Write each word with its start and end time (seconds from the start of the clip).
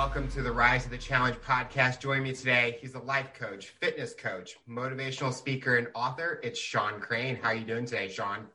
Welcome 0.00 0.28
to 0.28 0.40
the 0.40 0.50
Rise 0.50 0.86
of 0.86 0.90
the 0.90 0.96
Challenge 0.96 1.36
podcast. 1.46 2.00
Join 2.00 2.22
me 2.22 2.32
today. 2.32 2.78
He's 2.80 2.94
a 2.94 3.00
life 3.00 3.34
coach, 3.38 3.66
fitness 3.66 4.14
coach, 4.14 4.56
motivational 4.66 5.30
speaker, 5.30 5.76
and 5.76 5.88
author. 5.94 6.40
It's 6.42 6.58
Sean 6.58 7.00
Crane. 7.00 7.36
How 7.36 7.50
are 7.50 7.54
you 7.54 7.66
doing 7.66 7.84
today, 7.84 8.08
Sean? 8.08 8.46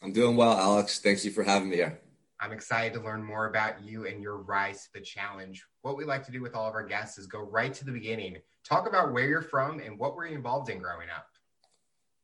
I'm 0.00 0.12
doing 0.12 0.36
well, 0.36 0.56
Alex. 0.56 1.00
Thanks 1.00 1.24
you 1.24 1.32
for 1.32 1.42
having 1.42 1.70
me 1.70 1.76
here. 1.76 1.98
I'm 2.38 2.52
excited 2.52 2.92
to 2.94 3.00
learn 3.00 3.24
more 3.24 3.48
about 3.48 3.82
you 3.82 4.06
and 4.06 4.22
your 4.22 4.36
rise 4.36 4.84
to 4.84 4.92
the 4.94 5.00
challenge. 5.00 5.66
What 5.82 5.96
we 5.96 6.04
like 6.04 6.24
to 6.26 6.30
do 6.30 6.40
with 6.40 6.54
all 6.54 6.68
of 6.68 6.74
our 6.74 6.86
guests 6.86 7.18
is 7.18 7.26
go 7.26 7.40
right 7.40 7.74
to 7.74 7.84
the 7.84 7.90
beginning. 7.90 8.36
Talk 8.62 8.88
about 8.88 9.12
where 9.12 9.26
you're 9.26 9.42
from 9.42 9.80
and 9.80 9.98
what 9.98 10.14
were 10.14 10.24
you 10.24 10.36
involved 10.36 10.70
in 10.70 10.78
growing 10.78 11.08
up. 11.10 11.26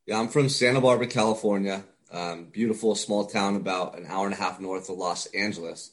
Yeah, 0.06 0.20
I'm 0.20 0.28
from 0.28 0.48
Santa 0.48 0.80
Barbara, 0.80 1.08
California. 1.08 1.82
Um, 2.12 2.44
beautiful 2.44 2.94
small 2.94 3.26
town 3.26 3.56
about 3.56 3.98
an 3.98 4.06
hour 4.06 4.26
and 4.26 4.34
a 4.34 4.38
half 4.38 4.60
north 4.60 4.88
of 4.88 4.98
Los 4.98 5.26
Angeles 5.26 5.90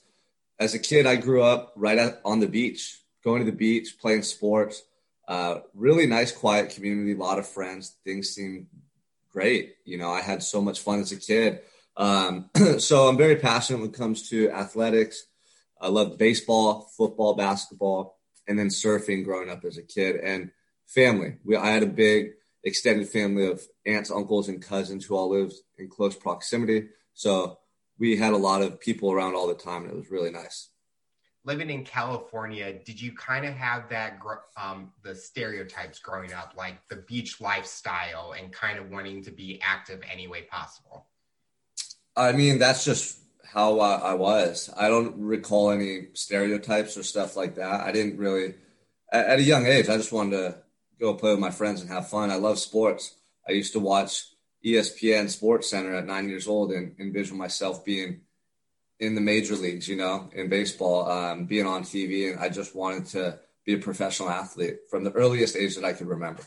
as 0.60 0.74
a 0.74 0.80
kid, 0.80 1.06
I 1.06 1.16
grew 1.16 1.42
up 1.42 1.74
right 1.76 2.16
on 2.26 2.40
the 2.40 2.48
beach, 2.48 3.00
going 3.24 3.44
to 3.44 3.50
the 3.50 3.58
beach, 3.58 3.98
playing 4.00 4.24
sports. 4.24 4.84
Uh, 5.28 5.60
really 5.74 6.08
nice, 6.08 6.32
quiet 6.32 6.72
community, 6.72 7.14
a 7.14 7.18
lot 7.18 7.40
of 7.40 7.48
friends. 7.48 7.96
Things 8.04 8.30
seemed 8.30 8.68
great. 9.32 9.76
You 9.86 9.98
know, 9.98 10.12
I 10.12 10.22
had 10.22 10.44
so 10.44 10.62
much 10.62 10.80
fun 10.82 11.00
as 11.00 11.12
a 11.12 11.18
kid. 11.18 11.62
Um, 11.96 12.50
so 12.80 13.08
I'm 13.08 13.18
very 13.18 13.38
passionate 13.38 13.80
when 13.80 13.90
it 13.90 13.96
comes 13.96 14.30
to 14.30 14.50
athletics. 14.52 15.26
I 15.80 15.88
loved 15.88 16.18
baseball, 16.18 16.90
football, 16.98 17.36
basketball, 17.36 18.18
and 18.48 18.60
then 18.60 18.68
surfing 18.68 19.24
growing 19.24 19.50
up 19.50 19.64
as 19.64 19.78
a 19.78 19.84
kid 19.84 20.18
and 20.18 20.52
family. 20.88 21.36
We, 21.46 21.56
I 21.56 21.70
had 21.70 21.84
a 21.84 21.88
big 21.88 22.32
extended 22.64 23.08
family 23.08 23.48
of 23.48 23.62
aunts, 23.86 24.12
uncles, 24.12 24.50
and 24.50 24.62
cousins 24.62 25.06
who 25.06 25.16
all 25.16 25.30
lived 25.30 25.54
in 25.78 25.88
close 25.88 26.16
proximity. 26.16 26.90
So 27.14 27.60
we 28.00 28.18
had 28.18 28.34
a 28.34 28.38
lot 28.38 28.62
of 28.62 28.80
people 28.80 29.12
around 29.12 29.36
all 29.36 29.48
the 29.48 29.54
time 29.54 29.84
and 29.84 29.92
it 29.92 29.98
was 29.98 30.10
really 30.10 30.32
nice. 30.32 30.70
Living 31.46 31.70
in 31.70 31.84
california 31.84 32.74
did 32.86 33.02
you 33.02 33.14
kind 33.14 33.46
of 33.46 33.54
have 33.54 33.90
that 33.90 34.20
um, 34.58 34.92
the 35.04 35.16
stereotypes 35.16 36.00
growing 36.00 36.34
up 36.34 36.54
like 36.58 36.88
the 36.90 36.98
beach 37.08 37.40
lifestyle 37.40 38.34
and 38.38 38.52
kind 38.52 38.78
of 38.78 38.90
wanting 38.90 39.24
to 39.24 39.32
be 39.32 39.60
active 39.62 40.02
any 40.12 40.28
way 40.28 40.44
possible? 40.44 41.08
I 42.16 42.32
mean 42.32 42.60
that's 42.60 42.84
just 42.86 43.20
how 43.46 43.80
I, 43.80 43.96
I 43.96 44.14
was. 44.14 44.70
I 44.78 44.90
don't 44.90 45.16
recall 45.18 45.72
any 45.72 46.08
stereotypes 46.14 46.98
or 46.98 47.04
stuff 47.04 47.36
like 47.36 47.56
that. 47.56 47.82
I 47.82 47.92
didn't 47.92 48.18
really 48.18 48.56
at, 49.12 49.26
at 49.26 49.40
a 49.40 49.44
young 49.44 49.66
age 49.66 49.90
i 49.90 49.98
just 49.98 50.12
wanted 50.12 50.38
to 50.38 50.56
go 51.00 51.14
play 51.14 51.32
with 51.32 51.40
my 51.40 51.52
friends 51.52 51.82
and 51.82 51.90
have 51.90 52.10
fun. 52.10 52.30
I 52.30 52.36
love 52.36 52.60
sports. 52.60 53.16
I 53.48 53.54
used 53.54 53.74
to 53.74 53.80
watch 53.80 54.26
ESPN 54.66 55.30
Sports 55.30 55.70
Center 55.70 55.94
at 55.96 56.06
nine 56.06 56.30
years 56.30 56.48
old 56.48 56.72
and 56.72 56.96
envision 57.00 57.38
myself 57.38 57.86
being 57.86 58.22
in 59.00 59.16
the 59.16 59.22
major 59.22 59.56
leagues, 59.56 59.88
you 59.88 59.96
know, 59.96 60.30
in 60.34 60.50
baseball, 60.50 61.10
um, 61.10 61.46
being 61.46 61.66
on 61.66 61.84
TV. 61.84 62.32
And 62.32 62.40
I 62.40 62.50
just 62.50 62.76
wanted 62.76 63.06
to 63.08 63.40
be 63.66 63.74
a 63.74 63.78
professional 63.78 64.30
athlete 64.30 64.80
from 64.90 65.04
the 65.04 65.12
earliest 65.12 65.56
age 65.56 65.76
that 65.76 65.86
I 65.86 65.94
could 65.94 66.08
remember. 66.08 66.44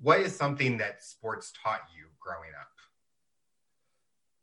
What 0.00 0.20
is 0.20 0.34
something 0.34 0.78
that 0.78 1.02
sports 1.04 1.52
taught 1.62 1.82
you 1.94 2.06
growing 2.18 2.50
up? 2.58 2.68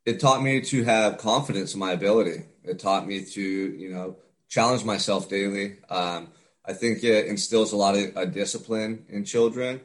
It 0.06 0.20
taught 0.20 0.42
me 0.42 0.60
to 0.60 0.84
have 0.84 1.18
confidence 1.18 1.74
in 1.74 1.80
my 1.80 1.92
ability. 1.92 2.44
It 2.62 2.78
taught 2.78 3.06
me 3.06 3.24
to, 3.24 3.42
you 3.42 3.90
know, 3.90 4.16
challenge 4.48 4.84
myself 4.84 5.28
daily. 5.28 5.78
Um, 5.90 6.28
I 6.64 6.72
think 6.74 7.02
it 7.02 7.26
instills 7.26 7.72
a 7.72 7.76
lot 7.76 7.96
of 7.96 8.16
uh, 8.16 8.24
discipline 8.26 9.04
in 9.08 9.24
children, 9.24 9.80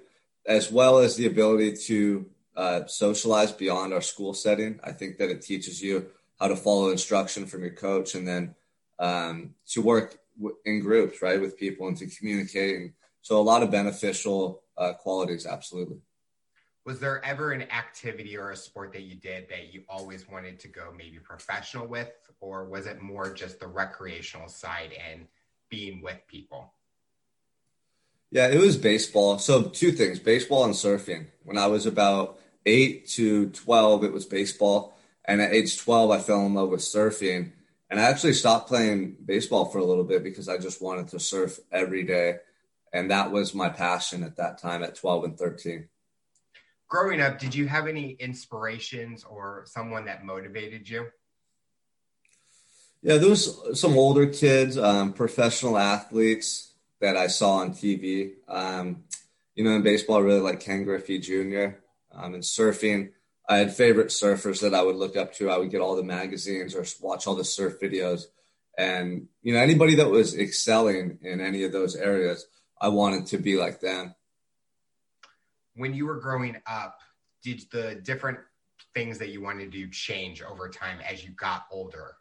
as 0.45 0.71
well 0.71 0.99
as 0.99 1.15
the 1.15 1.25
ability 1.25 1.77
to 1.87 2.25
uh, 2.55 2.85
socialize 2.85 3.51
beyond 3.51 3.93
our 3.93 4.01
school 4.01 4.33
setting. 4.33 4.79
I 4.83 4.91
think 4.91 5.17
that 5.17 5.29
it 5.29 5.41
teaches 5.41 5.81
you 5.81 6.07
how 6.39 6.47
to 6.47 6.55
follow 6.55 6.89
instruction 6.89 7.45
from 7.45 7.61
your 7.61 7.73
coach 7.73 8.15
and 8.15 8.27
then 8.27 8.55
um, 8.99 9.55
to 9.67 9.81
work 9.81 10.19
w- 10.37 10.57
in 10.65 10.79
groups, 10.79 11.21
right, 11.21 11.39
with 11.39 11.57
people 11.57 11.87
and 11.87 11.97
to 11.97 12.07
communicate. 12.07 12.75
And 12.75 12.93
so 13.21 13.39
a 13.39 13.41
lot 13.41 13.63
of 13.63 13.71
beneficial 13.71 14.63
uh, 14.77 14.93
qualities, 14.93 15.45
absolutely. 15.45 15.97
Was 16.85 16.99
there 16.99 17.23
ever 17.23 17.53
an 17.53 17.61
activity 17.71 18.35
or 18.35 18.51
a 18.51 18.57
sport 18.57 18.91
that 18.91 19.03
you 19.03 19.15
did 19.15 19.47
that 19.49 19.73
you 19.73 19.83
always 19.87 20.27
wanted 20.27 20.59
to 20.59 20.67
go 20.67 20.93
maybe 20.95 21.17
professional 21.17 21.87
with, 21.87 22.11
or 22.41 22.65
was 22.65 22.87
it 22.87 23.01
more 23.01 23.33
just 23.33 23.59
the 23.59 23.67
recreational 23.67 24.49
side 24.49 24.91
and 25.11 25.27
being 25.69 26.01
with 26.01 26.17
people? 26.27 26.73
Yeah, 28.31 28.47
it 28.47 28.59
was 28.59 28.75
baseball. 28.75 29.39
So 29.39 29.63
two 29.63 29.93
things: 29.93 30.19
baseball 30.19 30.65
and 30.65 30.73
surfing. 30.73 31.27
When 31.43 31.57
I 31.57 31.67
was 31.67 31.85
about 31.85 32.39
8 32.65 33.07
to 33.09 33.49
12, 33.49 34.03
it 34.03 34.13
was 34.13 34.25
baseball. 34.25 34.97
And 35.25 35.41
at 35.41 35.53
age 35.53 35.77
12, 35.77 36.11
I 36.11 36.19
fell 36.19 36.45
in 36.45 36.53
love 36.53 36.69
with 36.69 36.81
surfing. 36.81 37.51
And 37.89 37.99
I 37.99 38.03
actually 38.03 38.33
stopped 38.33 38.67
playing 38.67 39.17
baseball 39.23 39.65
for 39.65 39.77
a 39.77 39.83
little 39.83 40.03
bit 40.03 40.23
because 40.23 40.49
I 40.49 40.57
just 40.57 40.81
wanted 40.81 41.09
to 41.09 41.19
surf 41.19 41.59
every 41.71 42.03
day. 42.03 42.37
And 42.91 43.11
that 43.11 43.31
was 43.31 43.53
my 43.53 43.69
passion 43.69 44.23
at 44.23 44.37
that 44.37 44.57
time 44.57 44.83
at 44.83 44.95
12 44.95 45.23
and 45.23 45.37
13. 45.37 45.87
Growing 46.87 47.21
up, 47.21 47.39
did 47.39 47.55
you 47.55 47.67
have 47.67 47.87
any 47.87 48.11
inspirations 48.11 49.23
or 49.23 49.63
someone 49.65 50.05
that 50.05 50.25
motivated 50.25 50.87
you? 50.89 51.07
Yeah, 53.01 53.17
there 53.17 53.29
was 53.29 53.79
some 53.79 53.97
older 53.97 54.27
kids, 54.27 54.77
um, 54.77 55.11
professional 55.13 55.77
athletes 55.77 56.73
that 57.01 57.17
I 57.17 57.27
saw 57.27 57.57
on 57.57 57.71
TV. 57.71 58.33
Um, 58.47 59.03
you 59.55 59.63
know, 59.63 59.71
in 59.71 59.81
baseball, 59.81 60.17
I 60.17 60.21
really 60.21 60.39
like 60.39 60.59
Ken 60.61 60.83
Griffey 60.83 61.19
Jr 61.19 61.82
um, 62.13 62.33
and 62.33 62.43
surfing. 62.43 63.11
I 63.47 63.57
had 63.57 63.73
favorite 63.73 64.07
surfers 64.07 64.61
that 64.61 64.73
I 64.73 64.81
would 64.81 64.95
look 64.95 65.17
up 65.17 65.33
to. 65.35 65.49
I 65.49 65.57
would 65.57 65.71
get 65.71 65.81
all 65.81 65.95
the 65.95 66.03
magazines 66.03 66.75
or 66.75 66.85
watch 67.01 67.27
all 67.27 67.35
the 67.35 67.43
surf 67.43 67.79
videos. 67.81 68.25
And, 68.77 69.27
you 69.41 69.53
know, 69.53 69.59
anybody 69.59 69.95
that 69.95 70.09
was 70.09 70.37
excelling 70.37 71.19
in 71.21 71.41
any 71.41 71.63
of 71.63 71.71
those 71.71 71.95
areas, 71.95 72.47
I 72.79 72.87
wanted 72.87 73.27
to 73.27 73.37
be 73.37 73.57
like 73.57 73.79
them. 73.79 74.15
When 75.75 75.93
you 75.93 76.05
were 76.05 76.19
growing 76.19 76.57
up, 76.65 76.99
did 77.43 77.63
the 77.71 77.95
different 77.95 78.39
things 78.93 79.19
that 79.19 79.29
you 79.29 79.41
wanted 79.41 79.71
to 79.71 79.77
do 79.77 79.89
change 79.89 80.41
over 80.41 80.69
time 80.69 80.99
as 81.07 81.23
you 81.23 81.31
got 81.31 81.65
older? 81.71 82.15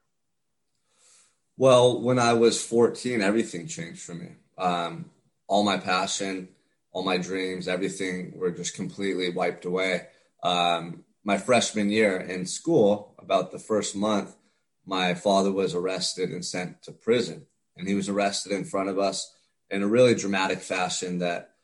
Well, 1.56 2.00
when 2.00 2.19
I 2.19 2.32
was 2.32 2.62
14, 2.64 3.20
everything 3.20 3.66
changed 3.66 4.02
for 4.02 4.14
me. 4.14 4.31
Um, 4.58 5.10
all 5.47 5.62
my 5.62 5.76
passion, 5.76 6.48
all 6.92 7.03
my 7.03 7.16
dreams, 7.16 7.69
everything 7.69 8.32
were 8.36 8.50
just 8.50 8.75
completely 8.75 9.30
wiped 9.30 9.64
away. 9.64 10.08
Um, 10.42 11.04
my 11.25 11.38
freshman 11.38 11.91
year 11.91 12.16
in 12.19 12.47
school, 12.47 13.14
about 13.19 13.50
the 13.50 13.58
first 13.58 13.97
month, 13.97 14.36
my 14.84 15.14
father 15.14 15.52
was 15.52 15.75
arrested 15.75 16.31
and 16.31 16.44
sent 16.44 16.82
to 16.82 16.92
prison. 16.92 17.47
And 17.76 17.88
he 17.88 17.94
was 17.94 18.08
arrested 18.08 18.52
in 18.52 18.64
front 18.64 18.88
of 18.88 18.98
us 18.98 19.34
in 19.70 19.82
a 19.82 19.88
really 19.88 20.14
dramatic 20.14 20.60
fashion 20.60 21.19
that 21.20 21.54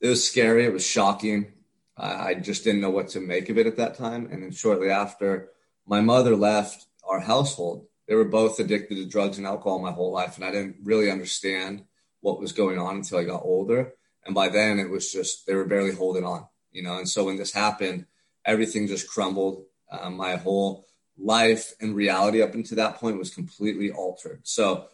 it 0.00 0.08
was 0.08 0.28
scary. 0.28 0.66
It 0.66 0.72
was 0.72 0.86
shocking. 0.86 1.52
I 1.96 2.34
just 2.34 2.64
didn't 2.64 2.80
know 2.80 2.90
what 2.90 3.08
to 3.10 3.20
make 3.20 3.48
of 3.48 3.56
it 3.56 3.66
at 3.66 3.76
that 3.76 3.96
time. 3.96 4.28
And 4.30 4.42
then 4.42 4.50
shortly 4.50 4.90
after, 4.90 5.50
my 5.86 6.00
mother 6.00 6.36
left 6.36 6.86
our 7.08 7.20
household. 7.20 7.86
They 8.08 8.16
were 8.16 8.24
both 8.24 8.58
addicted 8.58 8.96
to 8.96 9.06
drugs 9.06 9.38
and 9.38 9.46
alcohol 9.46 9.78
my 9.78 9.92
whole 9.92 10.12
life. 10.12 10.36
And 10.36 10.44
I 10.44 10.50
didn't 10.50 10.76
really 10.82 11.10
understand 11.10 11.84
what 12.20 12.40
was 12.40 12.52
going 12.52 12.78
on 12.78 12.96
until 12.96 13.18
I 13.18 13.24
got 13.24 13.44
older. 13.44 13.94
And 14.26 14.34
by 14.34 14.48
then 14.48 14.78
it 14.78 14.88
was 14.88 15.12
just, 15.12 15.46
they 15.46 15.54
were 15.54 15.66
barely 15.66 15.94
holding 15.94 16.24
on, 16.24 16.46
you 16.72 16.82
know? 16.82 16.96
And 16.96 17.08
so 17.08 17.24
when 17.24 17.36
this 17.36 17.52
happened, 17.52 18.06
everything 18.44 18.86
just 18.86 19.08
crumbled. 19.08 19.64
Um, 19.90 20.16
my 20.16 20.36
whole 20.36 20.86
life 21.18 21.74
and 21.80 21.94
reality 21.94 22.42
up 22.42 22.54
until 22.54 22.76
that 22.76 22.96
point 22.96 23.18
was 23.18 23.34
completely 23.34 23.90
altered. 23.90 24.40
So 24.44 24.88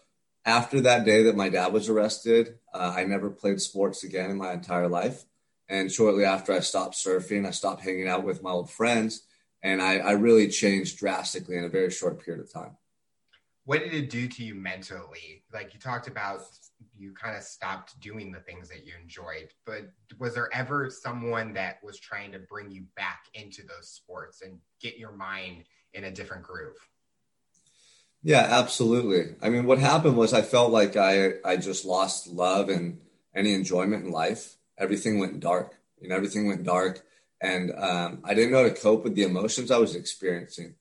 after 0.45 0.81
that 0.83 1.05
day 1.05 1.25
that 1.25 1.37
my 1.37 1.49
dad 1.49 1.73
was 1.73 1.89
arrested, 1.89 2.59
uh, 2.75 2.95
I 2.97 3.05
never 3.05 3.31
played 3.31 3.61
sports 3.61 4.05
again 4.05 4.31
in 4.31 4.37
my 4.37 4.53
entire 4.53 4.89
life. 4.89 5.25
And 5.69 5.91
shortly 5.91 6.25
after 6.25 6.53
I 6.53 6.61
stopped 6.61 6.97
surfing, 6.97 7.47
I 7.47 7.53
stopped 7.53 7.83
hanging 7.83 8.09
out 8.09 8.25
with 8.25 8.43
my 8.43 8.51
old 8.51 8.71
friends. 8.71 9.23
And 9.63 9.81
I, 9.81 9.99
I 9.99 10.13
really 10.13 10.49
changed 10.49 10.99
drastically 10.99 11.57
in 11.57 11.65
a 11.65 11.69
very 11.69 11.91
short 11.91 12.25
period 12.25 12.43
of 12.43 12.53
time. 12.53 12.77
What 13.65 13.81
did 13.81 13.95
it 13.95 14.11
do 14.11 14.27
to 14.27 14.43
you 14.43 14.55
mentally? 14.55 15.45
Like 15.53 15.75
you 15.75 15.81
talked 15.81 16.09
about 16.09 16.41
you 16.97 17.13
kind 17.13 17.37
of 17.37 17.43
stopped 17.43 17.99
doing 18.01 18.31
the 18.31 18.41
things 18.41 18.69
that 18.69 18.87
you 18.87 18.93
enjoyed. 19.01 19.49
But 19.65 19.91
was 20.19 20.35
there 20.35 20.49
ever 20.53 20.91
someone 20.91 21.53
that 21.55 21.79
was 21.83 21.99
trying 21.99 22.33
to 22.33 22.39
bring 22.39 22.71
you 22.71 22.85
back 22.97 23.25
into 23.35 23.63
those 23.63 23.89
sports 23.89 24.43
and 24.43 24.59
get 24.81 24.99
your 24.99 25.13
mind 25.13 25.65
in 25.95 26.05
a 26.05 26.11
different 26.11 26.43
groove? 26.43 26.77
Yeah, 28.23 28.47
absolutely. 28.51 29.35
I 29.41 29.49
mean, 29.49 29.65
what 29.65 29.79
happened 29.79 30.17
was 30.17 30.35
I 30.35 30.43
felt 30.43 30.73
like 30.73 30.97
I 30.97 31.35
I 31.45 31.57
just 31.57 31.85
lost 31.85 32.27
love 32.27 32.69
and 32.69 33.01
any 33.35 33.55
enjoyment 33.55 34.05
in 34.05 34.11
life. 34.11 34.57
Everything 34.77 35.19
went 35.19 35.41
dark. 35.41 35.77
You 36.01 36.09
know, 36.09 36.17
everything 36.17 36.47
went 36.47 36.65
dark, 36.65 37.03
and 37.41 37.73
um, 37.77 38.21
I 38.25 38.35
didn't 38.35 38.53
know 38.53 38.63
how 38.63 38.69
to 38.69 38.75
cope 38.75 39.05
with 39.05 39.15
the 39.15 39.23
emotions 39.23 39.71
I 39.71 39.79
was 39.79 39.95
experiencing. 39.95 40.75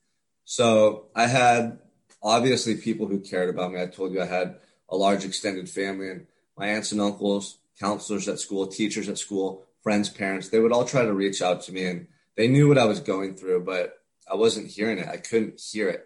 So 0.43 1.05
I 1.15 1.27
had 1.27 1.79
obviously 2.21 2.75
people 2.75 3.07
who 3.07 3.19
cared 3.19 3.49
about 3.49 3.71
me. 3.71 3.81
I 3.81 3.85
told 3.85 4.13
you 4.13 4.21
I 4.21 4.25
had 4.25 4.59
a 4.89 4.95
large 4.95 5.25
extended 5.25 5.69
family 5.69 6.09
and 6.09 6.27
my 6.57 6.67
aunts 6.67 6.91
and 6.91 7.01
uncles, 7.01 7.59
counselors 7.79 8.27
at 8.27 8.39
school, 8.39 8.67
teachers 8.67 9.07
at 9.07 9.17
school, 9.17 9.65
friends, 9.81 10.09
parents, 10.09 10.49
they 10.49 10.59
would 10.59 10.71
all 10.71 10.85
try 10.85 11.03
to 11.03 11.13
reach 11.13 11.41
out 11.41 11.61
to 11.63 11.71
me 11.71 11.85
and 11.85 12.07
they 12.35 12.47
knew 12.47 12.67
what 12.67 12.77
I 12.77 12.85
was 12.85 12.99
going 12.99 13.35
through, 13.35 13.63
but 13.63 13.93
I 14.29 14.35
wasn't 14.35 14.71
hearing 14.71 14.97
it. 14.97 15.07
I 15.07 15.17
couldn't 15.17 15.59
hear 15.59 15.89
it. 15.89 16.05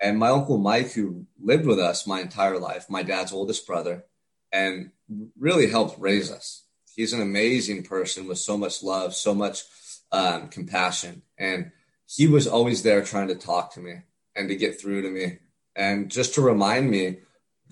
And 0.00 0.18
my 0.18 0.28
uncle 0.28 0.58
Mike, 0.58 0.92
who 0.92 1.26
lived 1.40 1.66
with 1.66 1.78
us 1.78 2.06
my 2.06 2.20
entire 2.20 2.58
life, 2.58 2.90
my 2.90 3.02
dad's 3.02 3.32
oldest 3.32 3.66
brother, 3.66 4.04
and 4.52 4.90
really 5.38 5.70
helped 5.70 6.00
raise 6.00 6.30
us. 6.30 6.64
He's 6.94 7.12
an 7.12 7.22
amazing 7.22 7.84
person 7.84 8.26
with 8.26 8.38
so 8.38 8.58
much 8.58 8.82
love, 8.82 9.14
so 9.14 9.34
much 9.34 9.62
um, 10.10 10.48
compassion. 10.48 11.22
And 11.38 11.70
he 12.06 12.26
was 12.26 12.46
always 12.46 12.82
there 12.82 13.02
trying 13.02 13.28
to 13.28 13.34
talk 13.34 13.72
to 13.74 13.80
me 13.80 14.00
and 14.36 14.48
to 14.48 14.56
get 14.56 14.80
through 14.80 15.02
to 15.02 15.10
me 15.10 15.38
and 15.74 16.10
just 16.10 16.34
to 16.34 16.42
remind 16.42 16.90
me 16.90 17.18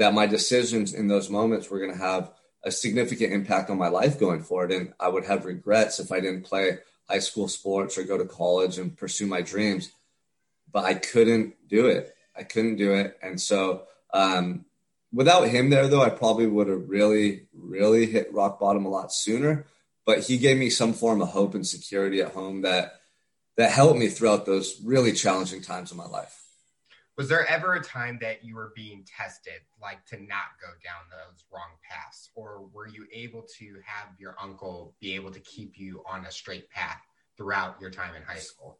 that 0.01 0.15
my 0.15 0.25
decisions 0.25 0.95
in 0.95 1.09
those 1.09 1.29
moments 1.29 1.69
were 1.69 1.79
going 1.79 1.93
to 1.93 1.99
have 1.99 2.33
a 2.65 2.71
significant 2.71 3.35
impact 3.35 3.69
on 3.69 3.77
my 3.77 3.89
life 3.89 4.19
going 4.19 4.43
forward. 4.43 4.73
And 4.73 4.95
I 4.99 5.09
would 5.09 5.27
have 5.27 5.45
regrets 5.45 6.01
if 6.01 6.11
I 6.11 6.21
didn't 6.21 6.47
play 6.47 6.79
high 7.07 7.19
school 7.19 7.49
sports 7.49 7.99
or 7.99 8.05
go 8.05 8.17
to 8.17 8.25
college 8.25 8.79
and 8.79 8.97
pursue 8.97 9.27
my 9.27 9.43
dreams. 9.43 9.93
But 10.73 10.87
I 10.87 10.95
couldn't 10.95 11.69
do 11.69 11.89
it. 11.89 12.17
I 12.35 12.45
couldn't 12.45 12.77
do 12.77 12.95
it. 12.95 13.19
And 13.23 13.39
so, 13.39 13.83
um, 14.15 14.65
without 15.13 15.49
him 15.49 15.69
there, 15.69 15.87
though, 15.87 16.03
I 16.03 16.09
probably 16.09 16.47
would 16.47 16.69
have 16.69 16.89
really, 16.89 17.49
really 17.53 18.07
hit 18.07 18.33
rock 18.33 18.59
bottom 18.59 18.87
a 18.87 18.89
lot 18.89 19.13
sooner. 19.13 19.67
But 20.07 20.21
he 20.21 20.39
gave 20.39 20.57
me 20.57 20.71
some 20.71 20.95
form 20.95 21.21
of 21.21 21.29
hope 21.29 21.55
and 21.55 21.67
security 21.67 22.23
at 22.23 22.33
home 22.33 22.63
that 22.63 22.95
that 23.59 23.71
helped 23.71 23.99
me 23.99 24.09
throughout 24.09 24.47
those 24.47 24.81
really 24.83 25.13
challenging 25.13 25.61
times 25.61 25.91
of 25.91 25.99
my 25.99 26.07
life. 26.07 26.40
Was 27.21 27.29
there 27.29 27.47
ever 27.51 27.75
a 27.75 27.83
time 27.83 28.19
that 28.23 28.47
you 28.47 28.55
were 28.55 28.73
being 28.75 29.05
tested, 29.05 29.61
like 29.79 30.07
to 30.07 30.17
not 30.17 30.57
go 30.59 30.69
down 30.83 31.03
those 31.11 31.45
wrong 31.53 31.69
paths? 31.87 32.31
Or 32.35 32.67
were 32.73 32.89
you 32.89 33.07
able 33.13 33.43
to 33.59 33.75
have 33.85 34.19
your 34.19 34.37
uncle 34.43 34.95
be 35.03 35.17
able 35.17 35.31
to 35.33 35.41
keep 35.41 35.79
you 35.79 36.03
on 36.11 36.25
a 36.25 36.31
straight 36.31 36.71
path 36.71 36.97
throughout 37.37 37.79
your 37.79 37.91
time 37.91 38.15
in 38.15 38.23
high 38.23 38.39
school? 38.39 38.79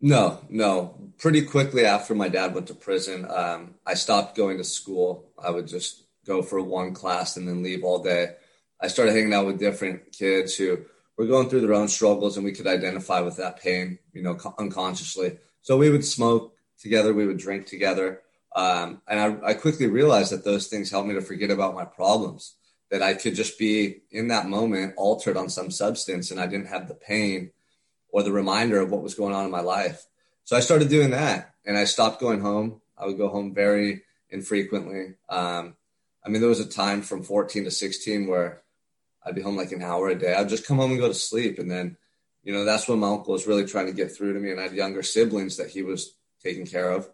No, 0.00 0.40
no. 0.48 1.12
Pretty 1.16 1.42
quickly 1.42 1.86
after 1.86 2.12
my 2.12 2.28
dad 2.28 2.56
went 2.56 2.66
to 2.66 2.74
prison, 2.74 3.24
um, 3.30 3.76
I 3.86 3.94
stopped 3.94 4.36
going 4.36 4.58
to 4.58 4.64
school. 4.64 5.30
I 5.40 5.50
would 5.50 5.68
just 5.68 6.02
go 6.26 6.42
for 6.42 6.60
one 6.60 6.92
class 6.92 7.36
and 7.36 7.46
then 7.46 7.62
leave 7.62 7.84
all 7.84 8.02
day. 8.02 8.34
I 8.80 8.88
started 8.88 9.14
hanging 9.14 9.32
out 9.32 9.46
with 9.46 9.60
different 9.60 10.10
kids 10.10 10.56
who 10.56 10.78
were 11.16 11.26
going 11.26 11.48
through 11.48 11.60
their 11.60 11.74
own 11.74 11.86
struggles 11.86 12.36
and 12.36 12.44
we 12.44 12.50
could 12.50 12.66
identify 12.66 13.20
with 13.20 13.36
that 13.36 13.60
pain, 13.60 14.00
you 14.12 14.24
know, 14.24 14.36
unconsciously. 14.58 15.38
So 15.60 15.78
we 15.78 15.88
would 15.88 16.04
smoke 16.04 16.51
together, 16.82 17.14
we 17.14 17.26
would 17.26 17.38
drink 17.38 17.66
together. 17.66 18.20
Um, 18.54 19.00
and 19.08 19.20
I, 19.20 19.50
I 19.50 19.54
quickly 19.54 19.86
realized 19.86 20.32
that 20.32 20.44
those 20.44 20.66
things 20.66 20.90
helped 20.90 21.08
me 21.08 21.14
to 21.14 21.22
forget 21.22 21.50
about 21.50 21.74
my 21.74 21.84
problems, 21.84 22.56
that 22.90 23.02
I 23.02 23.14
could 23.14 23.34
just 23.34 23.58
be 23.58 24.02
in 24.10 24.28
that 24.28 24.46
moment 24.46 24.94
altered 24.96 25.36
on 25.36 25.48
some 25.48 25.70
substance 25.70 26.30
and 26.30 26.38
I 26.38 26.46
didn't 26.46 26.66
have 26.66 26.88
the 26.88 26.94
pain 26.94 27.50
or 28.10 28.22
the 28.22 28.32
reminder 28.32 28.80
of 28.80 28.90
what 28.90 29.02
was 29.02 29.14
going 29.14 29.34
on 29.34 29.46
in 29.46 29.50
my 29.50 29.60
life. 29.60 30.04
So 30.44 30.56
I 30.56 30.60
started 30.60 30.90
doing 30.90 31.10
that 31.10 31.54
and 31.64 31.78
I 31.78 31.84
stopped 31.84 32.20
going 32.20 32.40
home. 32.40 32.82
I 32.98 33.06
would 33.06 33.16
go 33.16 33.28
home 33.28 33.54
very 33.54 34.02
infrequently. 34.28 35.14
Um, 35.28 35.76
I 36.24 36.28
mean, 36.28 36.40
there 36.40 36.50
was 36.50 36.60
a 36.60 36.68
time 36.68 37.02
from 37.02 37.22
14 37.22 37.64
to 37.64 37.70
16 37.70 38.26
where 38.26 38.62
I'd 39.24 39.34
be 39.34 39.42
home 39.42 39.56
like 39.56 39.72
an 39.72 39.82
hour 39.82 40.08
a 40.08 40.14
day. 40.14 40.34
I'd 40.34 40.48
just 40.48 40.66
come 40.66 40.76
home 40.76 40.90
and 40.90 41.00
go 41.00 41.08
to 41.08 41.14
sleep. 41.14 41.58
And 41.58 41.70
then, 41.70 41.96
you 42.42 42.52
know, 42.52 42.64
that's 42.64 42.88
when 42.88 42.98
my 42.98 43.08
uncle 43.08 43.32
was 43.32 43.46
really 43.46 43.66
trying 43.66 43.86
to 43.86 43.92
get 43.92 44.14
through 44.14 44.34
to 44.34 44.40
me. 44.40 44.50
And 44.50 44.60
I 44.60 44.64
had 44.64 44.72
younger 44.72 45.02
siblings 45.02 45.56
that 45.56 45.70
he 45.70 45.82
was 45.82 46.14
taking 46.42 46.66
care 46.66 46.90
of. 46.90 47.08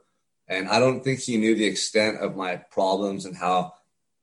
And 0.49 0.69
I 0.69 0.79
don't 0.79 1.05
think 1.05 1.21
he 1.21 1.37
knew 1.37 1.55
the 1.55 1.67
extent 1.67 2.19
of 2.19 2.37
my 2.37 2.57
problems 2.57 3.25
and 3.25 3.37
how 3.37 3.75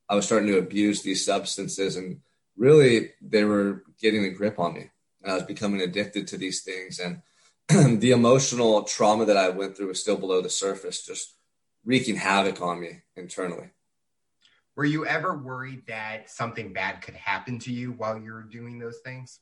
I 0.08 0.14
was 0.14 0.26
starting 0.26 0.48
to 0.48 0.58
abuse 0.58 1.02
these 1.02 1.24
substances. 1.24 1.96
And 1.96 2.20
really, 2.56 3.10
they 3.20 3.44
were 3.44 3.84
getting 4.00 4.24
a 4.24 4.30
grip 4.30 4.58
on 4.58 4.74
me. 4.74 4.90
And 5.22 5.30
I 5.30 5.34
was 5.34 5.44
becoming 5.44 5.80
addicted 5.80 6.26
to 6.28 6.36
these 6.36 6.62
things. 6.62 7.00
And 7.00 7.22
the 8.00 8.10
emotional 8.10 8.82
trauma 8.82 9.24
that 9.26 9.36
I 9.36 9.50
went 9.50 9.76
through 9.76 9.88
was 9.88 10.00
still 10.00 10.16
below 10.16 10.40
the 10.40 10.50
surface, 10.50 11.04
just 11.04 11.34
wreaking 11.84 12.16
havoc 12.16 12.60
on 12.60 12.80
me 12.80 13.02
internally. 13.16 13.70
Were 14.74 14.84
you 14.84 15.06
ever 15.06 15.34
worried 15.34 15.86
that 15.86 16.28
something 16.28 16.72
bad 16.72 17.00
could 17.00 17.14
happen 17.14 17.58
to 17.60 17.72
you 17.72 17.92
while 17.92 18.18
you 18.18 18.32
were 18.32 18.42
doing 18.42 18.78
those 18.78 18.98
things? 18.98 19.40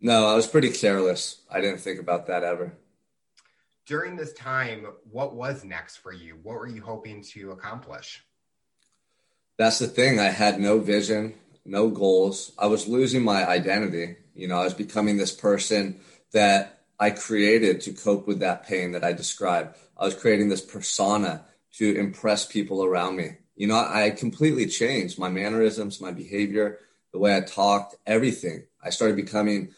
No, 0.00 0.26
I 0.26 0.34
was 0.34 0.46
pretty 0.46 0.70
careless. 0.70 1.42
I 1.50 1.60
didn't 1.60 1.80
think 1.80 2.00
about 2.00 2.26
that 2.28 2.42
ever. 2.42 2.72
During 3.88 4.16
this 4.16 4.32
time, 4.34 4.86
what 5.10 5.34
was 5.34 5.64
next 5.64 5.96
for 5.96 6.12
you? 6.12 6.38
What 6.42 6.56
were 6.56 6.68
you 6.68 6.82
hoping 6.82 7.22
to 7.32 7.50
accomplish? 7.50 8.22
That's 9.56 9.80
the 9.80 9.88
thing. 9.88 10.20
I 10.20 10.26
had 10.26 10.60
no 10.60 10.78
vision, 10.78 11.34
no 11.64 11.88
goals. 11.88 12.52
I 12.58 12.66
was 12.66 12.86
losing 12.86 13.24
my 13.24 13.48
identity. 13.48 14.16
You 14.34 14.46
know, 14.46 14.58
I 14.58 14.64
was 14.64 14.74
becoming 14.74 15.16
this 15.16 15.34
person 15.34 16.00
that 16.32 16.80
I 17.00 17.10
created 17.10 17.80
to 17.82 17.92
cope 17.92 18.28
with 18.28 18.40
that 18.40 18.66
pain 18.66 18.92
that 18.92 19.02
I 19.02 19.12
described. 19.12 19.74
I 19.96 20.04
was 20.04 20.14
creating 20.14 20.50
this 20.50 20.60
persona 20.60 21.44
to 21.78 21.98
impress 21.98 22.44
people 22.46 22.84
around 22.84 23.16
me 23.16 23.38
you 23.58 23.66
know, 23.66 23.76
I 23.76 24.10
completely 24.10 24.66
changed 24.66 25.18
my 25.18 25.28
mannerisms, 25.28 26.00
my 26.00 26.12
behavior, 26.12 26.78
the 27.12 27.18
way 27.18 27.36
I 27.36 27.40
talked, 27.40 27.96
everything. 28.06 28.62
I 28.80 28.90
started 28.90 29.16
becoming, 29.16 29.74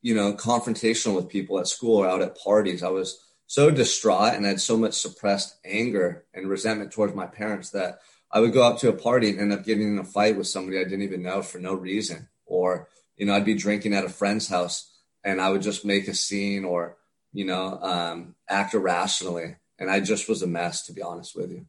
you 0.00 0.14
know, 0.14 0.32
confrontational 0.32 1.14
with 1.14 1.28
people 1.28 1.58
at 1.58 1.68
school 1.68 1.98
or 1.98 2.08
out 2.08 2.22
at 2.22 2.38
parties. 2.38 2.82
I 2.82 2.88
was 2.88 3.22
so 3.48 3.72
distraught 3.72 4.34
and 4.34 4.46
I 4.46 4.50
had 4.50 4.60
so 4.60 4.76
much 4.76 4.94
suppressed 4.94 5.56
anger 5.64 6.24
and 6.32 6.48
resentment 6.48 6.92
towards 6.92 7.14
my 7.14 7.26
parents 7.26 7.70
that 7.70 7.98
I 8.30 8.38
would 8.38 8.52
go 8.52 8.62
up 8.62 8.78
to 8.78 8.88
a 8.88 8.92
party 8.92 9.30
and 9.30 9.40
end 9.40 9.52
up 9.52 9.64
getting 9.64 9.88
in 9.88 9.98
a 9.98 10.04
fight 10.04 10.36
with 10.36 10.46
somebody 10.46 10.78
I 10.78 10.84
didn't 10.84 11.02
even 11.02 11.22
know 11.22 11.42
for 11.42 11.58
no 11.58 11.74
reason. 11.74 12.28
Or, 12.46 12.88
you 13.16 13.26
know, 13.26 13.34
I'd 13.34 13.44
be 13.44 13.54
drinking 13.54 13.94
at 13.94 14.04
a 14.04 14.08
friend's 14.08 14.46
house 14.46 14.88
and 15.24 15.40
I 15.40 15.50
would 15.50 15.62
just 15.62 15.84
make 15.84 16.06
a 16.06 16.14
scene 16.14 16.64
or, 16.64 16.96
you 17.32 17.44
know, 17.44 17.80
um, 17.82 18.36
act 18.48 18.74
irrationally. 18.74 19.56
And 19.80 19.90
I 19.90 20.00
just 20.00 20.28
was 20.28 20.42
a 20.42 20.46
mess, 20.46 20.86
to 20.86 20.92
be 20.92 21.02
honest 21.02 21.34
with 21.34 21.50
you 21.50 21.66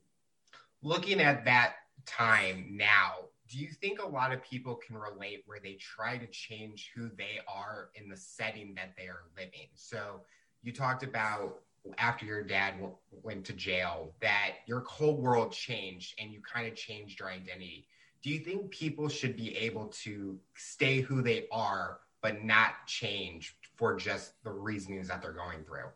looking 0.81 1.20
at 1.20 1.46
that 1.46 1.76
time 2.06 2.68
now, 2.72 3.14
do 3.48 3.58
you 3.58 3.68
think 3.68 4.02
a 4.02 4.08
lot 4.08 4.31
of 4.31 4.44
people 4.44 4.76
can 4.76 4.96
relate 4.96 5.44
where 5.46 5.60
they 5.60 5.74
try 5.74 6.18
to 6.18 6.28
change 6.28 6.92
who 6.96 7.10
they 7.18 7.40
are 7.48 7.90
in 7.96 8.10
the 8.10 8.18
setting 8.18 8.76
that 8.76 8.94
they 8.98 9.08
are 9.08 9.24
living? 9.36 9.68
So 9.76 10.22
you 10.62 10.72
talked 10.72 11.04
about 11.04 11.62
after 11.98 12.26
your 12.26 12.44
dad 12.44 12.76
w- 12.76 12.96
went 13.24 13.46
to 13.46 13.54
jail 13.54 14.14
that 14.22 14.56
your 14.66 14.81
whole 14.81 15.18
world 15.18 15.52
changed 15.52 16.16
and 16.20 16.31
you 16.31 16.42
kind 16.42 16.68
of 16.68 16.76
changed 16.76 17.20
your 17.20 17.30
identity. 17.30 17.88
Do 18.21 18.30
you 18.30 18.40
think 18.40 18.71
people 18.71 19.07
should 19.07 19.36
be 19.36 19.56
able 19.57 19.88
to 20.04 20.38
stay 20.56 21.02
who 21.02 21.21
they 21.21 21.45
are 21.52 22.00
but 22.21 22.44
not 22.44 22.86
change 22.86 23.56
for 23.76 23.95
just 23.95 24.33
the 24.44 24.52
reasonings 24.52 25.07
that 25.07 25.21
they're 25.21 25.31
going 25.31 25.64
through? 25.64 25.90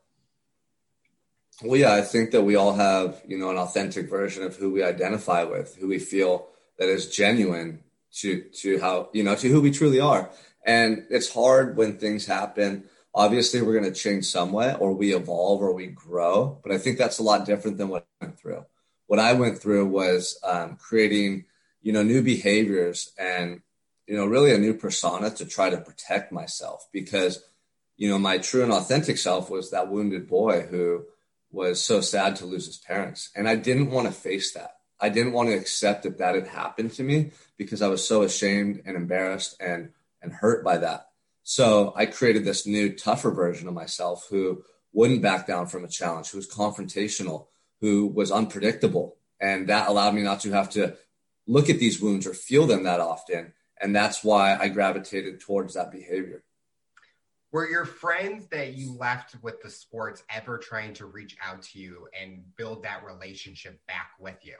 Well, 1.62 1.80
yeah, 1.80 1.94
I 1.94 2.02
think 2.02 2.32
that 2.32 2.42
we 2.42 2.56
all 2.56 2.74
have, 2.74 3.22
you 3.28 3.38
know, 3.38 3.52
an 3.52 3.58
authentic 3.58 4.10
version 4.10 4.44
of 4.44 4.56
who 4.56 4.72
we 4.72 4.84
identify 4.84 5.44
with, 5.44 5.76
who 5.76 5.88
we 5.88 6.00
feel 6.00 6.48
that 6.80 6.90
is 6.90 7.16
genuine 7.16 7.84
to 8.14 8.42
to 8.62 8.80
how, 8.80 9.10
you 9.14 9.24
know, 9.24 9.36
to 9.36 9.50
who 9.50 9.62
we 9.62 9.72
truly 9.72 10.00
are. 10.00 10.30
And 10.66 11.06
it's 11.10 11.32
hard 11.32 11.78
when 11.78 11.98
things 11.98 12.26
happen. 12.26 12.86
Obviously, 13.16 13.62
we're 13.62 13.80
going 13.80 13.92
to 13.92 14.00
change 14.00 14.26
somewhat 14.26 14.82
or 14.82 14.94
we 14.94 15.14
evolve 15.14 15.62
or 15.62 15.74
we 15.74 15.88
grow, 15.88 16.60
but 16.64 16.72
I 16.72 16.78
think 16.78 16.98
that's 16.98 17.20
a 17.20 17.24
lot 17.24 17.46
different 17.46 17.78
than 17.78 17.90
what 17.90 18.08
I 18.22 18.26
went 18.26 18.40
through. 18.40 18.66
What 19.08 19.20
I 19.20 19.34
went 19.34 19.60
through 19.60 19.88
was 19.88 20.40
um, 20.44 20.78
creating, 20.78 21.46
you 21.82 21.94
know, 21.94 22.04
new 22.04 22.22
behaviors 22.22 23.12
and, 23.18 23.62
you 24.08 24.16
know, 24.16 24.26
really 24.26 24.54
a 24.54 24.58
new 24.58 24.74
persona 24.74 25.30
to 25.32 25.46
try 25.46 25.70
to 25.70 25.78
protect 25.78 26.32
myself 26.32 26.88
because, 26.92 27.44
you 27.98 28.10
know, 28.10 28.18
my 28.18 28.40
true 28.40 28.64
and 28.64 28.72
authentic 28.72 29.18
self 29.18 29.50
was 29.50 29.72
that 29.72 29.92
wounded 29.92 30.28
boy 30.28 30.62
who, 30.62 31.06
was 31.54 31.86
so 31.86 32.02
sad 32.02 32.36
to 32.36 32.46
lose 32.46 32.66
his 32.66 32.78
parents. 32.78 33.30
And 33.36 33.48
I 33.48 33.56
didn't 33.56 33.92
want 33.92 34.08
to 34.08 34.14
face 34.14 34.54
that. 34.54 34.72
I 35.00 35.10
didn't 35.10 35.34
want 35.34 35.50
to 35.50 35.56
accept 35.56 36.04
that 36.04 36.18
that 36.18 36.36
had 36.36 36.48
happened 36.48 36.92
to 36.94 37.04
me 37.04 37.32
because 37.58 37.82
I 37.82 37.88
was 37.88 38.06
so 38.06 38.24
ashamed 38.24 38.82
and 38.86 38.98
embarrassed 38.98 39.56
and, 39.62 39.92
and 40.22 40.34
hurt 40.34 40.64
by 40.64 40.78
that. 40.80 41.10
So 41.44 41.94
I 41.96 42.06
created 42.06 42.46
this 42.46 42.66
new, 42.66 42.94
tougher 42.94 43.32
version 43.32 43.68
of 43.68 43.74
myself 43.74 44.28
who 44.30 44.64
wouldn't 44.94 45.22
back 45.22 45.48
down 45.48 45.68
from 45.68 45.84
a 45.84 45.90
challenge, 45.90 46.30
who 46.30 46.38
was 46.38 46.50
confrontational, 46.50 47.48
who 47.82 48.08
was 48.08 48.32
unpredictable. 48.32 49.18
And 49.40 49.68
that 49.70 49.90
allowed 49.90 50.14
me 50.14 50.22
not 50.22 50.40
to 50.42 50.52
have 50.52 50.70
to 50.72 50.96
look 51.48 51.70
at 51.70 51.80
these 51.80 52.02
wounds 52.02 52.26
or 52.26 52.34
feel 52.34 52.66
them 52.66 52.84
that 52.84 53.00
often. 53.02 53.54
And 53.82 53.96
that's 53.96 54.24
why 54.24 54.56
I 54.56 54.70
gravitated 54.70 55.42
towards 55.42 55.74
that 55.74 55.92
behavior 55.92 56.44
were 57.54 57.70
your 57.70 57.86
friends 57.86 58.48
that 58.48 58.74
you 58.74 58.98
left 58.98 59.36
with 59.44 59.62
the 59.62 59.70
sports 59.70 60.24
ever 60.28 60.58
trying 60.58 60.96
to 60.96 61.06
reach 61.06 61.38
out 61.42 61.62
to 61.62 61.80
you 61.80 62.08
and 62.20 62.44
build 62.58 62.84
that 62.84 63.06
relationship 63.06 63.80
back 63.88 64.10
with 64.20 64.38
you? 64.42 64.56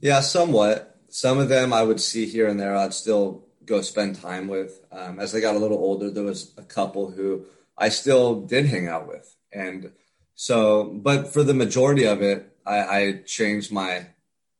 Yeah, 0.00 0.20
somewhat. 0.20 0.98
Some 1.08 1.38
of 1.38 1.48
them 1.48 1.72
I 1.72 1.84
would 1.84 2.00
see 2.00 2.26
here 2.26 2.48
and 2.48 2.58
there. 2.58 2.76
I'd 2.76 2.92
still 2.92 3.46
go 3.66 3.80
spend 3.80 4.16
time 4.16 4.48
with. 4.48 4.80
Um, 4.90 5.18
as 5.18 5.34
I 5.34 5.40
got 5.40 5.54
a 5.54 5.58
little 5.58 5.78
older, 5.78 6.10
there 6.10 6.24
was 6.24 6.52
a 6.56 6.62
couple 6.62 7.10
who 7.10 7.46
I 7.76 7.88
still 7.88 8.42
did 8.42 8.66
hang 8.66 8.88
out 8.88 9.08
with, 9.08 9.34
and 9.52 9.92
so. 10.34 10.84
But 10.84 11.32
for 11.32 11.42
the 11.42 11.54
majority 11.54 12.04
of 12.04 12.22
it, 12.22 12.54
I, 12.66 12.78
I 12.78 13.12
changed 13.26 13.72
my 13.72 14.06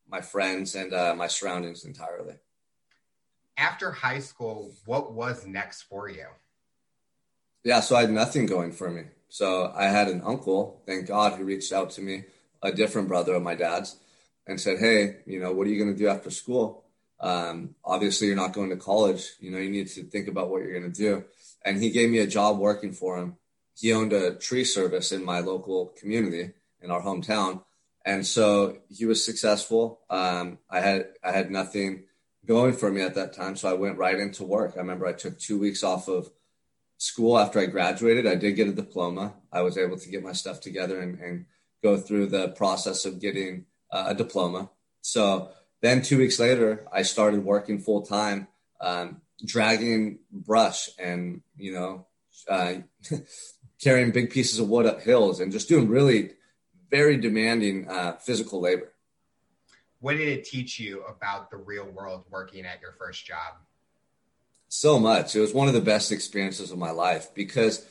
my 0.07 0.21
friends 0.21 0.75
and 0.75 0.93
uh, 0.93 1.15
my 1.15 1.27
surroundings 1.27 1.85
entirely. 1.85 2.35
After 3.57 3.91
high 3.91 4.19
school, 4.19 4.71
what 4.85 5.13
was 5.13 5.45
next 5.45 5.83
for 5.83 6.09
you? 6.09 6.27
yeah, 7.63 7.79
so 7.79 7.95
I 7.95 8.01
had 8.01 8.11
nothing 8.11 8.45
going 8.45 8.71
for 8.71 8.89
me. 8.89 9.03
So 9.29 9.71
I 9.75 9.85
had 9.85 10.09
an 10.09 10.21
uncle, 10.25 10.81
thank 10.85 11.07
God, 11.07 11.33
who 11.33 11.45
reached 11.45 11.71
out 11.71 11.89
to 11.91 12.01
me, 12.01 12.25
a 12.61 12.71
different 12.71 13.07
brother 13.07 13.33
of 13.33 13.43
my 13.43 13.55
dad's, 13.55 13.97
and 14.45 14.59
said, 14.59 14.79
Hey, 14.79 15.17
you 15.25 15.39
know, 15.39 15.53
what 15.53 15.65
are 15.65 15.69
you 15.69 15.83
going 15.83 15.93
to 15.93 15.97
do 15.97 16.07
after 16.07 16.29
school? 16.29 16.82
Um, 17.23 17.75
obviously, 17.85 18.27
you're 18.27 18.35
not 18.35 18.51
going 18.53 18.69
to 18.69 18.75
college. 18.75 19.31
You 19.39 19.49
know, 19.49 19.57
you 19.57 19.69
need 19.69 19.87
to 19.87 20.03
think 20.03 20.27
about 20.27 20.49
what 20.49 20.61
you're 20.61 20.77
going 20.77 20.91
to 20.91 20.97
do. 20.97 21.23
And 21.65 21.81
he 21.81 21.89
gave 21.89 22.09
me 22.09 22.19
a 22.19 22.27
job 22.27 22.59
working 22.59 22.91
for 22.91 23.17
him. 23.17 23.37
He 23.75 23.93
owned 23.93 24.11
a 24.11 24.35
tree 24.35 24.65
service 24.65 25.13
in 25.13 25.23
my 25.23 25.39
local 25.39 25.93
community 25.97 26.51
in 26.81 26.91
our 26.91 27.01
hometown. 27.01 27.63
And 28.05 28.27
so 28.27 28.79
he 28.89 29.05
was 29.05 29.23
successful. 29.23 30.01
Um, 30.09 30.59
I 30.69 30.81
had 30.81 31.07
I 31.23 31.31
had 31.31 31.49
nothing 31.49 32.03
going 32.45 32.73
for 32.73 32.91
me 32.91 33.01
at 33.01 33.15
that 33.15 33.31
time, 33.31 33.55
so 33.55 33.69
I 33.69 33.73
went 33.73 33.97
right 33.97 34.19
into 34.19 34.43
work. 34.43 34.73
I 34.75 34.79
remember 34.79 35.07
I 35.07 35.13
took 35.13 35.39
two 35.39 35.57
weeks 35.57 35.81
off 35.81 36.09
of 36.09 36.29
school 36.97 37.39
after 37.39 37.59
I 37.59 37.67
graduated. 37.67 38.27
I 38.27 38.35
did 38.35 38.57
get 38.57 38.67
a 38.67 38.73
diploma. 38.73 39.35
I 39.51 39.61
was 39.61 39.77
able 39.77 39.97
to 39.97 40.09
get 40.09 40.21
my 40.21 40.33
stuff 40.33 40.59
together 40.59 40.99
and, 40.99 41.17
and 41.19 41.45
go 41.81 41.95
through 41.95 42.27
the 42.27 42.49
process 42.49 43.05
of 43.05 43.21
getting 43.21 43.65
uh, 43.89 44.05
a 44.07 44.13
diploma. 44.13 44.69
So 45.01 45.51
then 45.83 46.01
two 46.01 46.17
weeks 46.17 46.39
later, 46.39 46.87
I 46.93 47.01
started 47.01 47.43
working 47.43 47.77
full 47.77 48.03
time, 48.03 48.47
um, 48.79 49.19
dragging 49.45 50.19
brush 50.31 50.87
and, 50.97 51.41
you 51.57 51.73
know, 51.73 52.05
uh, 52.47 52.75
carrying 53.81 54.11
big 54.11 54.31
pieces 54.31 54.59
of 54.59 54.69
wood 54.69 54.85
up 54.85 55.01
hills 55.01 55.41
and 55.41 55.51
just 55.51 55.67
doing 55.67 55.89
really 55.89 56.31
very 56.89 57.17
demanding 57.17 57.89
uh, 57.89 58.13
physical 58.13 58.61
labor. 58.61 58.93
What 59.99 60.15
did 60.15 60.29
it 60.29 60.45
teach 60.45 60.79
you 60.79 61.03
about 61.03 61.51
the 61.51 61.57
real 61.57 61.85
world 61.91 62.23
working 62.29 62.65
at 62.65 62.79
your 62.79 62.93
first 62.93 63.25
job? 63.25 63.55
So 64.69 64.97
much. 64.97 65.35
It 65.35 65.41
was 65.41 65.53
one 65.53 65.67
of 65.67 65.73
the 65.73 65.81
best 65.81 66.13
experiences 66.13 66.71
of 66.71 66.77
my 66.77 66.91
life 66.91 67.35
because 67.35 67.85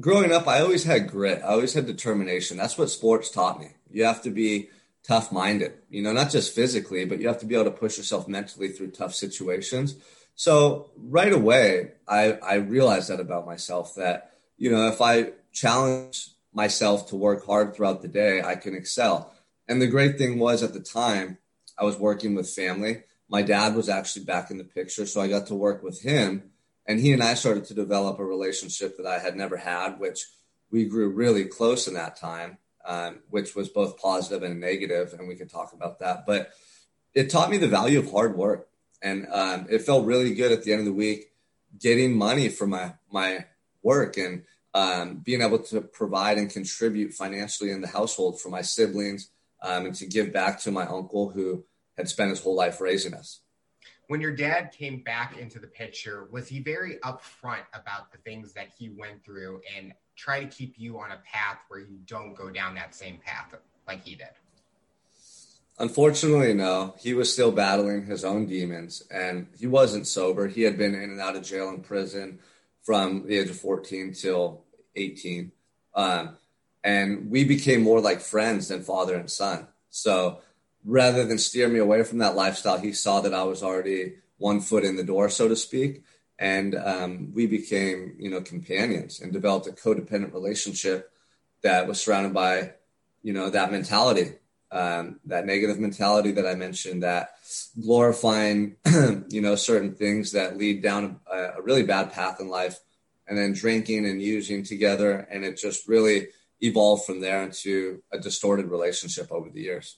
growing 0.00 0.32
up, 0.32 0.48
I 0.48 0.62
always 0.62 0.82
had 0.82 1.08
grit. 1.08 1.42
I 1.44 1.50
always 1.50 1.74
had 1.74 1.86
determination. 1.86 2.56
That's 2.56 2.76
what 2.76 2.90
sports 2.90 3.30
taught 3.30 3.60
me. 3.60 3.68
You 3.88 4.04
have 4.04 4.22
to 4.22 4.30
be 4.30 4.68
tough 5.06 5.30
minded, 5.30 5.72
you 5.88 6.02
know, 6.02 6.12
not 6.12 6.30
just 6.30 6.54
physically, 6.54 7.04
but 7.04 7.20
you 7.20 7.28
have 7.28 7.38
to 7.38 7.46
be 7.46 7.54
able 7.54 7.64
to 7.64 7.70
push 7.70 7.96
yourself 7.96 8.26
mentally 8.26 8.68
through 8.68 8.90
tough 8.90 9.14
situations. 9.14 9.96
So 10.34 10.90
right 10.96 11.32
away, 11.32 11.92
I, 12.08 12.32
I 12.32 12.54
realized 12.54 13.08
that 13.08 13.20
about 13.20 13.46
myself 13.46 13.94
that, 13.94 14.32
you 14.58 14.70
know, 14.70 14.88
if 14.88 15.00
I 15.00 15.32
challenge 15.52 16.30
myself 16.52 17.08
to 17.08 17.16
work 17.16 17.46
hard 17.46 17.74
throughout 17.74 18.02
the 18.02 18.08
day, 18.08 18.42
I 18.42 18.56
can 18.56 18.74
excel. 18.74 19.32
And 19.68 19.80
the 19.80 19.86
great 19.86 20.18
thing 20.18 20.38
was 20.38 20.62
at 20.62 20.72
the 20.72 20.80
time, 20.80 21.38
I 21.78 21.84
was 21.84 21.96
working 21.96 22.34
with 22.34 22.50
family. 22.50 23.04
My 23.28 23.42
dad 23.42 23.74
was 23.74 23.88
actually 23.88 24.24
back 24.24 24.50
in 24.50 24.58
the 24.58 24.64
picture. 24.64 25.06
So 25.06 25.20
I 25.20 25.28
got 25.28 25.46
to 25.48 25.54
work 25.54 25.82
with 25.82 26.02
him. 26.02 26.50
And 26.86 27.00
he 27.00 27.12
and 27.12 27.22
I 27.22 27.34
started 27.34 27.64
to 27.66 27.74
develop 27.74 28.18
a 28.18 28.24
relationship 28.24 28.96
that 28.96 29.06
I 29.06 29.18
had 29.18 29.36
never 29.36 29.56
had, 29.56 29.98
which 29.98 30.24
we 30.70 30.84
grew 30.84 31.08
really 31.10 31.44
close 31.44 31.88
in 31.88 31.94
that 31.94 32.16
time 32.16 32.58
um, 32.86 33.20
which 33.30 33.54
was 33.54 33.68
both 33.68 33.98
positive 33.98 34.42
and 34.42 34.60
negative, 34.60 35.14
and 35.14 35.28
we 35.28 35.36
could 35.36 35.50
talk 35.50 35.72
about 35.72 35.98
that. 35.98 36.24
But 36.26 36.50
it 37.14 37.30
taught 37.30 37.50
me 37.50 37.56
the 37.56 37.68
value 37.68 37.98
of 37.98 38.10
hard 38.10 38.36
work, 38.36 38.68
and 39.02 39.26
um, 39.30 39.66
it 39.68 39.82
felt 39.82 40.06
really 40.06 40.34
good 40.34 40.52
at 40.52 40.62
the 40.62 40.72
end 40.72 40.80
of 40.80 40.86
the 40.86 40.92
week 40.92 41.32
getting 41.78 42.16
money 42.16 42.48
for 42.48 42.66
my 42.66 42.94
my 43.10 43.44
work 43.82 44.16
and 44.16 44.44
um, 44.74 45.16
being 45.24 45.42
able 45.42 45.58
to 45.58 45.80
provide 45.80 46.38
and 46.38 46.50
contribute 46.50 47.12
financially 47.12 47.70
in 47.70 47.80
the 47.80 47.88
household 47.88 48.40
for 48.40 48.50
my 48.50 48.60
siblings 48.62 49.30
um, 49.62 49.86
and 49.86 49.94
to 49.94 50.06
give 50.06 50.32
back 50.32 50.60
to 50.60 50.70
my 50.70 50.86
uncle 50.86 51.30
who 51.30 51.64
had 51.96 52.08
spent 52.08 52.30
his 52.30 52.40
whole 52.40 52.54
life 52.54 52.80
raising 52.80 53.14
us 53.14 53.40
when 54.08 54.20
your 54.20 54.32
dad 54.32 54.72
came 54.72 55.00
back 55.00 55.36
into 55.38 55.58
the 55.58 55.66
picture, 55.66 56.28
was 56.30 56.48
he 56.48 56.60
very 56.60 56.96
upfront 57.02 57.64
about 57.72 58.12
the 58.12 58.18
things 58.18 58.52
that 58.52 58.68
he 58.78 58.88
went 58.90 59.24
through 59.24 59.60
and 59.76 59.92
try 60.14 60.40
to 60.40 60.46
keep 60.46 60.74
you 60.76 60.98
on 60.98 61.10
a 61.10 61.18
path 61.24 61.58
where 61.68 61.80
you 61.80 61.98
don't 62.06 62.34
go 62.34 62.50
down 62.50 62.74
that 62.76 62.94
same 62.94 63.18
path 63.18 63.54
like 63.86 64.04
he 64.04 64.14
did? 64.14 64.28
Unfortunately, 65.78 66.54
no. 66.54 66.94
He 66.98 67.14
was 67.14 67.32
still 67.32 67.52
battling 67.52 68.06
his 68.06 68.24
own 68.24 68.46
demons 68.46 69.02
and 69.10 69.48
he 69.58 69.66
wasn't 69.66 70.06
sober. 70.06 70.46
He 70.46 70.62
had 70.62 70.78
been 70.78 70.94
in 70.94 71.10
and 71.10 71.20
out 71.20 71.36
of 71.36 71.42
jail 71.42 71.68
and 71.68 71.84
prison 71.84 72.38
from 72.82 73.26
the 73.26 73.36
age 73.36 73.50
of 73.50 73.58
14 73.58 74.14
till 74.14 74.62
18. 74.94 75.52
Um, 75.94 76.36
and 76.82 77.30
we 77.30 77.44
became 77.44 77.82
more 77.82 78.00
like 78.00 78.20
friends 78.20 78.68
than 78.68 78.82
father 78.82 79.16
and 79.16 79.30
son. 79.30 79.66
So 79.90 80.40
rather 80.86 81.24
than 81.24 81.36
steer 81.36 81.68
me 81.68 81.80
away 81.80 82.04
from 82.04 82.18
that 82.18 82.36
lifestyle, 82.36 82.78
he 82.78 82.92
saw 82.92 83.20
that 83.20 83.34
I 83.34 83.42
was 83.42 83.62
already 83.62 84.14
one 84.38 84.60
foot 84.60 84.84
in 84.84 84.96
the 84.96 85.04
door, 85.04 85.28
so 85.28 85.48
to 85.48 85.56
speak. 85.56 86.04
And 86.38 86.74
um, 86.74 87.32
we 87.34 87.46
became, 87.46 88.14
you 88.18 88.30
know, 88.30 88.40
companions 88.40 89.20
and 89.20 89.32
developed 89.32 89.66
a 89.66 89.72
codependent 89.72 90.32
relationship 90.32 91.10
that 91.62 91.88
was 91.88 92.00
surrounded 92.00 92.32
by, 92.32 92.74
you 93.22 93.32
know, 93.32 93.50
that 93.50 93.72
mentality, 93.72 94.34
um, 94.70 95.18
that 95.24 95.46
negative 95.46 95.78
mentality 95.78 96.32
that 96.32 96.46
I 96.46 96.54
mentioned, 96.54 97.02
that 97.02 97.30
glorifying, 97.82 98.76
you 99.28 99.40
know, 99.40 99.56
certain 99.56 99.94
things 99.94 100.32
that 100.32 100.58
lead 100.58 100.82
down 100.82 101.20
a, 101.30 101.58
a 101.58 101.62
really 101.62 101.82
bad 101.82 102.12
path 102.12 102.38
in 102.38 102.48
life, 102.48 102.78
and 103.26 103.36
then 103.36 103.54
drinking 103.54 104.06
and 104.06 104.22
using 104.22 104.62
together, 104.62 105.26
and 105.30 105.44
it 105.44 105.56
just 105.56 105.88
really 105.88 106.28
evolved 106.60 107.06
from 107.06 107.20
there 107.20 107.42
into 107.42 108.02
a 108.12 108.18
distorted 108.18 108.66
relationship 108.66 109.32
over 109.32 109.50
the 109.50 109.62
years 109.62 109.96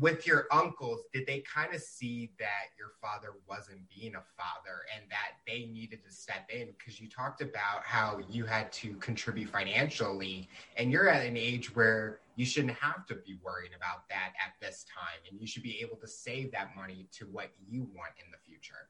with 0.00 0.26
your 0.26 0.46
uncles, 0.50 1.00
did 1.12 1.26
they 1.26 1.40
kind 1.40 1.74
of 1.74 1.80
see 1.80 2.32
that 2.38 2.70
your 2.78 2.90
father 3.00 3.34
wasn't 3.48 3.80
being 3.88 4.14
a 4.14 4.22
father 4.36 4.82
and 4.94 5.04
that 5.10 5.36
they 5.46 5.70
needed 5.72 6.04
to 6.04 6.12
step 6.12 6.50
in? 6.50 6.68
Because 6.78 7.00
you 7.00 7.08
talked 7.08 7.40
about 7.40 7.82
how 7.84 8.20
you 8.28 8.44
had 8.44 8.72
to 8.72 8.94
contribute 8.94 9.48
financially, 9.48 10.48
and 10.76 10.90
you're 10.90 11.08
at 11.08 11.24
an 11.24 11.36
age 11.36 11.74
where 11.74 12.20
you 12.36 12.44
shouldn't 12.44 12.74
have 12.74 13.06
to 13.06 13.14
be 13.14 13.38
worrying 13.42 13.72
about 13.76 14.08
that 14.08 14.32
at 14.44 14.52
this 14.60 14.84
time, 14.94 15.20
and 15.30 15.40
you 15.40 15.46
should 15.46 15.62
be 15.62 15.80
able 15.80 15.96
to 15.96 16.08
save 16.08 16.52
that 16.52 16.76
money 16.76 17.06
to 17.12 17.24
what 17.26 17.50
you 17.68 17.82
want 17.94 18.12
in 18.24 18.30
the 18.30 18.38
future. 18.46 18.88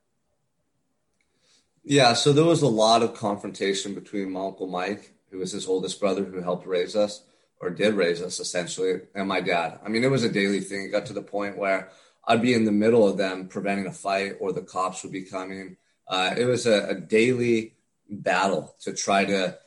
Yeah, 1.85 2.15
so 2.15 2.33
there 2.33 2.45
was 2.45 2.63
a 2.63 2.69
lot 2.69 3.03
of 3.03 3.15
confrontation 3.15 3.95
between 3.95 4.33
my 4.33 4.47
uncle 4.47 4.67
Mike, 4.67 5.15
who 5.31 5.39
was 5.39 5.53
his 5.53 5.69
oldest 5.69 6.01
brother 6.01 6.25
who 6.25 6.41
helped 6.41 6.67
raise 6.67 6.97
us 6.97 7.23
or 7.61 7.71
did 7.71 7.95
raise 7.95 8.21
us 8.21 8.41
essentially, 8.41 9.01
and 9.15 9.29
my 9.29 9.41
dad. 9.41 9.79
I 9.85 9.89
mean, 9.89 10.05
it 10.05 10.11
was 10.11 10.25
a 10.25 10.33
daily 10.33 10.61
thing. 10.61 10.85
It 10.85 10.93
got 10.93 11.07
to 11.07 11.13
the 11.13 11.23
point 11.23 11.57
where 11.57 11.91
I'd 12.27 12.43
be 12.43 12.55
in 12.55 12.65
the 12.65 12.73
middle 12.73 13.07
of 13.07 13.17
them 13.17 13.49
preventing 13.49 13.87
a 13.87 13.93
fight, 13.93 14.35
or 14.41 14.53
the 14.53 14.63
cops 14.63 15.03
would 15.03 15.13
be 15.13 15.23
coming. 15.23 15.77
Uh, 16.09 16.35
it 16.37 16.45
was 16.45 16.67
a, 16.67 16.89
a, 16.89 16.95
daily 16.95 17.75
battle 18.09 18.75
to 18.81 18.93
try 18.93 19.25
to 19.25 19.59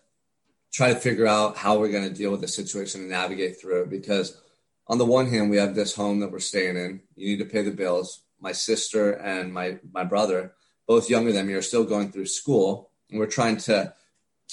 try 0.71 0.93
to 0.93 0.99
figure 0.99 1.27
out 1.27 1.57
how 1.57 1.77
we're 1.77 1.91
going 1.91 2.07
to 2.07 2.15
deal 2.15 2.31
with 2.31 2.41
the 2.41 2.47
situation 2.47 3.01
and 3.01 3.09
navigate 3.09 3.59
through 3.59 3.83
it. 3.83 3.89
Because 3.89 4.39
on 4.87 4.97
the 4.97 5.05
one 5.05 5.29
hand, 5.29 5.49
we 5.49 5.57
have 5.57 5.75
this 5.75 5.95
home 5.95 6.19
that 6.19 6.31
we're 6.31 6.39
staying 6.39 6.77
in. 6.77 7.01
You 7.15 7.29
need 7.29 7.43
to 7.43 7.49
pay 7.49 7.61
the 7.61 7.71
bills. 7.71 8.21
My 8.39 8.51
sister 8.51 9.13
and 9.13 9.53
my 9.53 9.79
my 9.91 10.03
brother, 10.03 10.53
both 10.87 11.09
younger 11.09 11.31
than 11.31 11.47
me, 11.47 11.53
are 11.53 11.61
still 11.61 11.83
going 11.83 12.11
through 12.11 12.27
school, 12.27 12.91
and 13.09 13.19
we're 13.19 13.25
trying 13.25 13.57
to 13.57 13.93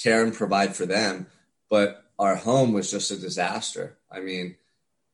care 0.01 0.23
and 0.23 0.33
provide 0.33 0.75
for 0.75 0.85
them. 0.85 1.27
But 1.69 2.03
our 2.19 2.35
home 2.35 2.73
was 2.73 2.89
just 2.89 3.11
a 3.11 3.17
disaster. 3.17 3.97
I 4.11 4.19
mean, 4.19 4.55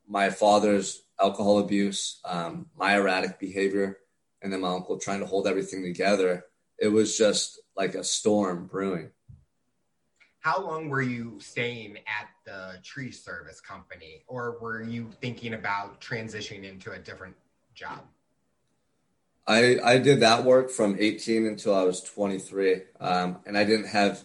my 0.08 0.30
father's 0.30 1.04
alcohol 1.20 1.60
abuse, 1.60 2.20
um, 2.26 2.68
my 2.78 2.96
erratic 2.96 3.40
behavior, 3.40 3.98
and 4.42 4.52
then 4.52 4.62
my 4.62 4.70
uncle 4.70 4.98
trying 4.98 5.20
to 5.20 5.26
hold 5.26 5.48
everything 5.48 5.84
together. 5.84 6.46
It 6.78 6.90
was 6.90 7.18
just 7.18 7.60
like 7.76 7.96
a 7.96 8.04
storm 8.04 8.68
brewing. 8.68 9.12
How 10.40 10.62
long 10.62 10.90
were 10.90 11.02
you 11.02 11.40
staying 11.40 11.98
at 12.00 12.28
the 12.46 12.80
tree 12.84 13.12
service 13.12 13.62
company, 13.62 14.24
or 14.28 14.58
were 14.60 14.82
you 14.84 15.10
thinking 15.22 15.54
about 15.54 16.02
transitioning 16.02 16.66
into 16.66 16.92
a 16.92 17.00
different 17.00 17.36
job? 17.74 18.02
I, 19.48 19.78
I 19.84 19.98
did 19.98 20.22
that 20.22 20.44
work 20.44 20.70
from 20.70 20.98
18 21.00 21.46
until 21.46 21.76
I 21.76 21.84
was 21.84 22.02
23. 22.02 22.82
Um, 23.00 23.40
and 23.46 23.58
I 23.58 23.64
didn't 23.64 23.88
have 23.88 24.24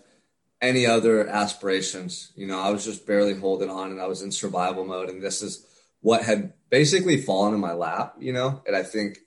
any 0.60 0.86
other 0.86 1.28
aspirations. 1.28 2.32
You 2.34 2.46
know, 2.46 2.58
I 2.58 2.70
was 2.70 2.84
just 2.84 3.06
barely 3.06 3.34
holding 3.34 3.70
on 3.70 3.90
and 3.90 4.00
I 4.00 4.06
was 4.06 4.22
in 4.22 4.32
survival 4.32 4.84
mode. 4.84 5.08
And 5.08 5.22
this 5.22 5.42
is 5.42 5.64
what 6.00 6.22
had 6.22 6.52
basically 6.70 7.20
fallen 7.20 7.54
in 7.54 7.60
my 7.60 7.72
lap, 7.72 8.16
you 8.18 8.32
know? 8.32 8.62
And 8.66 8.74
I 8.74 8.82
think 8.82 9.18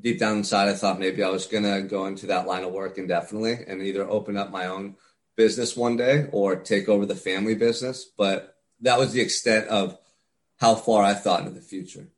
deep 0.00 0.18
down 0.18 0.38
inside, 0.38 0.68
I 0.68 0.74
thought 0.74 0.98
maybe 0.98 1.22
I 1.22 1.30
was 1.30 1.46
going 1.46 1.64
to 1.64 1.82
go 1.82 2.06
into 2.06 2.26
that 2.26 2.46
line 2.46 2.64
of 2.64 2.72
work 2.72 2.98
indefinitely 2.98 3.58
and 3.66 3.82
either 3.82 4.08
open 4.08 4.36
up 4.36 4.50
my 4.50 4.66
own 4.66 4.96
business 5.36 5.76
one 5.76 5.96
day 5.96 6.26
or 6.32 6.56
take 6.56 6.88
over 6.88 7.06
the 7.06 7.14
family 7.14 7.54
business. 7.54 8.04
But 8.04 8.56
that 8.80 8.98
was 8.98 9.12
the 9.12 9.20
extent 9.20 9.68
of 9.68 9.98
how 10.58 10.74
far 10.74 11.02
I 11.02 11.14
thought 11.14 11.40
into 11.40 11.52
the 11.52 11.60
future. 11.60 12.08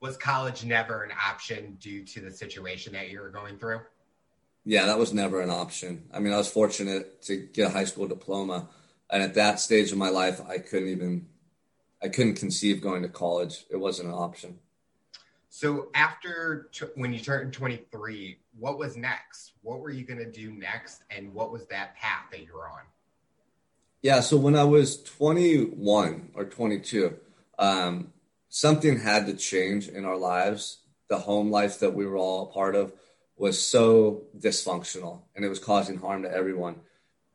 Was 0.00 0.16
college 0.16 0.64
never 0.64 1.04
an 1.04 1.12
option 1.12 1.76
due 1.80 2.04
to 2.06 2.20
the 2.20 2.30
situation 2.32 2.92
that 2.94 3.10
you 3.10 3.20
were 3.20 3.30
going 3.30 3.56
through? 3.58 3.80
Yeah, 4.64 4.86
that 4.86 4.98
was 4.98 5.12
never 5.12 5.40
an 5.40 5.50
option. 5.50 6.04
I 6.12 6.20
mean, 6.20 6.32
I 6.32 6.38
was 6.38 6.48
fortunate 6.48 7.22
to 7.22 7.36
get 7.36 7.68
a 7.68 7.72
high 7.72 7.84
school 7.84 8.06
diploma, 8.06 8.68
and 9.10 9.22
at 9.22 9.34
that 9.34 9.60
stage 9.60 9.92
of 9.92 9.98
my 9.98 10.08
life, 10.08 10.40
I 10.48 10.58
couldn't 10.58 10.88
even, 10.88 11.26
I 12.02 12.08
couldn't 12.08 12.36
conceive 12.36 12.80
going 12.80 13.02
to 13.02 13.08
college. 13.08 13.64
It 13.70 13.76
wasn't 13.76 14.08
an 14.08 14.14
option. 14.14 14.58
So 15.48 15.88
after 15.94 16.70
t- 16.72 16.86
when 16.94 17.12
you 17.12 17.18
turned 17.18 17.52
23, 17.52 18.38
what 18.58 18.78
was 18.78 18.96
next? 18.96 19.52
What 19.62 19.80
were 19.80 19.90
you 19.90 20.04
going 20.04 20.18
to 20.18 20.30
do 20.30 20.52
next, 20.52 21.02
and 21.10 21.34
what 21.34 21.50
was 21.50 21.66
that 21.66 21.96
path 21.96 22.26
that 22.30 22.40
you 22.40 22.54
were 22.54 22.68
on? 22.68 22.82
Yeah, 24.00 24.20
so 24.20 24.36
when 24.36 24.56
I 24.56 24.64
was 24.64 25.02
21 25.02 26.30
or 26.34 26.44
22, 26.44 27.16
um, 27.58 28.12
something 28.48 28.98
had 28.98 29.26
to 29.26 29.34
change 29.34 29.88
in 29.88 30.04
our 30.04 30.16
lives. 30.16 30.78
The 31.08 31.18
home 31.18 31.50
life 31.50 31.80
that 31.80 31.94
we 31.94 32.06
were 32.06 32.16
all 32.16 32.48
a 32.48 32.52
part 32.52 32.74
of 32.74 32.92
was 33.36 33.64
so 33.64 34.24
dysfunctional 34.38 35.22
and 35.34 35.44
it 35.44 35.48
was 35.48 35.58
causing 35.58 35.98
harm 35.98 36.22
to 36.22 36.32
everyone. 36.32 36.76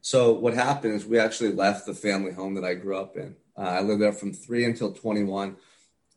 So 0.01 0.32
what 0.34 0.54
happened 0.54 0.94
is 0.94 1.06
we 1.06 1.20
actually 1.20 1.51
left 1.51 1.86
the 1.86 1.94
family 1.94 2.32
home 2.32 2.56
that 2.56 2.63
I 2.63 2.75
grew 2.75 2.98
up 2.98 3.18
in. 3.18 3.36
Uh, 3.58 3.62
I 3.62 3.82
lived 3.82 4.01
there 4.01 4.13
from 4.13 4.34
three 4.34 4.63
until 4.63 4.94
21. 4.94 5.58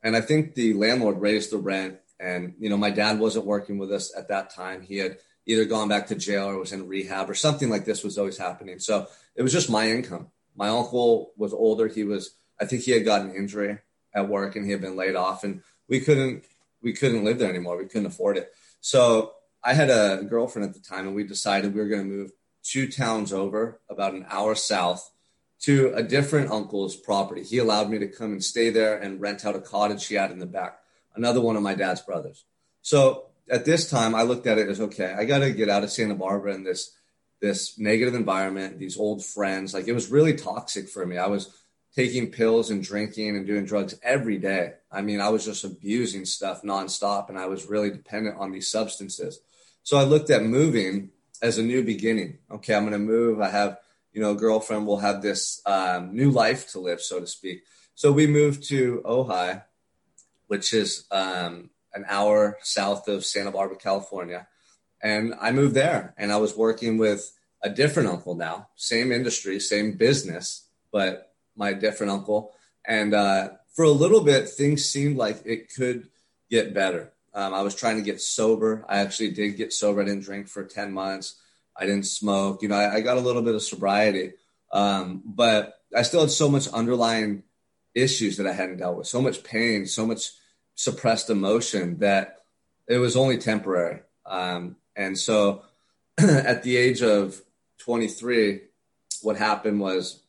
And 0.02 0.16
I 0.16 0.20
think 0.20 0.54
the 0.54 0.74
landlord 0.74 1.20
raised 1.20 1.50
the 1.50 1.58
rent. 1.58 1.98
And, 2.18 2.54
you 2.58 2.68
know, 2.68 2.76
my 2.76 2.90
dad 2.90 3.18
wasn't 3.18 3.46
working 3.46 3.78
with 3.78 3.90
us 3.90 4.14
at 4.16 4.28
that 4.28 4.50
time. 4.50 4.82
He 4.82 4.98
had 4.98 5.18
either 5.46 5.64
gone 5.64 5.88
back 5.88 6.06
to 6.08 6.14
jail 6.14 6.44
or 6.46 6.58
was 6.58 6.72
in 6.72 6.86
rehab 6.86 7.30
or 7.30 7.34
something 7.34 7.70
like 7.70 7.84
this 7.84 8.04
was 8.04 8.18
always 8.18 8.38
happening. 8.38 8.78
So 8.78 9.08
it 9.34 9.42
was 9.42 9.52
just 9.52 9.70
my 9.70 9.90
income. 9.90 10.28
My 10.54 10.68
uncle 10.68 11.32
was 11.36 11.52
older. 11.52 11.88
He 11.88 12.04
was, 12.04 12.36
I 12.60 12.66
think 12.66 12.82
he 12.82 12.92
had 12.92 13.04
gotten 13.04 13.30
an 13.30 13.36
injury 13.36 13.78
at 14.14 14.28
work 14.28 14.54
and 14.54 14.64
he 14.64 14.72
had 14.72 14.80
been 14.80 14.96
laid 14.96 15.16
off 15.16 15.44
and 15.44 15.62
we 15.88 16.00
couldn't, 16.00 16.44
we 16.82 16.92
couldn't 16.92 17.24
live 17.24 17.38
there 17.38 17.48
anymore. 17.48 17.78
We 17.78 17.86
couldn't 17.86 18.06
afford 18.06 18.36
it. 18.36 18.52
So 18.80 19.32
I 19.62 19.74
had 19.74 19.90
a 19.90 20.24
girlfriend 20.28 20.68
at 20.68 20.74
the 20.74 20.80
time 20.80 21.06
and 21.06 21.14
we 21.14 21.24
decided 21.24 21.74
we 21.74 21.80
were 21.80 21.88
going 21.88 22.02
to 22.02 22.08
move 22.08 22.32
two 22.62 22.88
towns 22.88 23.32
over, 23.32 23.80
about 23.88 24.14
an 24.14 24.26
hour 24.28 24.54
south, 24.54 25.10
to 25.60 25.92
a 25.94 26.02
different 26.02 26.50
uncle's 26.50 26.96
property. 26.96 27.42
He 27.42 27.58
allowed 27.58 27.90
me 27.90 27.98
to 27.98 28.08
come 28.08 28.32
and 28.32 28.42
stay 28.42 28.70
there 28.70 28.96
and 28.96 29.20
rent 29.20 29.44
out 29.44 29.56
a 29.56 29.60
cottage 29.60 30.06
he 30.06 30.14
had 30.14 30.30
in 30.30 30.38
the 30.38 30.46
back, 30.46 30.78
another 31.14 31.40
one 31.40 31.56
of 31.56 31.62
my 31.62 31.74
dad's 31.74 32.00
brothers. 32.00 32.44
So 32.82 33.26
at 33.50 33.64
this 33.64 33.90
time, 33.90 34.14
I 34.14 34.22
looked 34.22 34.46
at 34.46 34.58
it 34.58 34.68
as 34.68 34.80
okay, 34.80 35.14
I 35.16 35.24
got 35.24 35.40
to 35.40 35.52
get 35.52 35.68
out 35.68 35.84
of 35.84 35.90
Santa 35.90 36.14
Barbara 36.14 36.54
and 36.54 36.66
this 36.66 36.96
this 37.40 37.78
negative 37.78 38.14
environment, 38.14 38.78
these 38.78 38.98
old 38.98 39.24
friends. 39.24 39.72
Like 39.72 39.88
it 39.88 39.94
was 39.94 40.10
really 40.10 40.34
toxic 40.34 40.88
for 40.88 41.06
me. 41.06 41.16
I 41.16 41.26
was 41.26 41.54
taking 41.94 42.30
pills 42.30 42.70
and 42.70 42.82
drinking 42.82 43.36
and 43.36 43.46
doing 43.46 43.64
drugs 43.64 43.98
every 44.02 44.38
day. 44.38 44.74
I 44.92 45.02
mean, 45.02 45.20
I 45.20 45.30
was 45.30 45.44
just 45.44 45.64
abusing 45.64 46.24
stuff 46.24 46.62
nonstop, 46.62 47.28
and 47.28 47.38
I 47.38 47.46
was 47.46 47.66
really 47.66 47.90
dependent 47.90 48.38
on 48.38 48.52
these 48.52 48.70
substances. 48.70 49.40
So 49.82 49.96
I 49.96 50.04
looked 50.04 50.30
at 50.30 50.42
moving 50.42 51.10
as 51.42 51.58
a 51.58 51.62
new 51.62 51.82
beginning. 51.82 52.38
Okay, 52.50 52.74
I'm 52.74 52.82
going 52.82 52.92
to 52.92 52.98
move. 52.98 53.40
I 53.40 53.48
have, 53.48 53.78
you 54.12 54.20
know, 54.20 54.32
a 54.32 54.36
girlfriend. 54.36 54.86
We'll 54.86 54.98
have 54.98 55.22
this 55.22 55.62
um, 55.66 56.14
new 56.14 56.30
life 56.30 56.70
to 56.72 56.80
live, 56.80 57.00
so 57.00 57.20
to 57.20 57.26
speak. 57.26 57.62
So 57.94 58.12
we 58.12 58.26
moved 58.26 58.68
to 58.68 59.02
Ojai, 59.04 59.62
which 60.46 60.72
is 60.72 61.06
um, 61.10 61.70
an 61.94 62.04
hour 62.08 62.58
south 62.62 63.08
of 63.08 63.24
Santa 63.24 63.50
Barbara, 63.50 63.76
California. 63.76 64.46
And 65.02 65.34
I 65.40 65.52
moved 65.52 65.74
there 65.74 66.14
and 66.18 66.32
I 66.32 66.36
was 66.36 66.56
working 66.56 66.98
with 66.98 67.32
a 67.62 67.70
different 67.70 68.08
uncle 68.08 68.34
now, 68.34 68.68
same 68.76 69.12
industry, 69.12 69.60
same 69.60 69.92
business, 69.92 70.66
but 70.92 71.34
my 71.56 71.72
different 71.72 72.12
uncle. 72.12 72.52
And 72.86 73.14
uh, 73.14 73.50
for 73.74 73.84
a 73.84 73.90
little 73.90 74.22
bit, 74.22 74.48
things 74.48 74.84
seemed 74.84 75.16
like 75.16 75.42
it 75.44 75.72
could 75.74 76.08
get 76.50 76.74
better. 76.74 77.12
Um, 77.32 77.54
I 77.54 77.62
was 77.62 77.74
trying 77.74 77.96
to 77.96 78.02
get 78.02 78.20
sober. 78.20 78.84
I 78.88 78.98
actually 78.98 79.30
did 79.30 79.56
get 79.56 79.72
sober. 79.72 80.00
I 80.00 80.04
didn't 80.04 80.24
drink 80.24 80.48
for 80.48 80.64
10 80.64 80.92
months. 80.92 81.36
I 81.76 81.86
didn't 81.86 82.06
smoke. 82.06 82.62
You 82.62 82.68
know, 82.68 82.76
I, 82.76 82.96
I 82.96 83.00
got 83.00 83.16
a 83.16 83.20
little 83.20 83.42
bit 83.42 83.54
of 83.54 83.62
sobriety, 83.62 84.32
um, 84.72 85.22
but 85.24 85.80
I 85.96 86.02
still 86.02 86.20
had 86.20 86.30
so 86.30 86.48
much 86.48 86.68
underlying 86.68 87.44
issues 87.94 88.36
that 88.36 88.46
I 88.46 88.52
hadn't 88.52 88.78
dealt 88.78 88.96
with, 88.96 89.06
so 89.06 89.22
much 89.22 89.42
pain, 89.42 89.86
so 89.86 90.06
much 90.06 90.30
suppressed 90.74 91.30
emotion 91.30 91.98
that 91.98 92.38
it 92.86 92.98
was 92.98 93.16
only 93.16 93.38
temporary. 93.38 94.00
Um, 94.26 94.76
and 94.96 95.18
so 95.18 95.62
at 96.18 96.62
the 96.62 96.76
age 96.76 97.02
of 97.02 97.40
23, 97.78 98.60
what 99.22 99.36
happened 99.36 99.80
was 99.80 100.20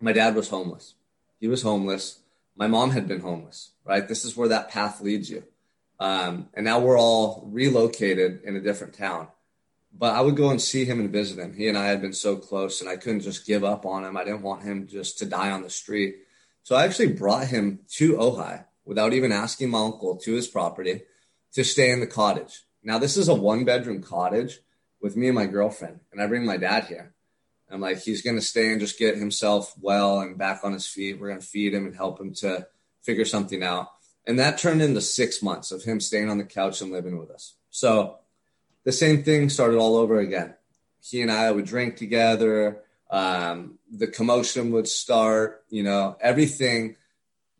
my 0.00 0.12
dad 0.12 0.34
was 0.34 0.48
homeless. 0.48 0.94
He 1.40 1.48
was 1.48 1.62
homeless. 1.62 2.18
My 2.56 2.66
mom 2.66 2.90
had 2.90 3.08
been 3.08 3.20
homeless, 3.20 3.70
right? 3.84 4.06
This 4.06 4.24
is 4.24 4.36
where 4.36 4.48
that 4.48 4.70
path 4.70 5.00
leads 5.00 5.30
you. 5.30 5.44
Um, 6.02 6.48
and 6.54 6.64
now 6.64 6.80
we're 6.80 6.98
all 6.98 7.48
relocated 7.52 8.42
in 8.42 8.56
a 8.56 8.60
different 8.60 8.94
town. 8.94 9.28
But 9.96 10.16
I 10.16 10.20
would 10.20 10.34
go 10.34 10.50
and 10.50 10.60
see 10.60 10.84
him 10.84 10.98
and 10.98 11.12
visit 11.12 11.38
him. 11.38 11.54
He 11.54 11.68
and 11.68 11.78
I 11.78 11.86
had 11.86 12.00
been 12.00 12.12
so 12.12 12.34
close, 12.34 12.80
and 12.80 12.90
I 12.90 12.96
couldn't 12.96 13.20
just 13.20 13.46
give 13.46 13.62
up 13.62 13.86
on 13.86 14.04
him. 14.04 14.16
I 14.16 14.24
didn't 14.24 14.42
want 14.42 14.64
him 14.64 14.88
just 14.88 15.18
to 15.18 15.26
die 15.26 15.52
on 15.52 15.62
the 15.62 15.70
street. 15.70 16.16
So 16.64 16.74
I 16.74 16.86
actually 16.86 17.12
brought 17.12 17.46
him 17.46 17.78
to 17.98 18.14
Ojai 18.14 18.64
without 18.84 19.12
even 19.12 19.30
asking 19.30 19.70
my 19.70 19.78
uncle 19.78 20.16
to 20.16 20.32
his 20.32 20.48
property 20.48 21.02
to 21.52 21.62
stay 21.62 21.92
in 21.92 22.00
the 22.00 22.08
cottage. 22.08 22.62
Now, 22.82 22.98
this 22.98 23.16
is 23.16 23.28
a 23.28 23.34
one 23.34 23.64
bedroom 23.64 24.02
cottage 24.02 24.58
with 25.00 25.16
me 25.16 25.28
and 25.28 25.36
my 25.36 25.46
girlfriend, 25.46 26.00
and 26.10 26.20
I 26.20 26.26
bring 26.26 26.44
my 26.44 26.56
dad 26.56 26.86
here. 26.86 27.14
I'm 27.70 27.80
like, 27.80 28.02
he's 28.02 28.22
going 28.22 28.36
to 28.36 28.42
stay 28.42 28.72
and 28.72 28.80
just 28.80 28.98
get 28.98 29.16
himself 29.16 29.72
well 29.80 30.18
and 30.18 30.36
back 30.36 30.64
on 30.64 30.72
his 30.72 30.86
feet. 30.86 31.20
We're 31.20 31.28
going 31.28 31.40
to 31.40 31.46
feed 31.46 31.72
him 31.72 31.86
and 31.86 31.94
help 31.94 32.20
him 32.20 32.34
to 32.34 32.66
figure 33.02 33.24
something 33.24 33.62
out. 33.62 33.90
And 34.26 34.38
that 34.38 34.58
turned 34.58 34.82
into 34.82 35.00
six 35.00 35.42
months 35.42 35.72
of 35.72 35.82
him 35.82 36.00
staying 36.00 36.30
on 36.30 36.38
the 36.38 36.44
couch 36.44 36.80
and 36.80 36.92
living 36.92 37.18
with 37.18 37.30
us. 37.30 37.54
So 37.70 38.18
the 38.84 38.92
same 38.92 39.22
thing 39.22 39.48
started 39.48 39.78
all 39.78 39.96
over 39.96 40.18
again. 40.18 40.54
He 41.00 41.22
and 41.22 41.30
I 41.30 41.50
would 41.50 41.66
drink 41.66 41.96
together. 41.96 42.82
Um, 43.10 43.78
the 43.90 44.06
commotion 44.06 44.70
would 44.72 44.88
start, 44.88 45.64
you 45.68 45.82
know, 45.82 46.16
everything 46.20 46.96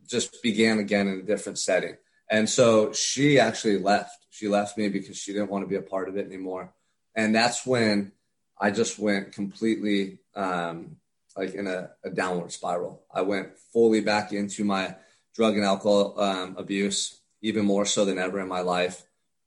just 0.06 0.42
began 0.42 0.78
again 0.78 1.08
in 1.08 1.18
a 1.18 1.22
different 1.22 1.58
setting. 1.58 1.96
And 2.30 2.48
so 2.48 2.92
she 2.92 3.38
actually 3.38 3.78
left. 3.78 4.26
She 4.30 4.48
left 4.48 4.78
me 4.78 4.88
because 4.88 5.16
she 5.16 5.32
didn't 5.32 5.50
want 5.50 5.64
to 5.64 5.68
be 5.68 5.76
a 5.76 5.82
part 5.82 6.08
of 6.08 6.16
it 6.16 6.26
anymore. 6.26 6.72
And 7.14 7.34
that's 7.34 7.66
when 7.66 8.12
I 8.58 8.70
just 8.70 8.98
went 8.98 9.32
completely 9.32 10.18
um, 10.34 10.96
like 11.36 11.54
in 11.54 11.66
a, 11.66 11.90
a 12.04 12.10
downward 12.10 12.52
spiral. 12.52 13.02
I 13.12 13.22
went 13.22 13.58
fully 13.72 14.00
back 14.00 14.32
into 14.32 14.64
my 14.64 14.94
drug 15.34 15.56
and 15.56 15.64
alcohol 15.64 16.20
um, 16.20 16.56
abuse, 16.58 17.20
even 17.40 17.64
more 17.64 17.84
so 17.84 18.04
than 18.04 18.18
ever 18.18 18.40
in 18.40 18.48
my 18.48 18.60
life. 18.60 19.02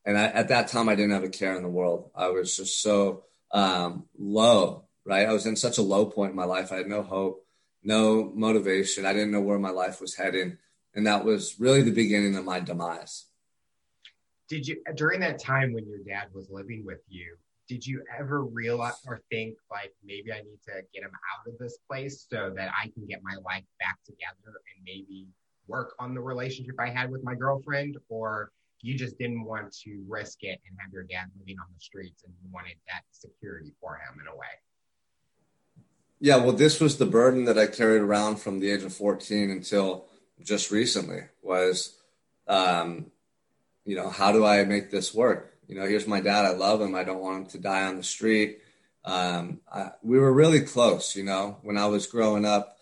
And 0.06 0.18
I, 0.18 0.26
at 0.26 0.50
that 0.50 0.68
time, 0.68 0.90
I 0.90 0.96
didn't 0.96 1.14
have 1.14 1.24
a 1.24 1.30
care 1.30 1.56
in 1.56 1.64
the 1.64 1.70
world. 1.70 2.12
I 2.16 2.30
was 2.30 2.56
just 2.56 2.82
so 2.82 3.24
um, 3.52 4.06
low, 4.18 4.86
right? 5.06 5.28
I 5.28 5.34
was 5.34 5.46
in 5.46 5.56
such 5.56 5.78
a 5.78 5.84
low 5.84 6.06
point 6.06 6.32
in 6.32 6.36
my 6.36 6.46
life. 6.46 6.72
I 6.72 6.78
had 6.78 6.88
no 6.88 7.02
hope, 7.02 7.46
no 7.84 8.32
motivation. 8.36 9.06
I 9.06 9.14
didn't 9.14 9.32
know 9.32 9.42
where 9.42 9.60
my 9.60 9.72
life 9.72 10.02
was 10.02 10.16
heading. 10.16 10.58
And 10.94 11.08
that 11.08 11.26
was 11.26 11.60
really 11.60 11.82
the 11.82 11.92
beginning 11.92 12.36
of 12.36 12.46
my 12.46 12.60
demise. 12.60 13.26
Did 14.48 14.68
you, 14.68 14.82
during 14.96 15.22
that 15.22 15.40
time 15.40 15.74
when 15.74 15.88
your 15.88 16.00
dad 16.00 16.28
was 16.34 16.50
living 16.52 16.84
with 16.86 17.02
you, 17.10 17.36
did 17.68 17.86
you 17.86 18.04
ever 18.18 18.44
realize 18.44 18.94
or 19.08 19.22
think 19.32 19.56
like 19.72 19.92
maybe 20.04 20.32
I 20.32 20.38
need 20.38 20.60
to 20.68 20.84
get 20.94 21.04
him 21.04 21.12
out 21.12 21.52
of 21.52 21.58
this 21.58 21.80
place 21.90 22.28
so 22.30 22.54
that 22.56 22.70
I 22.80 22.90
can 22.90 23.08
get 23.08 23.22
my 23.24 23.36
life 23.44 23.64
back 23.80 23.98
together 24.06 24.54
and 24.76 24.84
maybe 24.86 25.28
work 25.68 25.94
on 26.00 26.14
the 26.14 26.22
relationship 26.22 26.76
I 26.80 26.90
had 26.90 27.12
with 27.12 27.24
my 27.24 27.36
girlfriend, 27.36 27.98
or 28.10 28.52
you 28.82 28.96
just 28.98 29.18
didn't 29.18 29.44
want 29.44 29.74
to 29.84 30.04
risk 30.08 30.44
it 30.44 30.60
and 30.68 30.78
have 30.80 30.94
your 30.94 31.04
dad 31.04 31.26
living 31.40 31.58
on 31.60 31.66
the 31.74 31.80
streets 31.80 32.24
and 32.24 32.34
you 32.44 32.50
wanted 32.54 32.76
that 32.88 33.04
security 33.12 33.74
for 33.82 33.96
him 33.96 34.20
in 34.22 34.28
a 34.28 34.36
way? 34.36 34.46
Yeah, 36.20 36.38
well, 36.38 36.54
this 36.54 36.80
was 36.80 36.98
the 36.98 37.06
burden 37.06 37.46
that 37.46 37.58
I 37.58 37.68
carried 37.68 38.02
around 38.02 38.38
from 38.38 38.60
the 38.60 38.70
age 38.70 38.84
of 38.84 38.94
14 38.94 39.50
until 39.50 40.06
just 40.44 40.72
recently 40.72 41.22
was, 41.42 41.96
um, 42.48 43.08
you 43.86 43.96
know, 43.96 44.10
how 44.10 44.32
do 44.32 44.46
I 44.46 44.64
make 44.64 44.92
this 44.92 45.14
work? 45.14 45.58
You 45.68 45.76
know, 45.76 45.86
here's 45.86 46.08
my 46.08 46.22
dad. 46.22 46.46
I 46.46 46.52
love 46.52 46.82
him. 46.82 46.96
I 46.96 47.04
don't 47.04 47.22
want 47.22 47.38
him 47.38 47.46
to 47.48 47.58
die 47.60 47.84
on 47.84 47.98
the 47.98 48.04
street. 48.04 48.60
Um, 49.04 49.62
I, 49.72 49.92
we 50.04 50.20
were 50.20 50.32
really 50.32 50.62
close, 50.62 51.16
you 51.16 51.24
know, 51.24 51.58
when 51.64 51.78
I 51.78 51.88
was 51.88 52.08
growing 52.08 52.46
up 52.46 52.75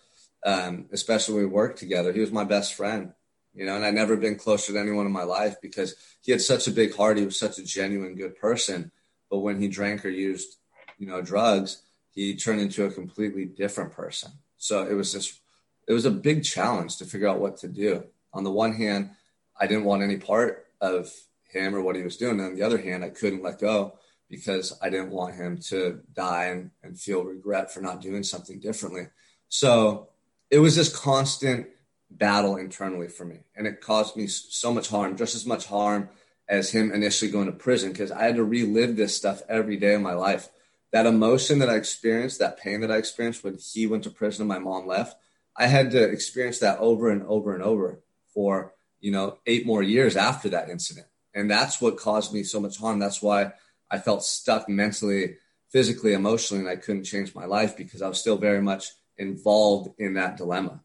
um, 0.46 0.86
especially 0.92 1.36
when 1.36 1.44
we 1.46 1.50
worked 1.50 1.80
together. 1.80 2.12
He 2.12 2.20
was 2.20 2.32
my 2.32 2.44
best 2.44 2.74
friend, 2.74 3.14
you 3.54 3.66
know, 3.66 3.76
and 3.76 3.86
I'd 3.86 3.94
never 3.94 4.18
been 4.18 4.36
closer 4.36 4.74
to 4.74 4.80
anyone 4.80 5.06
in 5.06 5.12
my 5.12 5.24
life 5.24 5.56
because 5.62 5.96
he 6.22 6.32
had 6.32 6.42
such 6.42 6.68
a 6.68 6.72
big 6.72 6.96
heart. 6.96 7.18
He 7.18 7.26
was 7.26 7.40
such 7.40 7.58
a 7.58 7.64
genuine, 7.64 8.16
good 8.16 8.38
person. 8.38 8.92
But 9.30 9.40
when 9.40 9.60
he 9.60 9.68
drank 9.68 10.06
or 10.06 10.10
used, 10.10 10.58
you 10.98 11.08
know, 11.08 11.22
drugs, 11.22 11.82
he 12.12 12.36
turned 12.36 12.62
into 12.62 12.86
a 12.86 12.92
completely 12.92 13.46
different 13.46 13.94
person. 13.94 14.32
So 14.58 14.86
it 14.86 14.94
was 14.94 15.12
just, 15.12 15.40
it 15.88 15.94
was 15.94 16.06
a 16.06 16.12
big 16.12 16.44
challenge 16.44 16.98
to 16.98 17.06
figure 17.06 17.28
out 17.28 17.40
what 17.40 17.58
to 17.58 17.68
do. 17.68 18.04
On 18.34 18.44
the 18.44 18.52
one 18.52 18.74
hand, 18.74 19.12
I 19.60 19.68
didn't 19.68 19.86
want 19.86 20.04
any 20.04 20.18
part 20.18 20.68
of 20.82 21.12
him 21.50 21.76
or 21.76 21.82
what 21.82 21.96
he 21.96 22.04
was 22.04 22.18
doing. 22.18 22.40
And 22.40 22.50
on 22.50 22.56
the 22.56 22.64
other 22.64 22.78
hand, 22.78 23.04
I 23.04 23.10
couldn't 23.10 23.44
let 23.44 23.60
go 23.60 23.98
because 24.30 24.78
I 24.82 24.90
didn't 24.90 25.12
want 25.12 25.36
him 25.36 25.58
to 25.70 26.02
die 26.14 26.46
and, 26.46 26.72
and 26.82 27.00
feel 27.00 27.24
regret 27.24 27.72
for 27.72 27.82
not 27.82 28.02
doing 28.02 28.24
something 28.24 28.60
differently. 28.60 29.08
So 29.50 30.10
it 30.54 30.60
was 30.60 30.76
this 30.76 30.96
constant 30.96 31.66
battle 32.12 32.58
internally 32.58 33.08
for 33.08 33.26
me. 33.26 33.39
And 33.56 33.66
it 33.66 33.82
caused 33.82 34.16
me 34.16 34.28
so 34.28 34.72
much 34.72 34.88
harm, 34.88 35.18
just 35.18 35.34
as 35.34 35.48
much 35.48 35.66
harm 35.66 36.10
as 36.48 36.70
him 36.70 36.92
initially 36.92 37.32
going 37.32 37.48
to 37.48 37.52
prison, 37.52 37.92
because 37.92 38.12
I 38.12 38.26
had 38.26 38.36
to 38.36 38.44
relive 38.44 38.96
this 38.96 39.18
stuff 39.18 39.42
every 39.50 39.78
day 39.78 39.96
of 39.96 40.02
my 40.02 40.13
life. 40.13 40.50
That 40.92 41.08
emotion 41.08 41.58
that 41.58 41.72
I 41.72 41.76
experienced, 41.76 42.38
that 42.38 42.60
pain 42.60 42.82
that 42.82 42.92
I 42.92 42.98
experienced 42.98 43.44
when 43.44 43.58
he 43.58 43.88
went 43.88 44.04
to 44.04 44.12
prison 44.12 44.44
and 44.44 44.48
my 44.48 44.60
mom 44.60 44.86
left, 44.86 45.18
I 45.58 45.66
had 45.66 45.89
to 45.92 46.04
experience 46.04 46.60
that 46.60 46.78
over 46.78 47.10
and 47.10 47.24
over 47.24 47.56
and 47.56 47.63
over 47.63 48.04
for, 48.32 48.76
you 49.00 49.12
know, 49.12 49.39
eight 49.48 49.66
more 49.66 49.82
years 49.82 50.16
after 50.16 50.50
that 50.50 50.70
incident. 50.70 51.08
And 51.34 51.50
that's 51.50 51.82
what 51.82 51.98
caused 51.98 52.32
me 52.32 52.44
so 52.44 52.60
much 52.60 52.78
harm. 52.78 53.00
That's 53.00 53.24
why 53.24 53.54
I 53.89 53.98
felt 53.98 54.24
stuck 54.24 54.70
mentally, 54.70 55.38
physically, 55.70 56.13
emotionally, 56.13 56.62
and 56.62 56.70
I 56.70 56.76
couldn't 56.76 57.06
change 57.06 57.34
my 57.34 57.46
life 57.46 57.76
because 57.76 58.04
I 58.04 58.08
was 58.08 58.20
still 58.20 58.38
very 58.38 58.62
much 58.62 58.92
involved 59.17 59.89
in 59.99 60.13
that 60.15 60.38
dilemma. 60.38 60.82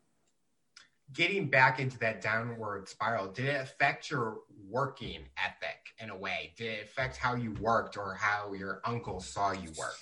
getting 1.13 1.49
back 1.49 1.81
into 1.81 1.99
that 1.99 2.21
downward 2.21 2.89
spiral, 2.89 3.29
did 3.29 3.47
it 3.47 3.61
affect 3.61 4.11
your 4.11 4.41
working 4.69 5.23
ethic 5.43 5.95
in 5.99 6.11
a 6.11 6.17
way? 6.17 6.53
Did 6.57 6.79
it 6.79 6.85
affect 6.85 7.17
how 7.17 7.35
you 7.35 7.53
worked 7.61 7.97
or 7.97 8.15
how 8.15 8.53
your 8.53 8.81
uncle 8.85 9.21
saw 9.21 9.53
you 9.53 9.71
work? 9.79 9.99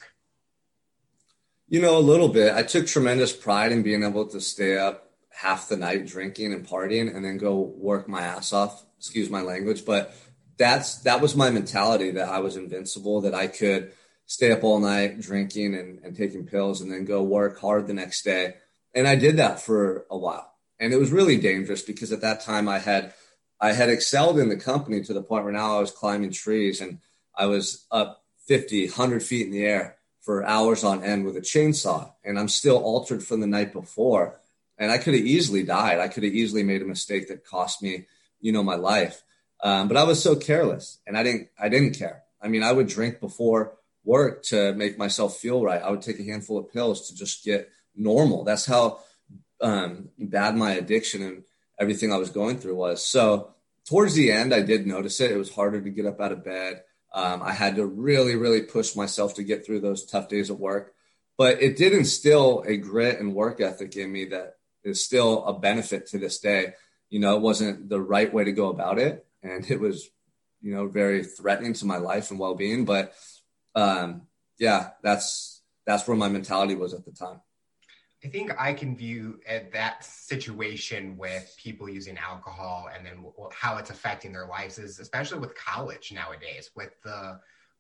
You 1.69 1.81
know, 1.81 1.97
a 1.97 2.01
little 2.01 2.29
bit. 2.29 2.55
I 2.55 2.63
took 2.63 2.87
tremendous 2.87 3.33
pride 3.33 3.73
in 3.73 3.83
being 3.83 4.03
able 4.03 4.27
to 4.27 4.41
stay 4.41 4.77
up 4.77 5.11
half 5.31 5.69
the 5.69 5.77
night 5.77 6.07
drinking 6.07 6.53
and 6.53 6.67
partying 6.67 7.15
and 7.15 7.25
then 7.25 7.39
go 7.39 7.57
work 7.57 8.09
my 8.09 8.23
ass 8.23 8.53
off. 8.53 8.85
Excuse 8.99 9.29
my 9.31 9.43
language, 9.43 9.85
but 9.85 10.15
that's 10.57 10.99
that 11.03 11.21
was 11.21 11.37
my 11.37 11.51
mentality 11.51 12.13
that 12.13 12.29
I 12.29 12.39
was 12.39 12.57
invincible, 12.57 13.21
that 13.23 13.35
I 13.35 13.47
could 13.47 13.93
stay 14.27 14.53
up 14.53 14.65
all 14.65 14.81
night 14.81 15.21
drinking 15.21 15.75
and, 15.75 16.01
and 16.05 16.17
taking 16.17 16.47
pills 16.47 16.81
and 16.81 16.93
then 16.93 17.05
go 17.05 17.23
work 17.23 17.61
hard 17.61 17.87
the 17.87 17.95
next 17.95 18.23
day. 18.23 18.55
And 18.95 19.07
I 19.07 19.15
did 19.15 19.37
that 19.39 19.61
for 19.61 20.07
a 20.11 20.19
while. 20.19 20.53
And 20.79 20.93
it 20.93 20.99
was 20.99 21.13
really 21.13 21.39
dangerous 21.39 21.83
because 21.83 22.13
at 22.13 22.21
that 22.21 22.43
time 22.43 22.69
I 22.69 22.79
had 22.79 23.15
I 23.59 23.73
had 23.73 23.89
excelled 23.89 24.39
in 24.39 24.51
the 24.51 24.57
company 24.57 25.03
to 25.03 25.15
the 25.15 25.23
point 25.23 25.45
where 25.45 25.53
now 25.53 25.79
I 25.79 25.81
was 25.81 25.91
climbing 25.91 26.33
trees 26.33 26.83
and 26.83 26.99
I 27.35 27.47
was 27.47 27.87
up 27.91 28.23
50, 28.47 28.87
100 28.87 29.23
feet 29.23 29.47
in 29.47 29.53
the 29.53 29.65
air 29.65 29.97
for 30.21 30.45
hours 30.45 30.85
on 30.85 31.03
end 31.03 31.25
with 31.25 31.37
a 31.37 31.41
chainsaw. 31.41 32.13
And 32.23 32.39
I'm 32.39 32.49
still 32.49 32.77
altered 32.77 33.25
from 33.25 33.41
the 33.41 33.47
night 33.47 33.73
before. 33.73 34.41
And 34.77 34.93
I 34.93 34.99
could 34.99 35.15
have 35.15 35.25
easily 35.25 35.63
died. 35.63 36.01
I 36.01 36.09
could 36.09 36.23
have 36.25 36.35
easily 36.35 36.63
made 36.63 36.83
a 36.83 36.87
mistake 36.87 37.29
that 37.29 37.47
cost 37.47 37.83
me, 37.83 38.07
you 38.41 38.53
know, 38.53 38.63
my 38.63 38.75
life. 38.75 39.23
Um, 39.63 39.89
but 39.89 39.97
I 39.97 40.05
was 40.05 40.23
so 40.23 40.37
careless 40.37 40.99
and 41.07 41.17
I 41.17 41.23
didn't, 41.23 41.49
I 41.59 41.71
didn't 41.71 41.95
care. 41.95 42.25
I 42.43 42.49
mean, 42.49 42.63
I 42.63 42.73
would 42.73 42.89
drink 42.89 43.21
before 43.21 43.79
work 44.07 44.45
to 44.45 44.73
make 44.73 44.97
myself 44.97 45.37
feel 45.37 45.63
right. 45.63 45.83
I 45.83 45.91
would 45.91 46.01
take 46.01 46.21
a 46.21 46.25
handful 46.25 46.57
of 46.57 46.73
pills 46.73 47.09
to 47.09 47.15
just 47.15 47.45
get 47.45 47.69
normal. 47.95 48.45
That's 48.45 48.65
how 48.65 49.01
um, 49.61 50.09
bad 50.19 50.57
my 50.57 50.73
addiction 50.73 51.23
and 51.23 51.43
everything 51.79 52.13
I 52.13 52.17
was 52.17 52.31
going 52.31 52.59
through 52.59 52.77
was. 52.77 53.05
So 53.05 53.55
towards 53.87 54.15
the 54.15 54.31
end, 54.31 54.55
I 54.55 54.63
did 54.63 54.87
notice 54.87 55.21
it. 55.21 55.33
It 55.33 55.37
was 55.37 55.53
harder 55.53 55.83
to 55.83 55.91
get 55.91 56.07
up 56.07 56.21
out 56.21 56.33
of 56.33 56.45
bed. 56.45 56.83
Um, 57.13 57.43
I 57.43 57.53
had 57.53 57.77
to 57.77 57.87
really, 57.87 58.37
really 58.37 58.63
push 58.63 58.95
myself 58.95 59.35
to 59.35 59.43
get 59.43 59.67
through 59.67 59.81
those 59.81 60.07
tough 60.07 60.29
days 60.29 60.51
at 60.51 60.59
work. 60.59 60.95
But 61.37 61.61
it 61.61 61.77
did 61.77 61.93
instill 61.93 62.63
a 62.67 62.77
grit 62.77 63.21
and 63.21 63.35
work 63.35 63.61
ethic 63.61 63.97
in 63.97 64.11
me 64.11 64.27
that 64.27 64.55
is 64.85 65.05
still 65.05 65.45
a 65.45 65.59
benefit 65.59 66.07
to 66.09 66.19
this 66.19 66.39
day. 66.39 66.75
You 67.11 67.21
know, 67.21 67.37
it 67.37 67.43
wasn't 67.43 67.89
the 67.89 68.01
right 68.01 68.33
way 68.33 68.45
to 68.45 68.53
go 68.53 68.69
about 68.69 68.99
it. 68.99 69.27
And 69.43 69.69
it 69.71 69.81
was, 69.81 70.09
you 70.63 70.75
know, 70.75 70.89
very 70.89 71.25
threatening 71.25 71.75
to 71.75 71.87
my 71.87 71.99
life 71.99 72.31
and 72.31 72.41
well 72.41 72.55
being. 72.55 72.85
But 72.85 73.13
um, 73.77 74.23
yeah, 74.59 74.91
that's 75.03 75.63
that's 75.87 76.09
where 76.09 76.17
my 76.17 76.29
mentality 76.29 76.75
was 76.75 76.95
at 76.95 77.05
the 77.05 77.13
time. 77.13 77.41
I 78.25 78.29
think 78.29 78.51
I 78.59 78.73
can 78.73 78.97
view 78.97 79.39
that 79.73 80.05
situation 80.05 81.17
with 81.17 81.55
people 81.59 81.89
using 81.89 82.19
alcohol 82.19 82.89
and 82.93 83.07
then 83.07 83.25
how 83.53 83.77
it's 83.77 83.91
affecting 83.91 84.33
their 84.33 84.47
lives 84.47 84.79
is 84.79 84.99
especially 84.99 85.39
with 85.39 85.55
college 85.55 86.13
nowadays, 86.13 86.71
with 86.75 86.91
the 87.03 87.39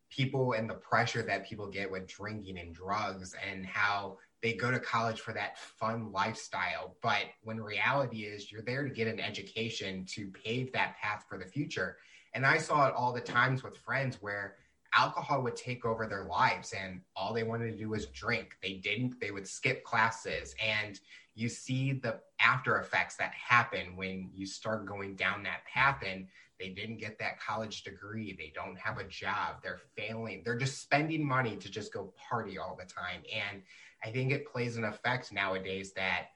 people 0.09 0.53
and 0.53 0.71
the 0.71 0.75
pressure 0.75 1.23
that 1.23 1.49
people 1.49 1.67
get 1.67 1.91
with 1.91 2.07
drinking 2.07 2.59
and 2.59 2.75
drugs 2.75 3.35
and 3.51 3.67
how 3.67 4.19
they 4.43 4.53
go 4.53 4.71
to 4.71 4.79
college 4.79 5.21
for 5.21 5.33
that 5.33 5.59
fun 5.59 6.13
lifestyle. 6.13 6.97
But 7.03 7.25
when 7.43 7.61
reality 7.61 8.25
is 8.25 8.53
you're 8.53 8.63
there 8.63 8.85
to 8.85 8.91
get 8.91 9.09
an 9.09 9.19
education 9.19 10.05
to 10.11 10.29
pave 10.29 10.71
that 10.73 10.97
path 10.99 11.25
for 11.29 11.39
the 11.39 11.47
future. 11.47 11.97
And 12.35 12.47
I 12.47 12.59
saw 12.59 12.87
it 12.87 12.95
all 12.95 13.13
the 13.13 13.21
times 13.21 13.63
with 13.63 13.79
friends 13.79 14.19
where 14.21 14.57
alcohol 14.97 15.43
would 15.43 15.57
take 15.57 15.85
over 15.85 16.07
their 16.07 16.25
lives 16.25 16.73
and 16.73 17.01
all 17.15 17.33
they 17.33 17.43
wanted 17.43 17.71
to 17.71 17.77
do 17.77 17.91
was 17.91 18.07
drink. 18.07 18.57
They 18.63 18.75
didn't, 18.75 19.21
they 19.21 19.31
would 19.31 19.47
skip 19.47 19.85
classes. 19.85 20.55
And 20.65 20.99
you 21.35 21.49
see 21.49 21.93
the 21.93 22.21
after 22.41 22.79
effects 22.79 23.17
that 23.17 23.33
happen 23.33 23.97
when 23.97 24.31
you 24.35 24.47
start 24.47 24.87
going 24.87 25.17
down 25.17 25.43
that 25.43 25.65
path 25.67 26.03
and 26.07 26.27
they 26.59 26.71
didn't 26.71 26.97
get 26.97 27.19
that 27.19 27.39
college 27.39 27.83
degree. 27.85 28.33
They 28.33 28.53
don't 28.55 28.79
have 28.79 28.99
a 28.99 29.05
job. 29.05 29.57
They're 29.63 29.81
failing. 29.95 30.43
They're 30.45 30.57
just 30.57 30.81
spending 30.81 31.27
money 31.27 31.57
to 31.57 31.71
just 31.71 31.93
go 31.93 32.15
party 32.17 32.57
all 32.57 32.77
the 32.79 32.87
time. 32.87 33.23
And 33.33 33.63
I 34.03 34.11
think 34.11 34.33
it 34.33 34.51
plays 34.51 34.77
an 34.77 34.85
effect 34.85 35.33
nowadays 35.33 35.93
that 35.93 36.29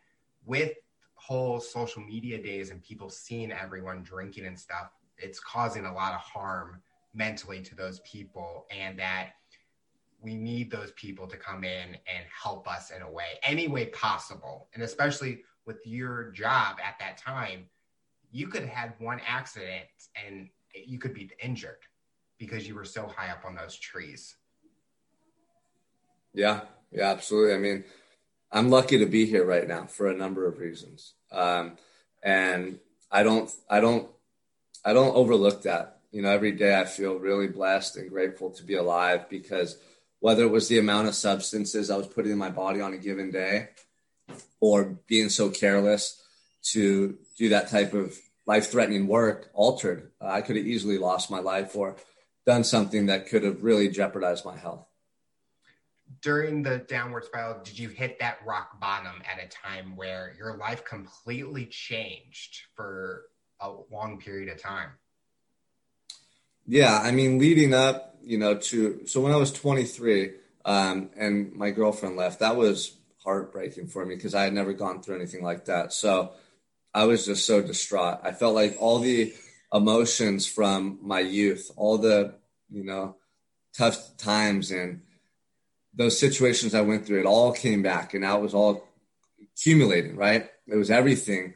with 0.45 0.73
whole 1.15 1.61
social 1.61 2.03
media 2.03 2.43
days 2.43 2.71
and 2.71 2.83
people 2.83 3.09
seeing 3.09 3.53
everyone 3.53 4.03
drinking 4.03 4.47
and 4.47 4.59
stuff, 4.59 4.91
it's 5.17 5.41
causing 5.41 5.87
a 5.87 5.95
lot 5.95 6.13
of 6.13 6.21
harm 6.21 6.83
mentally 7.15 7.61
to 7.63 7.75
those 7.75 8.01
people 8.01 8.67
and 8.71 8.99
that 8.99 9.31
we 10.23 10.35
need 10.35 10.71
those 10.71 10.93
people 10.93 11.27
to 11.27 11.37
come 11.37 11.65
in 11.65 11.89
and 11.95 12.25
help 12.43 12.69
us 12.69 12.91
in 12.91 13.03
a 13.03 13.11
way 13.11 13.39
any 13.43 13.69
way 13.69 13.87
possible. 13.87 14.69
And 14.75 14.83
especially 14.83 15.43
with 15.67 15.79
your 15.85 16.31
job 16.31 16.77
at 16.85 16.99
that 16.99 17.17
time 17.17 17.67
you 18.33 18.47
could 18.47 18.65
have 18.65 18.93
one 18.99 19.21
accident 19.27 19.87
and 20.15 20.49
you 20.73 20.99
could 20.99 21.15
be 21.15 21.29
injured 21.43 21.79
because 22.39 22.69
you 22.69 22.75
were 22.75 22.85
so 22.85 23.09
high 23.09 23.31
up 23.31 23.45
on 23.45 23.55
those 23.55 23.77
trees. 23.77 24.37
Yeah 26.33 26.61
yeah 26.93 27.11
absolutely. 27.11 27.55
I 27.55 27.59
mean 27.59 27.85
i'm 28.53 28.69
lucky 28.69 28.99
to 28.99 29.07
be 29.07 29.27
here 29.27 29.45
right 29.45 29.67
now 29.67 29.87
for 29.87 30.09
a 30.09 30.17
number 30.17 30.47
of 30.47 30.59
reasons. 30.59 31.15
Um, 31.33 31.77
and 32.23 32.79
i 33.11 33.23
don't 33.23 33.51
i 33.69 33.81
don't 33.81 34.09
i 34.85 34.93
don't 34.93 35.15
overlook 35.15 35.63
that 35.63 36.00
you 36.11 36.23
know, 36.23 36.31
every 36.31 36.53
day 36.53 36.79
I 36.79 36.85
feel 36.85 37.17
really 37.17 37.49
blessed 37.49 37.97
and 37.97 38.11
grateful 38.11 38.51
to 38.51 38.65
be 38.65 38.75
alive 38.75 39.29
because 39.29 39.79
whether 40.19 40.43
it 40.45 40.51
was 40.51 40.69
the 40.69 40.79
amount 40.79 41.09
of 41.09 41.15
substances 41.15 41.91
I 41.91 41.97
was 41.97 42.07
putting 42.07 42.33
in 42.33 42.39
my 42.39 42.51
body 42.51 42.81
on 42.81 42.93
a 42.93 42.99
given 42.99 43.31
day 43.31 43.69
or 44.61 44.99
being 45.07 45.29
so 45.29 45.51
careless 45.51 46.21
to 46.73 47.19
do 47.39 47.51
that 47.51 47.69
type 47.69 47.95
of 47.95 48.19
life 48.47 48.71
threatening 48.71 49.07
work 49.07 49.51
altered, 49.55 50.11
uh, 50.21 50.27
I 50.27 50.43
could 50.43 50.57
have 50.57 50.67
easily 50.67 50.99
lost 50.99 51.31
my 51.31 51.39
life 51.39 51.75
or 51.77 51.97
done 52.45 52.65
something 52.65 53.07
that 53.07 53.29
could 53.29 53.45
have 53.45 53.63
really 53.63 53.89
jeopardized 53.89 54.45
my 54.45 54.57
health. 54.57 54.87
During 56.23 56.63
the 56.63 56.79
downward 56.79 57.25
spiral, 57.25 57.63
did 57.63 57.79
you 57.79 57.89
hit 57.89 58.19
that 58.19 58.39
rock 58.45 58.81
bottom 58.81 59.23
at 59.31 59.43
a 59.43 59.49
time 59.49 59.97
where 59.97 60.35
your 60.37 60.57
life 60.57 60.85
completely 60.85 61.67
changed 61.67 62.63
for 62.75 63.27
a 63.61 63.73
long 63.91 64.19
period 64.19 64.53
of 64.53 64.61
time? 64.61 64.91
Yeah, 66.71 67.01
I 67.03 67.11
mean, 67.11 67.41
leading 67.41 67.75
up, 67.75 68.15
you 68.23 68.39
know, 68.39 68.55
to 68.55 69.05
so 69.05 69.21
when 69.21 69.33
I 69.33 69.37
was 69.37 69.51
23 69.51 70.35
um, 70.65 71.11
and 71.17 71.53
my 71.53 71.73
girlfriend 71.73 72.15
left, 72.15 72.39
that 72.39 72.55
was 72.55 72.97
heartbreaking 73.25 73.89
for 73.89 74.07
me 74.07 74.15
because 74.15 74.37
I 74.37 74.45
had 74.45 74.53
never 74.53 74.73
gone 74.73 75.03
through 75.03 75.17
anything 75.17 75.43
like 75.43 75.65
that. 75.65 75.93
So 75.93 76.31
I 76.95 77.07
was 77.07 77.27
just 77.27 77.45
so 77.45 77.61
distraught. 77.61 78.21
I 78.23 78.31
felt 78.31 78.55
like 78.55 78.77
all 78.79 79.01
the 79.01 79.35
emotions 79.75 80.47
from 80.47 81.01
my 81.03 81.19
youth, 81.19 81.73
all 81.75 81.99
the, 81.99 82.37
you 82.71 82.85
know, 82.85 83.17
tough 83.77 84.17
times 84.17 84.71
and 84.71 85.03
those 85.93 86.17
situations 86.17 86.73
I 86.73 86.83
went 86.83 87.05
through, 87.05 87.19
it 87.19 87.27
all 87.27 87.53
came 87.53 87.83
back 87.83 88.15
and 88.15 88.23
now 88.23 88.39
it 88.39 88.43
was 88.43 88.55
all 88.55 88.87
accumulating, 89.43 90.15
right? 90.15 90.49
It 90.69 90.77
was 90.77 90.93
everything 90.93 91.55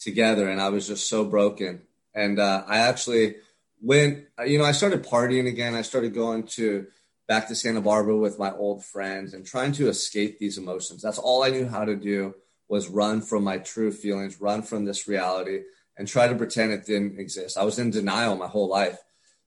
together 0.00 0.48
and 0.48 0.60
I 0.60 0.68
was 0.68 0.86
just 0.86 1.08
so 1.08 1.24
broken. 1.24 1.82
And 2.14 2.38
uh, 2.38 2.62
I 2.68 2.78
actually, 2.78 3.34
when 3.82 4.26
you 4.46 4.58
know 4.58 4.64
I 4.64 4.72
started 4.72 5.04
partying 5.04 5.48
again, 5.48 5.74
I 5.74 5.82
started 5.82 6.14
going 6.14 6.44
to 6.58 6.86
back 7.26 7.48
to 7.48 7.54
Santa 7.56 7.80
Barbara 7.80 8.16
with 8.16 8.38
my 8.38 8.52
old 8.52 8.84
friends 8.84 9.34
and 9.34 9.44
trying 9.44 9.72
to 9.72 9.88
escape 9.88 10.38
these 10.38 10.56
emotions. 10.56 11.02
That's 11.02 11.18
all 11.18 11.42
I 11.42 11.50
knew 11.50 11.66
how 11.66 11.84
to 11.84 11.96
do 11.96 12.34
was 12.68 12.88
run 12.88 13.20
from 13.20 13.42
my 13.42 13.58
true 13.58 13.90
feelings, 13.90 14.40
run 14.40 14.62
from 14.62 14.84
this 14.84 15.08
reality 15.08 15.62
and 15.96 16.06
try 16.06 16.28
to 16.28 16.34
pretend 16.34 16.72
it 16.72 16.86
didn't 16.86 17.18
exist. 17.18 17.58
I 17.58 17.64
was 17.64 17.78
in 17.78 17.90
denial 17.90 18.36
my 18.36 18.46
whole 18.46 18.68
life. 18.68 18.98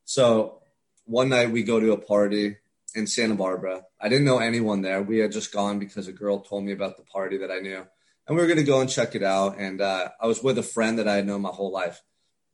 So 0.03 0.61
one 1.05 1.29
night 1.29 1.51
we 1.51 1.63
go 1.63 1.79
to 1.79 1.93
a 1.93 1.97
party 1.97 2.57
in 2.93 3.07
Santa 3.07 3.35
Barbara. 3.35 3.83
I 4.01 4.09
didn't 4.09 4.25
know 4.25 4.39
anyone 4.39 4.81
there. 4.81 5.01
We 5.01 5.19
had 5.19 5.31
just 5.31 5.53
gone 5.53 5.79
because 5.79 6.07
a 6.07 6.13
girl 6.13 6.39
told 6.39 6.65
me 6.65 6.73
about 6.73 6.97
the 6.97 7.03
party 7.03 7.37
that 7.37 7.51
I 7.51 7.59
knew. 7.59 7.85
And 8.27 8.35
we 8.35 8.41
were 8.41 8.47
going 8.47 8.57
to 8.57 8.63
go 8.63 8.81
and 8.81 8.89
check 8.89 9.15
it 9.15 9.23
out. 9.23 9.57
And 9.59 9.79
uh, 9.79 10.09
I 10.19 10.27
was 10.27 10.43
with 10.43 10.57
a 10.57 10.63
friend 10.63 10.99
that 10.99 11.07
I 11.07 11.15
had 11.15 11.25
known 11.25 11.41
my 11.41 11.49
whole 11.49 11.71
life 11.71 12.01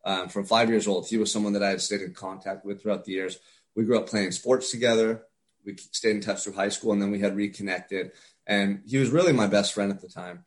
um, 0.04 0.30
from 0.30 0.46
five 0.46 0.70
years 0.70 0.88
old. 0.88 1.08
He 1.08 1.18
was 1.18 1.32
someone 1.32 1.54
that 1.54 1.64
I 1.64 1.70
had 1.70 1.82
stayed 1.82 2.02
in 2.02 2.14
contact 2.14 2.66
with 2.66 2.82
throughout 2.82 3.06
the 3.06 3.14
years. 3.14 3.40
We 3.76 3.86
grew 3.86 3.98
up 3.98 4.08
playing 4.08 4.32
sports 4.32 4.72
together. 4.72 5.24
We 5.66 5.78
stayed 5.78 6.16
in 6.16 6.22
touch 6.22 6.44
through 6.44 6.54
high 6.54 6.70
school, 6.70 6.92
and 6.92 7.02
then 7.02 7.12
we 7.12 7.20
had 7.20 7.36
reconnected. 7.36 8.12
And 8.48 8.82
he 8.88 8.98
was 8.98 9.10
really 9.10 9.34
my 9.34 9.48
best 9.48 9.74
friend 9.74 9.92
at 9.92 10.02
the 10.02 10.10
time. 10.10 10.46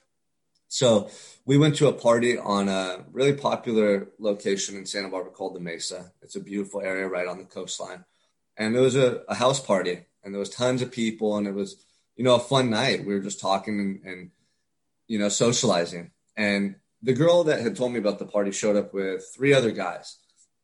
So 0.69 1.09
we 1.45 1.57
went 1.57 1.77
to 1.77 1.87
a 1.87 1.93
party 1.93 2.37
on 2.37 2.69
a 2.69 3.05
really 3.13 3.35
popular 3.35 4.09
location 4.19 4.77
in 4.77 4.87
Santa 4.87 5.09
Barbara 5.09 5.31
called 5.31 5.55
the 5.55 5.61
Mesa. 5.61 6.13
It's 6.21 6.35
a 6.35 6.41
beautiful 6.41 6.81
area 6.81 7.07
right 7.07 7.29
on 7.29 7.39
the 7.39 7.45
coastline. 7.45 8.05
And 8.57 8.75
it 8.75 8.81
was 8.81 8.97
a, 8.97 9.23
a 9.29 9.35
house 9.35 9.61
party, 9.61 10.01
and 10.23 10.35
there 10.35 10.41
was 10.41 10.51
tons 10.51 10.83
of 10.83 10.91
people, 10.91 11.37
and 11.37 11.47
it 11.47 11.55
was, 11.55 11.77
you 12.17 12.25
know, 12.25 12.35
a 12.35 12.41
fun 12.41 12.71
night. 12.71 13.05
We 13.05 13.15
were 13.15 13.21
just 13.21 13.41
talking 13.41 13.79
and, 13.79 14.01
and 14.05 14.31
you 15.07 15.19
know, 15.19 15.29
socializing. 15.29 16.11
And 16.37 16.77
the 17.05 17.13
girl 17.13 17.45
that 17.45 17.61
had 17.61 17.77
told 17.77 17.93
me 17.93 17.99
about 17.99 18.19
the 18.19 18.25
party 18.25 18.51
showed 18.51 18.77
up 18.77 18.95
with 18.95 19.31
three 19.37 19.53
other 19.53 19.71
guys. 19.71 20.17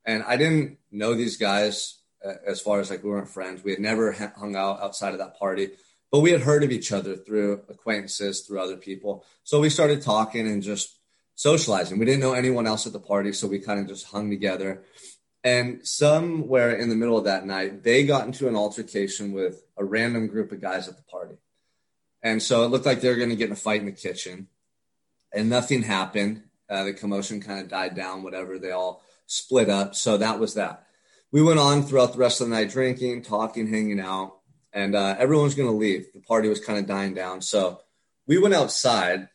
And 0.07 0.23
I 0.23 0.37
didn't 0.37 0.79
know 0.91 1.15
these 1.15 1.37
guys 1.37 1.99
uh, 2.25 2.33
as 2.47 2.61
far 2.61 2.81
as 2.81 2.91
like 2.91 3.05
we 3.05 3.11
weren't 3.11 3.29
friends. 3.29 3.63
We 3.63 3.73
had 3.73 3.81
never 3.81 4.13
hung 4.13 4.57
out 4.57 4.81
outside 4.81 5.13
of 5.13 5.19
that 5.19 5.39
party, 5.39 5.71
but 6.11 6.21
we 6.21 6.31
had 6.31 6.41
heard 6.41 6.65
of 6.65 6.73
each 6.73 6.93
other 6.93 7.15
through 7.15 7.63
acquaintances, 7.69 8.41
through 8.41 8.61
other 8.61 8.77
people. 8.77 9.25
So 9.45 9.61
we 9.61 9.69
started 9.69 10.01
talking 10.01 10.47
and 10.47 10.63
just 10.63 10.99
socializing. 11.35 11.99
We 11.99 12.07
didn't 12.07 12.21
know 12.21 12.33
anyone 12.33 12.67
else 12.67 12.87
at 12.87 12.95
the 12.95 13.01
party, 13.01 13.33
so 13.33 13.47
we 13.47 13.59
kind 13.59 13.79
of 13.79 13.87
just 13.87 14.07
hung 14.07 14.31
together. 14.31 14.83
And 15.45 15.87
somewhere 15.87 16.73
in 16.73 16.89
the 16.89 16.97
middle 16.97 17.19
of 17.19 17.25
that 17.25 17.47
night, 17.47 17.83
they 17.83 18.05
got 18.05 18.27
into 18.27 18.49
an 18.49 18.57
altercation 18.57 19.33
with 19.33 19.63
a 19.77 19.85
random 19.85 20.27
group 20.27 20.53
of 20.53 20.61
guys 20.61 20.89
at 20.89 20.97
the 20.97 21.03
party. 21.05 21.37
And 22.23 22.43
so 22.43 22.65
it 22.65 22.69
looked 22.69 22.87
like 22.87 23.01
they 23.01 23.09
were 23.09 23.17
going 23.17 23.31
to 23.31 23.37
get 23.37 23.47
in 23.47 23.53
a 23.53 23.57
fight 23.57 23.81
in 23.81 23.87
the 23.87 23.93
kitchen, 23.93 24.49
and 25.33 25.49
nothing 25.49 25.83
happened. 25.83 26.43
Uh, 26.69 26.85
the 26.85 26.93
commotion 26.93 27.41
kind 27.41 27.61
of 27.61 27.69
died 27.69 27.95
down, 27.95 28.23
whatever. 28.23 28.59
They 28.59 28.71
all 28.71 29.03
split 29.27 29.69
up. 29.69 29.95
So 29.95 30.17
that 30.17 30.39
was 30.39 30.55
that. 30.55 30.87
We 31.33 31.43
went 31.43 31.59
on 31.59 31.83
throughout 31.83 32.13
the 32.13 32.19
rest 32.19 32.41
of 32.41 32.49
the 32.49 32.55
night, 32.55 32.71
drinking, 32.71 33.23
talking, 33.23 33.69
hanging 33.69 34.01
out, 34.01 34.39
and 34.73 34.95
uh, 34.95 35.17
everyone 35.19 35.45
was 35.45 35.55
going 35.55 35.69
to 35.69 35.75
leave. 35.75 36.13
The 36.13 36.21
party 36.21 36.49
was 36.49 36.65
kind 36.65 36.79
of 36.79 36.87
dying 36.87 37.15
down. 37.15 37.43
So 37.43 37.81
we 38.27 38.39
went 38.39 38.55
outside. 38.55 39.29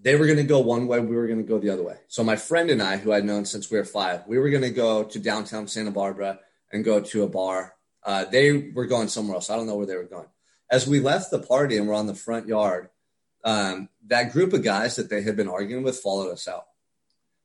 They 0.00 0.16
were 0.16 0.26
going 0.26 0.38
to 0.38 0.44
go 0.44 0.58
one 0.58 0.86
way, 0.86 1.00
we 1.00 1.16
were 1.16 1.26
going 1.26 1.38
to 1.38 1.48
go 1.48 1.58
the 1.58 1.70
other 1.70 1.82
way. 1.82 1.96
So 2.08 2.22
my 2.22 2.36
friend 2.36 2.70
and 2.70 2.82
I, 2.82 2.96
who 2.98 3.12
I'd 3.12 3.24
known 3.24 3.44
since 3.44 3.70
we 3.70 3.78
were 3.78 3.84
five, 3.84 4.26
we 4.26 4.38
were 4.38 4.50
going 4.50 4.62
to 4.62 4.70
go 4.70 5.04
to 5.04 5.18
downtown 5.18 5.66
Santa 5.66 5.90
Barbara 5.90 6.40
and 6.72 6.84
go 6.84 7.00
to 7.00 7.22
a 7.22 7.28
bar. 7.28 7.74
Uh, 8.04 8.24
they 8.26 8.70
were 8.74 8.86
going 8.86 9.08
somewhere 9.08 9.36
else. 9.36 9.48
I 9.48 9.56
don't 9.56 9.66
know 9.66 9.76
where 9.76 9.86
they 9.86 9.96
were 9.96 10.04
going 10.04 10.26
as 10.70 10.86
we 10.86 11.00
left 11.00 11.30
the 11.30 11.38
party 11.38 11.76
and 11.76 11.86
we're 11.86 11.94
on 11.94 12.06
the 12.06 12.14
front 12.14 12.48
yard, 12.48 12.88
um, 13.44 13.88
that 14.06 14.32
group 14.32 14.52
of 14.52 14.64
guys 14.64 14.96
that 14.96 15.10
they 15.10 15.22
had 15.22 15.36
been 15.36 15.48
arguing 15.48 15.84
with 15.84 16.00
followed 16.00 16.32
us 16.32 16.48
out. 16.48 16.66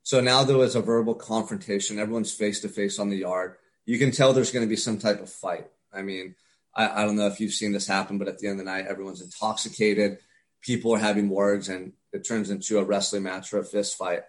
So 0.04 0.22
now 0.22 0.44
there 0.44 0.58
was 0.58 0.76
a 0.76 0.82
verbal 0.82 1.14
confrontation. 1.14 2.00
Everyone's 2.00 2.34
face 2.34 2.62
to 2.62 2.70
face 2.70 3.00
on 3.00 3.10
the 3.10 3.18
yard. 3.18 3.58
You 3.86 4.00
can 4.00 4.12
tell 4.12 4.34
there's 4.34 4.52
going 4.52 4.66
to 4.66 4.70
be 4.70 4.76
some 4.76 4.98
type 4.98 5.22
of 5.22 5.30
fight. 5.30 5.68
I 5.94 6.02
mean, 6.02 6.36
I, 6.74 7.02
I, 7.02 7.06
don't 7.06 7.16
know 7.16 7.28
if 7.28 7.40
you've 7.40 7.54
seen 7.54 7.74
this 7.74 7.88
happen, 7.88 8.18
but 8.18 8.28
at 8.28 8.40
the 8.40 8.48
end 8.48 8.60
of 8.60 8.66
the 8.66 8.72
night, 8.72 8.88
everyone's 8.88 9.22
intoxicated. 9.22 10.20
People 10.62 10.94
are 10.94 11.00
having 11.00 11.30
words, 11.30 11.70
and 11.70 11.94
it 12.14 12.28
turns 12.28 12.50
into 12.50 12.80
a 12.80 12.84
wrestling 12.84 13.24
match 13.24 13.54
or 13.54 13.60
a 13.60 13.66
fist 13.66 13.98
fight. 13.98 14.24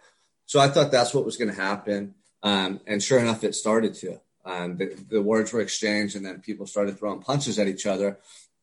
So 0.46 0.59
I 0.59 0.68
thought 0.68 0.90
that's 0.90 1.14
what 1.14 1.24
was 1.24 1.37
going 1.37 1.54
to 1.54 1.61
happen. 1.61 2.14
Um, 2.42 2.80
and 2.87 3.02
sure 3.02 3.18
enough, 3.18 3.44
it 3.44 3.54
started 3.54 3.94
to. 3.96 4.20
Um, 4.44 4.76
the, 4.76 4.96
the 5.09 5.22
words 5.22 5.52
were 5.52 5.61
exchanged, 5.61 6.16
and 6.16 6.24
then 6.24 6.40
people 6.40 6.66
started 6.66 6.98
throwing 6.98 7.20
punches 7.20 7.59
at 7.59 7.68
each 7.68 7.87
other 7.87 8.18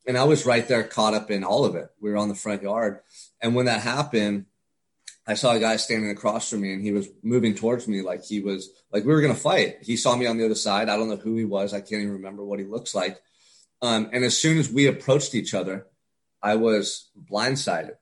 and 0.08 0.17
I 0.17 0.24
was 0.24 0.46
right 0.46 0.67
there, 0.67 0.84
caught 0.84 1.13
up 1.13 1.30
in 1.30 1.43
all 1.43 1.65
of 1.65 1.76
it. 1.76 1.89
We 2.02 2.10
were 2.10 2.17
on 2.17 2.30
the 2.30 2.36
front 2.36 2.63
yard, 2.63 3.00
and 3.41 3.54
when 3.54 3.65
that 3.65 3.82
happened, 3.82 4.46
I 5.28 5.34
saw 5.34 5.52
a 5.52 5.60
guy 5.60 5.76
standing 5.76 6.10
across 6.10 6.50
from 6.50 6.62
me, 6.62 6.74
and 6.74 6.82
he 6.82 6.93
was 6.93 7.10
moving 7.22 7.54
towards 7.54 7.88
me 7.88 8.02
like 8.02 8.24
he 8.24 8.39
was 8.39 8.70
like 8.91 9.04
we 9.04 9.13
were 9.13 9.22
gonna 9.22 9.36
fight. 9.36 9.78
He 9.82 9.98
saw 9.98 10.15
me 10.15 10.26
on 10.26 10.38
the 10.38 10.46
other 10.46 10.56
side. 10.56 10.89
I 10.89 10.96
don't 10.96 11.10
know 11.10 11.17
who 11.17 11.36
he 11.36 11.46
was. 11.46 11.74
I 11.74 11.82
can't 11.82 12.02
even 12.02 12.13
remember 12.13 12.46
what 12.46 12.60
he 12.60 12.65
looks 12.65 12.96
like. 12.96 13.20
Um, 13.82 14.10
and 14.13 14.24
as 14.24 14.38
soon 14.38 14.58
as 14.58 14.72
we 14.72 14.88
approached 14.88 15.36
each 15.36 15.54
other, 15.54 15.86
I 16.41 16.56
was 16.56 17.10
blindsided. 17.30 17.96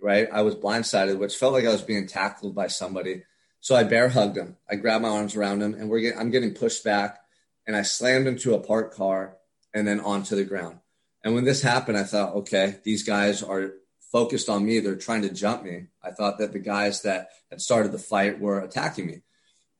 Right, 0.00 0.28
I 0.32 0.42
was 0.42 0.54
blindsided, 0.54 1.18
which 1.18 1.34
felt 1.36 1.54
like 1.54 1.64
I 1.64 1.72
was 1.72 1.82
being 1.82 2.06
tackled 2.06 2.54
by 2.54 2.68
somebody. 2.68 3.24
So 3.60 3.74
I 3.74 3.82
bear 3.82 4.08
hugged 4.08 4.36
him. 4.36 4.56
I 4.70 4.76
grabbed 4.76 5.02
my 5.02 5.08
arms 5.08 5.34
around 5.34 5.60
him, 5.60 5.74
and 5.74 5.90
we're 5.90 5.98
getting, 5.98 6.18
I'm 6.18 6.30
getting 6.30 6.54
pushed 6.54 6.84
back, 6.84 7.18
and 7.66 7.74
I 7.74 7.82
slammed 7.82 8.28
into 8.28 8.54
a 8.54 8.60
parked 8.60 8.94
car 8.94 9.36
and 9.74 9.88
then 9.88 9.98
onto 9.98 10.36
the 10.36 10.44
ground. 10.44 10.78
And 11.24 11.34
when 11.34 11.44
this 11.44 11.62
happened, 11.62 11.98
I 11.98 12.04
thought, 12.04 12.34
okay, 12.36 12.76
these 12.84 13.02
guys 13.02 13.42
are 13.42 13.72
focused 14.12 14.48
on 14.48 14.64
me. 14.64 14.80
They're 14.80 14.96
trying 14.96 15.22
to 15.22 15.30
jump 15.30 15.64
me. 15.64 15.86
I 16.02 16.10
thought 16.10 16.38
that 16.38 16.52
the 16.52 16.58
guys 16.58 17.02
that 17.02 17.30
had 17.50 17.60
started 17.60 17.92
the 17.92 17.98
fight 17.98 18.40
were 18.40 18.60
attacking 18.60 19.06
me. 19.06 19.22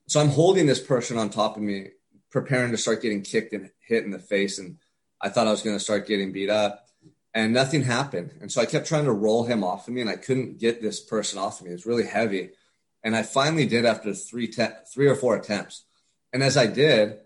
So 0.07 0.21
I'm 0.21 0.31
holding 0.31 0.67
this 0.67 0.81
person 0.81 1.19
on 1.19 1.31
top 1.31 1.57
of 1.57 1.63
me, 1.63 1.89
preparing 2.31 2.73
to 2.73 2.79
start 2.79 3.03
getting 3.03 3.23
kicked 3.23 3.53
and 3.53 3.71
hit 3.81 4.05
in 4.05 4.11
the 4.11 4.19
face. 4.19 4.59
And 4.59 4.79
I 5.21 5.29
thought 5.29 5.47
I 5.47 5.51
was 5.51 5.63
going 5.63 5.77
to 5.77 5.85
start 5.85 6.07
getting 6.07 6.33
beat 6.33 6.51
up. 6.51 6.87
And 7.35 7.53
nothing 7.53 7.83
happened. 7.83 8.33
And 8.41 8.51
so 8.51 8.61
I 8.61 8.67
kept 8.67 8.89
trying 8.89 9.05
to 9.05 9.13
roll 9.13 9.45
him 9.45 9.63
off 9.63 9.87
of 9.87 9.95
me, 9.95 10.01
and 10.01 10.11
I 10.11 10.17
couldn't 10.17 10.59
get 10.59 10.83
this 10.83 10.99
person 10.99 11.39
off 11.39 11.61
of 11.61 11.67
me. 11.67 11.73
It 11.73 11.75
was 11.75 11.87
really 11.87 12.07
heavy. 12.07 12.51
And 13.05 13.15
I 13.15 13.23
finally 13.23 13.67
did 13.67 13.85
after 13.85 14.13
three, 14.13 14.49
te- 14.49 14.67
three 14.93 15.07
or 15.07 15.15
four 15.15 15.37
attempts. 15.37 15.85
And 16.33 16.43
as 16.43 16.57
I 16.57 16.67
did, 16.67 17.19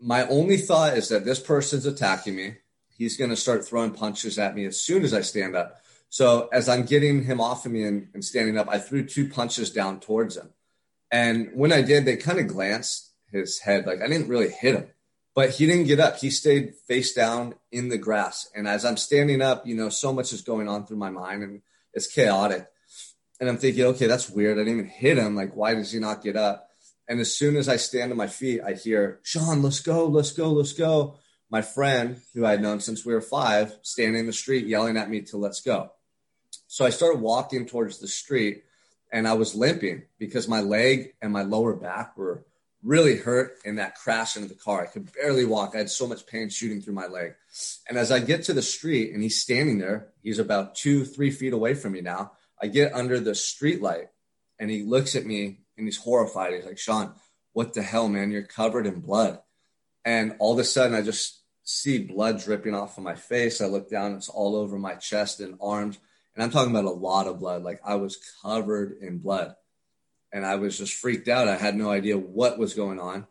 my 0.00 0.26
only 0.26 0.58
thought 0.58 0.98
is 0.98 1.08
that 1.08 1.24
this 1.24 1.40
person's 1.40 1.86
attacking 1.86 2.36
me 2.36 2.56
he's 2.96 3.16
going 3.16 3.30
to 3.30 3.36
start 3.36 3.66
throwing 3.66 3.90
punches 3.90 4.38
at 4.38 4.54
me 4.54 4.64
as 4.66 4.80
soon 4.80 5.04
as 5.04 5.12
I 5.12 5.20
stand 5.20 5.56
up. 5.56 5.80
So 6.08 6.48
as 6.52 6.68
I'm 6.68 6.84
getting 6.84 7.24
him 7.24 7.40
off 7.40 7.66
of 7.66 7.72
me 7.72 7.82
and, 7.82 8.08
and 8.14 8.24
standing 8.24 8.56
up, 8.56 8.68
I 8.68 8.78
threw 8.78 9.04
two 9.04 9.28
punches 9.28 9.70
down 9.70 10.00
towards 10.00 10.36
him. 10.36 10.50
And 11.10 11.50
when 11.54 11.72
I 11.72 11.82
did, 11.82 12.04
they 12.04 12.16
kind 12.16 12.38
of 12.38 12.46
glanced 12.46 13.10
his 13.30 13.58
head. 13.58 13.86
Like 13.86 14.00
I 14.00 14.06
didn't 14.06 14.28
really 14.28 14.50
hit 14.50 14.76
him, 14.76 14.86
but 15.34 15.50
he 15.50 15.66
didn't 15.66 15.86
get 15.86 16.00
up. 16.00 16.18
He 16.18 16.30
stayed 16.30 16.74
face 16.86 17.12
down 17.12 17.54
in 17.72 17.88
the 17.88 17.98
grass. 17.98 18.48
And 18.54 18.68
as 18.68 18.84
I'm 18.84 18.96
standing 18.96 19.42
up, 19.42 19.66
you 19.66 19.74
know, 19.74 19.88
so 19.88 20.12
much 20.12 20.32
is 20.32 20.42
going 20.42 20.68
on 20.68 20.86
through 20.86 20.98
my 20.98 21.10
mind 21.10 21.42
and 21.42 21.62
it's 21.92 22.06
chaotic. 22.06 22.66
And 23.40 23.48
I'm 23.48 23.58
thinking, 23.58 23.84
okay, 23.86 24.06
that's 24.06 24.30
weird. 24.30 24.56
I 24.56 24.60
didn't 24.60 24.78
even 24.78 24.90
hit 24.90 25.18
him. 25.18 25.34
Like, 25.34 25.56
why 25.56 25.74
does 25.74 25.90
he 25.90 25.98
not 25.98 26.22
get 26.22 26.36
up? 26.36 26.70
And 27.08 27.20
as 27.20 27.34
soon 27.34 27.56
as 27.56 27.68
I 27.68 27.76
stand 27.76 28.12
on 28.12 28.16
my 28.16 28.28
feet, 28.28 28.60
I 28.64 28.74
hear, 28.74 29.18
Sean, 29.24 29.62
let's 29.62 29.80
go, 29.80 30.06
let's 30.06 30.30
go, 30.30 30.52
let's 30.52 30.72
go 30.72 31.18
my 31.54 31.62
friend 31.62 32.20
who 32.34 32.44
I 32.44 32.50
had 32.50 32.62
known 32.62 32.80
since 32.80 33.06
we 33.06 33.14
were 33.14 33.20
five 33.20 33.78
standing 33.82 34.18
in 34.18 34.26
the 34.26 34.32
street 34.32 34.66
yelling 34.66 34.96
at 34.96 35.08
me 35.08 35.20
to 35.20 35.36
let's 35.36 35.60
go. 35.60 35.92
So 36.66 36.84
I 36.84 36.90
started 36.90 37.20
walking 37.20 37.64
towards 37.64 38.00
the 38.00 38.08
street 38.08 38.64
and 39.12 39.28
I 39.28 39.34
was 39.34 39.54
limping 39.54 40.02
because 40.18 40.48
my 40.48 40.62
leg 40.62 41.14
and 41.22 41.32
my 41.32 41.42
lower 41.42 41.72
back 41.72 42.16
were 42.16 42.44
really 42.82 43.16
hurt 43.18 43.58
in 43.64 43.76
that 43.76 43.94
crash 43.94 44.34
into 44.34 44.48
the 44.48 44.56
car. 44.56 44.82
I 44.82 44.86
could 44.86 45.12
barely 45.12 45.44
walk. 45.44 45.76
I 45.76 45.78
had 45.78 45.90
so 45.90 46.08
much 46.08 46.26
pain 46.26 46.48
shooting 46.48 46.80
through 46.80 46.94
my 46.94 47.06
leg. 47.06 47.36
And 47.88 47.96
as 47.96 48.10
I 48.10 48.18
get 48.18 48.42
to 48.46 48.52
the 48.52 48.60
street 48.60 49.12
and 49.12 49.22
he's 49.22 49.40
standing 49.40 49.78
there, 49.78 50.08
he's 50.24 50.40
about 50.40 50.74
two, 50.74 51.04
three 51.04 51.30
feet 51.30 51.52
away 51.52 51.74
from 51.74 51.92
me 51.92 52.00
now. 52.00 52.32
I 52.60 52.66
get 52.66 52.94
under 52.94 53.20
the 53.20 53.36
street 53.36 53.80
light 53.80 54.08
and 54.58 54.72
he 54.72 54.82
looks 54.82 55.14
at 55.14 55.24
me 55.24 55.60
and 55.78 55.86
he's 55.86 55.98
horrified. 55.98 56.52
He's 56.52 56.66
like, 56.66 56.78
Sean, 56.78 57.14
what 57.52 57.74
the 57.74 57.82
hell, 57.82 58.08
man? 58.08 58.32
You're 58.32 58.42
covered 58.42 58.88
in 58.88 58.98
blood. 58.98 59.38
And 60.04 60.34
all 60.40 60.54
of 60.54 60.58
a 60.58 60.64
sudden, 60.64 60.96
I 60.96 61.00
just 61.00 61.42
see 61.64 61.98
blood 61.98 62.40
dripping 62.40 62.74
off 62.74 62.98
of 62.98 63.04
my 63.04 63.14
face. 63.14 63.60
I 63.60 63.66
look 63.66 63.90
down, 63.90 64.14
it's 64.14 64.28
all 64.28 64.54
over 64.54 64.78
my 64.78 64.94
chest 64.94 65.40
and 65.40 65.56
arms. 65.60 65.98
And 66.34 66.44
I'm 66.44 66.50
talking 66.50 66.70
about 66.70 66.84
a 66.84 66.90
lot 66.90 67.26
of 67.26 67.40
blood. 67.40 67.62
Like 67.62 67.80
I 67.84 67.96
was 67.96 68.18
covered 68.42 68.98
in 69.00 69.18
blood. 69.18 69.54
And 70.32 70.44
I 70.44 70.56
was 70.56 70.76
just 70.76 70.94
freaked 70.94 71.28
out. 71.28 71.48
I 71.48 71.56
had 71.56 71.76
no 71.76 71.90
idea 71.90 72.18
what 72.18 72.58
was 72.58 72.74
going 72.74 73.00
on. 73.00 73.26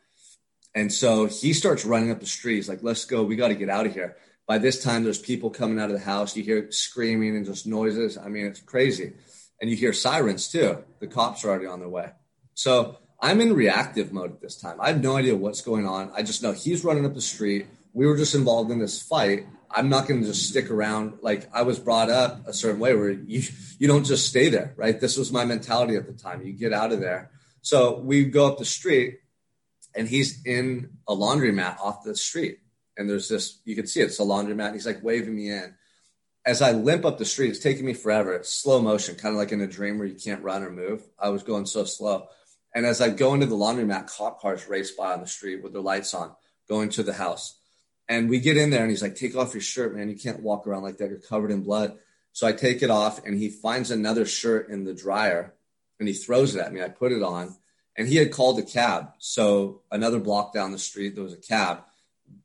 And 0.74 0.92
so 0.92 1.28
he 1.28 1.54
starts 1.54 1.86
running 1.86 2.12
up 2.12 2.20
the 2.20 2.26
street. 2.26 2.56
He's 2.56 2.70
like, 2.70 2.82
let's 2.82 3.06
go. 3.06 3.24
We 3.24 3.36
got 3.36 3.50
to 3.50 3.56
get 3.56 3.70
out 3.70 3.86
of 3.86 3.94
here. 3.94 4.16
By 4.48 4.58
this 4.58 4.82
time, 4.82 5.04
there's 5.04 5.20
people 5.20 5.50
coming 5.50 5.80
out 5.80 5.92
of 5.92 5.98
the 5.98 6.04
house. 6.04 6.36
You 6.36 6.44
hear 6.44 6.72
screaming 6.72 7.36
and 7.36 7.46
just 7.46 7.68
noises. 7.68 8.18
I 8.18 8.30
mean, 8.30 8.46
it's 8.46 8.62
crazy. 8.62 9.14
And 9.62 9.70
you 9.70 9.76
hear 9.76 9.94
sirens 9.94 10.48
too. 10.50 10.84
The 11.00 11.08
cops 11.08 11.46
are 11.46 11.50
already 11.50 11.68
on 11.68 11.80
their 11.80 11.90
way. 11.90 12.12
So 12.54 12.98
I'm 13.22 13.42
in 13.42 13.54
reactive 13.54 14.12
mode 14.12 14.32
at 14.32 14.42
this 14.42 14.56
time. 14.56 14.82
I 14.82 14.88
have 14.88 15.02
no 15.02 15.18
idea 15.18 15.36
what's 15.36 15.62
going 15.62 15.86
on. 15.86 16.12
I 16.16 16.24
just 16.24 16.42
know 16.42 16.54
he's 16.54 16.84
running 16.84 17.06
up 17.06 17.14
the 17.14 17.22
street 17.22 17.68
we 17.94 18.08
were 18.08 18.18
just 18.18 18.36
involved 18.36 18.72
in 18.72 18.80
this 18.80 19.02
fight. 19.02 19.46
I'm 19.72 19.90
not 19.90 20.08
going 20.08 20.22
to 20.22 20.28
just 20.28 20.50
stick 20.50 20.70
around. 20.70 21.20
Like 21.22 21.50
I 21.54 21.62
was 21.64 21.80
brought 21.80 22.10
up 22.10 22.48
a 22.48 22.54
certain 22.54 22.80
way 22.80 22.96
where 22.96 23.12
you 23.12 23.44
you 23.80 23.88
don't 23.88 24.04
just 24.06 24.28
stay 24.28 24.50
there, 24.50 24.74
right? 24.76 25.00
This 25.00 25.18
was 25.18 25.32
my 25.32 25.46
mentality 25.46 25.96
at 25.96 26.06
the 26.06 26.14
time. 26.14 26.42
You 26.44 26.54
get 26.54 26.74
out 26.74 26.92
of 26.92 27.00
there. 27.00 27.32
So 27.62 28.00
we 28.00 28.26
go 28.26 28.48
up 28.48 28.58
the 28.58 28.66
street, 28.66 29.20
and 29.96 30.08
he's 30.08 30.46
in 30.46 30.90
a 31.08 31.16
laundromat 31.16 31.80
off 31.80 32.04
the 32.04 32.16
street, 32.16 32.60
and 32.98 33.10
there's 33.10 33.30
this. 33.30 33.62
You 33.64 33.76
can 33.76 33.88
see 33.88 34.02
it, 34.02 34.06
it's 34.06 34.20
a 34.20 34.24
laundromat. 34.24 34.68
And 34.68 34.76
he's 34.76 34.86
like 34.86 35.04
waving 35.04 35.36
me 35.36 35.50
in. 35.50 35.74
As 36.46 36.62
I 36.62 36.74
limp 36.74 37.06
up 37.06 37.18
the 37.18 37.26
street, 37.26 37.52
it's 37.52 37.60
taking 37.60 37.86
me 37.86 37.94
forever. 37.94 38.34
It's 38.34 38.54
slow 38.54 38.82
motion, 38.82 39.16
kind 39.16 39.34
of 39.34 39.40
like 39.40 39.54
in 39.54 39.62
a 39.62 39.68
dream 39.68 39.98
where 39.98 40.08
you 40.08 40.16
can't 40.16 40.44
run 40.44 40.62
or 40.62 40.72
move. 40.72 41.02
I 41.18 41.30
was 41.30 41.42
going 41.42 41.66
so 41.66 41.86
slow. 41.86 42.28
And 42.76 42.86
as 42.86 43.00
I 43.02 43.10
go 43.10 43.34
into 43.34 43.46
the 43.46 43.56
laundromat, 43.56 44.08
cop 44.08 44.42
cars 44.42 44.68
race 44.68 44.92
by 44.92 45.14
on 45.14 45.22
the 45.22 45.28
street 45.28 45.64
with 45.64 45.74
their 45.74 45.82
lights 45.82 46.14
on, 46.14 46.36
going 46.68 46.90
to 46.90 47.04
the 47.04 47.14
house. 47.14 47.60
And 48.10 48.30
we 48.30 48.40
get 48.40 48.58
in 48.58 48.70
there 48.70 48.82
and 48.82 48.90
he's 48.90 49.02
like, 49.02 49.16
take 49.16 49.36
off 49.36 49.54
your 49.54 49.62
shirt, 49.62 49.96
man. 49.96 50.10
You 50.10 50.18
can't 50.18 50.42
walk 50.42 50.68
around 50.68 50.84
like 50.84 50.98
that. 50.98 51.10
You're 51.10 51.20
covered 51.20 51.52
in 51.52 51.64
blood. 51.64 51.98
So 52.34 52.48
I 52.48 52.52
take 52.52 52.82
it 52.82 52.90
off 52.90 53.26
and 53.26 53.38
he 53.38 53.50
finds 53.50 53.92
another 53.92 54.26
shirt 54.26 54.70
in 54.70 54.84
the 54.84 54.94
dryer 54.94 55.54
and 56.00 56.08
he 56.08 56.14
throws 56.14 56.56
it 56.56 56.60
at 56.60 56.74
me. 56.74 56.82
I 56.82 56.90
put 56.90 57.12
it 57.12 57.24
on 57.24 57.56
and 57.96 58.08
he 58.08 58.18
had 58.18 58.32
called 58.32 58.60
a 58.60 58.64
cab. 58.64 59.14
So 59.20 59.82
another 59.92 60.20
block 60.20 60.54
down 60.54 60.72
the 60.72 60.80
street, 60.80 61.16
there 61.16 61.24
was 61.24 61.34
a 61.34 61.38
cab. 61.38 61.84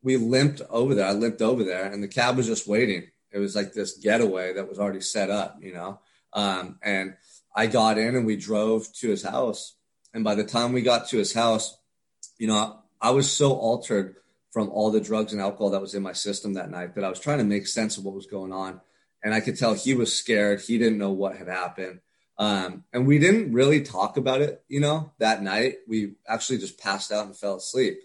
We 0.02 0.16
limped 0.16 0.60
over 0.68 0.94
there. 0.94 1.06
I 1.06 1.12
limped 1.12 1.42
over 1.42 1.64
there 1.64 1.90
and 1.90 2.02
the 2.02 2.08
cab 2.08 2.36
was 2.36 2.46
just 2.46 2.68
waiting. 2.68 3.08
It 3.30 3.38
was 3.38 3.56
like 3.56 3.72
this 3.72 3.98
getaway 3.98 4.54
that 4.54 4.68
was 4.68 4.78
already 4.78 5.00
set 5.00 5.30
up, 5.30 5.58
you 5.60 5.72
know? 5.72 6.00
Um, 6.32 6.78
and 6.82 7.16
I 7.54 7.66
got 7.66 7.98
in 7.98 8.14
and 8.14 8.26
we 8.26 8.36
drove 8.36 8.92
to 8.94 9.08
his 9.08 9.22
house. 9.22 9.74
And 10.14 10.22
by 10.22 10.34
the 10.34 10.44
time 10.44 10.72
we 10.72 10.82
got 10.82 11.08
to 11.08 11.18
his 11.18 11.32
house, 11.32 11.76
you 12.38 12.46
know, 12.46 12.78
I 13.00 13.10
was 13.10 13.30
so 13.30 13.52
altered 13.52 14.16
from 14.50 14.68
all 14.70 14.90
the 14.90 15.00
drugs 15.00 15.32
and 15.32 15.40
alcohol 15.40 15.70
that 15.70 15.80
was 15.80 15.94
in 15.94 16.02
my 16.02 16.12
system 16.12 16.54
that 16.54 16.70
night 16.70 16.94
that 16.94 17.04
I 17.04 17.08
was 17.08 17.20
trying 17.20 17.38
to 17.38 17.44
make 17.44 17.66
sense 17.66 17.98
of 17.98 18.04
what 18.04 18.14
was 18.14 18.26
going 18.26 18.52
on. 18.52 18.80
And 19.22 19.34
I 19.34 19.40
could 19.40 19.58
tell 19.58 19.74
he 19.74 19.94
was 19.94 20.16
scared. 20.16 20.61
He 20.61 20.78
didn't 20.78 20.98
know 20.98 21.11
what 21.11 21.37
had 21.37 21.48
happened. 21.48 22.00
Um, 22.38 22.84
and 22.92 23.06
we 23.06 23.18
didn't 23.18 23.52
really 23.52 23.82
talk 23.82 24.16
about 24.16 24.42
it, 24.42 24.62
you 24.68 24.80
know, 24.80 25.12
that 25.18 25.42
night. 25.42 25.78
We 25.88 26.14
actually 26.26 26.58
just 26.58 26.78
passed 26.78 27.11
out 27.11 27.26
and 27.26 27.37
fell 27.37 27.56
asleep. 27.56 27.98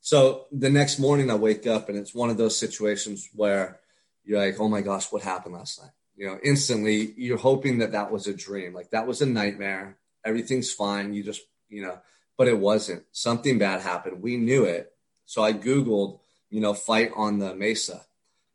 So 0.00 0.46
the 0.50 0.70
next 0.70 0.98
morning 0.98 1.30
I 1.30 1.34
wake 1.34 1.66
up 1.66 1.88
and 1.88 1.98
it's 1.98 2.14
one 2.14 2.30
of 2.30 2.38
those 2.38 2.58
situations 2.58 3.28
where 3.34 3.80
you're 4.24 4.38
like, 4.38 4.58
oh 4.58 4.68
my 4.68 4.80
gosh, 4.80 5.12
what 5.12 5.22
happened 5.22 5.54
last 5.54 5.82
night? 5.82 5.92
You 6.16 6.26
know, 6.26 6.38
instantly 6.42 7.12
you're 7.16 7.36
hoping 7.38 7.78
that 7.78 7.92
that 7.92 8.10
was 8.10 8.26
a 8.26 8.34
dream. 8.34 8.72
Like 8.72 8.90
that 8.90 9.06
was 9.06 9.20
a 9.20 9.26
nightmare 9.26 9.98
everything's 10.24 10.72
fine. 10.72 11.14
You 11.14 11.22
just, 11.22 11.42
you 11.68 11.82
know, 11.82 11.98
but 12.36 12.48
it 12.48 12.58
wasn't. 12.58 13.04
Something 13.12 13.58
bad 13.58 13.82
happened. 13.82 14.22
We 14.22 14.36
knew 14.36 14.64
it. 14.64 14.90
So 15.26 15.42
I 15.42 15.52
Googled, 15.52 16.20
you 16.50 16.60
know, 16.60 16.74
fight 16.74 17.10
on 17.16 17.38
the 17.38 17.54
Mesa 17.54 18.04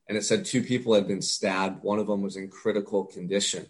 and 0.08 0.18
it 0.18 0.24
said 0.24 0.44
two 0.44 0.64
people 0.64 0.96
had 0.96 1.08
been 1.08 1.22
stabbed. 1.22 1.84
One 1.84 2.00
of 2.00 2.08
them 2.08 2.22
was 2.22 2.36
in 2.36 2.50
critical 2.50 3.06
condition. 3.06 3.68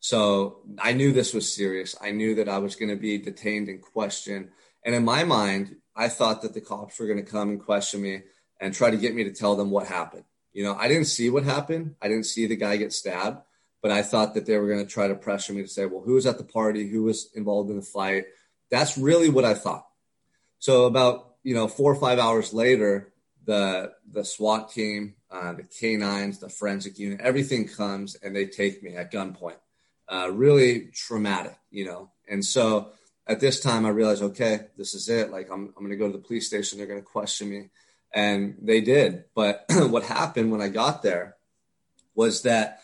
So 0.00 0.62
I 0.78 0.92
knew 0.92 1.12
this 1.12 1.34
was 1.34 1.52
serious. 1.52 1.96
I 2.00 2.10
knew 2.10 2.34
that 2.36 2.48
I 2.48 2.58
was 2.58 2.76
going 2.76 2.90
to 2.90 2.96
be 2.96 3.18
detained 3.18 3.68
and 3.68 3.80
questioned. 3.80 4.50
And 4.84 4.94
in 4.94 5.04
my 5.04 5.24
mind, 5.24 5.76
I 5.96 6.08
thought 6.08 6.42
that 6.42 6.54
the 6.54 6.60
cops 6.60 6.98
were 6.98 7.06
going 7.06 7.22
to 7.22 7.30
come 7.30 7.50
and 7.50 7.62
question 7.62 8.02
me 8.02 8.22
and 8.60 8.74
try 8.74 8.90
to 8.90 8.96
get 8.96 9.14
me 9.14 9.24
to 9.24 9.32
tell 9.32 9.56
them 9.56 9.70
what 9.70 9.86
happened. 9.86 10.24
You 10.52 10.64
know, 10.64 10.74
I 10.74 10.88
didn't 10.88 11.04
see 11.04 11.30
what 11.30 11.44
happened. 11.44 11.94
I 12.00 12.08
didn't 12.08 12.26
see 12.26 12.46
the 12.46 12.56
guy 12.56 12.76
get 12.76 12.92
stabbed, 12.92 13.42
but 13.82 13.90
I 13.90 14.02
thought 14.02 14.34
that 14.34 14.46
they 14.46 14.58
were 14.58 14.68
going 14.68 14.84
to 14.84 14.90
try 14.90 15.08
to 15.08 15.14
pressure 15.14 15.52
me 15.52 15.62
to 15.62 15.68
say, 15.68 15.86
well, 15.86 16.02
who 16.02 16.14
was 16.14 16.26
at 16.26 16.38
the 16.38 16.44
party? 16.44 16.88
Who 16.88 17.04
was 17.04 17.30
involved 17.34 17.70
in 17.70 17.76
the 17.76 17.82
fight? 17.82 18.24
That's 18.70 18.98
really 18.98 19.28
what 19.28 19.44
I 19.44 19.54
thought. 19.54 19.86
So 20.58 20.84
about, 20.84 21.29
you 21.42 21.54
know, 21.54 21.68
four 21.68 21.92
or 21.92 21.96
five 21.96 22.18
hours 22.18 22.52
later, 22.52 23.12
the, 23.44 23.92
the 24.10 24.24
SWAT 24.24 24.70
team, 24.70 25.14
uh, 25.30 25.52
the 25.52 25.62
canines, 25.62 26.38
the 26.38 26.48
forensic 26.48 26.98
unit, 26.98 27.20
everything 27.20 27.66
comes 27.66 28.16
and 28.16 28.34
they 28.34 28.46
take 28.46 28.82
me 28.82 28.96
at 28.96 29.12
gunpoint. 29.12 29.56
Uh, 30.08 30.30
really 30.32 30.90
traumatic, 30.92 31.56
you 31.70 31.84
know. 31.84 32.10
And 32.28 32.44
so 32.44 32.90
at 33.26 33.40
this 33.40 33.60
time, 33.60 33.86
I 33.86 33.90
realized, 33.90 34.22
okay, 34.22 34.66
this 34.76 34.94
is 34.94 35.08
it. 35.08 35.30
Like 35.30 35.50
I'm, 35.50 35.72
I'm 35.76 35.84
going 35.84 35.90
to 35.90 35.96
go 35.96 36.06
to 36.10 36.16
the 36.16 36.22
police 36.22 36.48
station. 36.48 36.78
They're 36.78 36.86
going 36.86 37.00
to 37.00 37.06
question 37.06 37.48
me 37.48 37.70
and 38.12 38.56
they 38.60 38.80
did. 38.80 39.24
But 39.34 39.64
what 39.70 40.02
happened 40.02 40.50
when 40.50 40.60
I 40.60 40.68
got 40.68 41.02
there 41.02 41.36
was 42.14 42.42
that 42.42 42.82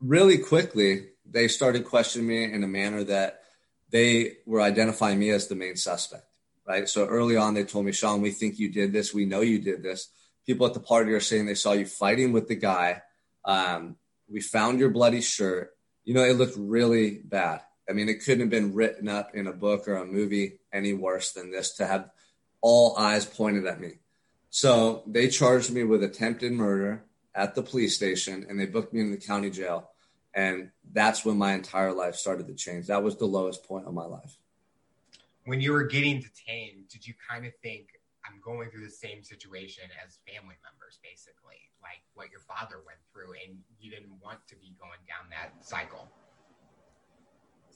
really 0.00 0.38
quickly 0.38 1.08
they 1.28 1.48
started 1.48 1.84
questioning 1.84 2.26
me 2.26 2.44
in 2.44 2.62
a 2.64 2.68
manner 2.68 3.04
that 3.04 3.42
they 3.90 4.38
were 4.46 4.60
identifying 4.60 5.18
me 5.18 5.30
as 5.30 5.48
the 5.48 5.54
main 5.54 5.76
suspect. 5.76 6.24
Right. 6.66 6.88
So 6.88 7.06
early 7.06 7.36
on, 7.36 7.54
they 7.54 7.64
told 7.64 7.84
me, 7.84 7.92
Sean, 7.92 8.22
we 8.22 8.30
think 8.30 8.58
you 8.58 8.72
did 8.72 8.92
this. 8.92 9.12
We 9.12 9.26
know 9.26 9.42
you 9.42 9.58
did 9.58 9.82
this. 9.82 10.08
People 10.46 10.66
at 10.66 10.74
the 10.74 10.80
party 10.80 11.12
are 11.12 11.20
saying 11.20 11.44
they 11.44 11.54
saw 11.54 11.72
you 11.72 11.84
fighting 11.84 12.32
with 12.32 12.48
the 12.48 12.54
guy. 12.54 13.02
Um, 13.44 13.96
we 14.30 14.40
found 14.40 14.80
your 14.80 14.90
bloody 14.90 15.20
shirt. 15.20 15.76
You 16.04 16.14
know, 16.14 16.24
it 16.24 16.36
looked 16.36 16.56
really 16.56 17.20
bad. 17.22 17.60
I 17.88 17.92
mean, 17.92 18.08
it 18.08 18.24
couldn't 18.24 18.40
have 18.40 18.50
been 18.50 18.74
written 18.74 19.08
up 19.08 19.34
in 19.34 19.46
a 19.46 19.52
book 19.52 19.88
or 19.88 19.96
a 19.96 20.06
movie 20.06 20.60
any 20.72 20.94
worse 20.94 21.32
than 21.32 21.50
this 21.50 21.76
to 21.76 21.86
have 21.86 22.08
all 22.62 22.96
eyes 22.96 23.26
pointed 23.26 23.66
at 23.66 23.80
me. 23.80 23.98
So 24.48 25.02
they 25.06 25.28
charged 25.28 25.70
me 25.70 25.84
with 25.84 26.02
attempted 26.02 26.52
murder 26.52 27.04
at 27.34 27.54
the 27.54 27.62
police 27.62 27.94
station 27.94 28.46
and 28.48 28.58
they 28.58 28.66
booked 28.66 28.94
me 28.94 29.00
in 29.00 29.10
the 29.10 29.18
county 29.18 29.50
jail. 29.50 29.90
And 30.32 30.70
that's 30.92 31.24
when 31.24 31.36
my 31.36 31.52
entire 31.52 31.92
life 31.92 32.16
started 32.16 32.46
to 32.46 32.54
change. 32.54 32.86
That 32.86 33.02
was 33.02 33.16
the 33.16 33.26
lowest 33.26 33.64
point 33.68 33.86
of 33.86 33.94
my 33.94 34.04
life. 34.04 34.36
When 35.46 35.60
you 35.60 35.72
were 35.72 35.84
getting 35.84 36.20
detained, 36.20 36.88
did 36.88 37.06
you 37.06 37.14
kind 37.28 37.44
of 37.44 37.52
think, 37.62 37.88
I'm 38.24 38.40
going 38.42 38.70
through 38.70 38.84
the 38.84 38.90
same 38.90 39.22
situation 39.22 39.84
as 40.04 40.18
family 40.26 40.56
members, 40.64 40.98
basically, 41.02 41.70
like 41.82 42.00
what 42.14 42.30
your 42.30 42.40
father 42.40 42.76
went 42.86 42.98
through, 43.12 43.34
and 43.46 43.58
you 43.78 43.90
didn't 43.90 44.14
want 44.22 44.38
to 44.48 44.56
be 44.56 44.74
going 44.80 45.00
down 45.06 45.28
that 45.30 45.64
cycle? 45.64 46.08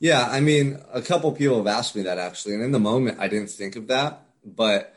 Yeah, 0.00 0.26
I 0.30 0.40
mean, 0.40 0.80
a 0.92 1.02
couple 1.02 1.30
people 1.32 1.58
have 1.58 1.66
asked 1.66 1.94
me 1.94 2.02
that 2.02 2.18
actually, 2.18 2.54
and 2.54 2.62
in 2.62 2.72
the 2.72 2.78
moment, 2.78 3.18
I 3.20 3.28
didn't 3.28 3.50
think 3.50 3.76
of 3.76 3.88
that, 3.88 4.22
but 4.44 4.94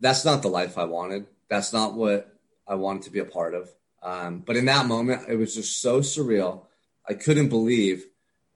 that's 0.00 0.24
not 0.24 0.42
the 0.42 0.48
life 0.48 0.78
I 0.78 0.84
wanted. 0.84 1.26
That's 1.48 1.72
not 1.72 1.94
what 1.94 2.34
I 2.66 2.74
wanted 2.74 3.02
to 3.02 3.10
be 3.10 3.20
a 3.20 3.24
part 3.24 3.54
of. 3.54 3.70
Um, 4.02 4.42
but 4.44 4.56
in 4.56 4.64
that 4.64 4.86
moment, 4.86 5.28
it 5.28 5.36
was 5.36 5.54
just 5.54 5.80
so 5.80 6.00
surreal. 6.00 6.62
I 7.06 7.14
couldn't 7.14 7.48
believe 7.48 8.06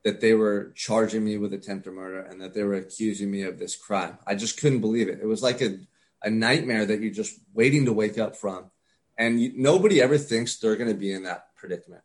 that 0.04 0.20
they 0.20 0.34
were 0.34 0.72
charging 0.74 1.24
me 1.24 1.36
with 1.38 1.52
attempted 1.52 1.92
murder 1.92 2.20
and 2.20 2.40
that 2.40 2.54
they 2.54 2.64
were 2.64 2.74
accusing 2.74 3.30
me 3.30 3.42
of 3.42 3.58
this 3.58 3.76
crime. 3.76 4.18
I 4.26 4.34
just 4.34 4.60
couldn't 4.60 4.80
believe 4.80 5.08
it. 5.08 5.20
It 5.22 5.26
was 5.26 5.42
like 5.42 5.60
a, 5.60 5.78
a 6.22 6.30
nightmare 6.30 6.84
that 6.84 7.00
you're 7.00 7.12
just 7.12 7.38
waiting 7.54 7.84
to 7.84 7.92
wake 7.92 8.18
up 8.18 8.36
from. 8.36 8.70
And 9.16 9.40
you, 9.40 9.52
nobody 9.54 10.02
ever 10.02 10.18
thinks 10.18 10.56
they're 10.56 10.76
going 10.76 10.90
to 10.90 10.96
be 10.96 11.12
in 11.12 11.22
that 11.24 11.54
predicament. 11.54 12.02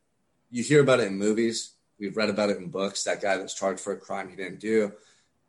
You 0.52 0.64
hear 0.64 0.82
about 0.82 1.00
it 1.00 1.08
in 1.08 1.18
movies. 1.18 1.74
We've 2.00 2.16
read 2.16 2.30
about 2.30 2.52
it 2.52 2.58
in 2.58 2.70
books. 2.70 3.04
That 3.04 3.22
guy 3.22 3.38
that's 3.38 3.56
charged 3.56 3.80
for 3.80 3.94
a 3.94 3.98
crime 3.98 4.30
he 4.30 4.36
didn't 4.36 4.60
do. 4.60 4.94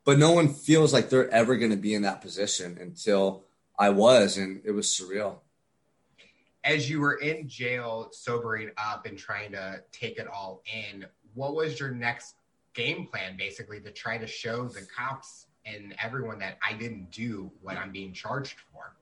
But 0.03 0.17
no 0.17 0.31
one 0.31 0.47
feels 0.47 0.91
like 0.91 1.09
they're 1.09 1.29
ever 1.29 1.55
going 1.55 1.71
to 1.71 1.77
be 1.77 1.93
in 1.93 2.01
that 2.01 2.21
position 2.21 2.79
until 2.81 3.43
I 3.77 3.91
was, 3.91 4.37
and 4.37 4.61
it 4.65 4.71
was 4.71 4.87
surreal. 4.87 5.37
As 6.63 6.89
you 6.89 6.99
were 6.99 7.15
in 7.15 7.47
jail, 7.47 8.09
sobering 8.11 8.71
up 8.77 9.05
and 9.05 9.17
trying 9.17 9.51
to 9.51 9.83
take 9.91 10.17
it 10.17 10.27
all 10.27 10.63
in, 10.73 11.05
what 11.35 11.53
was 11.53 11.79
your 11.79 11.91
next 11.91 12.35
game 12.79 13.05
plan 13.07 13.35
basically 13.37 13.81
to 13.81 13.91
try 13.91 14.17
to 14.17 14.25
show 14.25 14.67
the 14.67 14.87
cops 14.95 15.47
and 15.65 15.93
everyone 16.01 16.39
that 16.39 16.57
I 16.67 16.73
didn't 16.73 17.11
do 17.11 17.51
what 17.61 17.77
I'm 17.77 17.91
being 17.91 18.13
charged 18.13 18.55
for? 18.71 18.95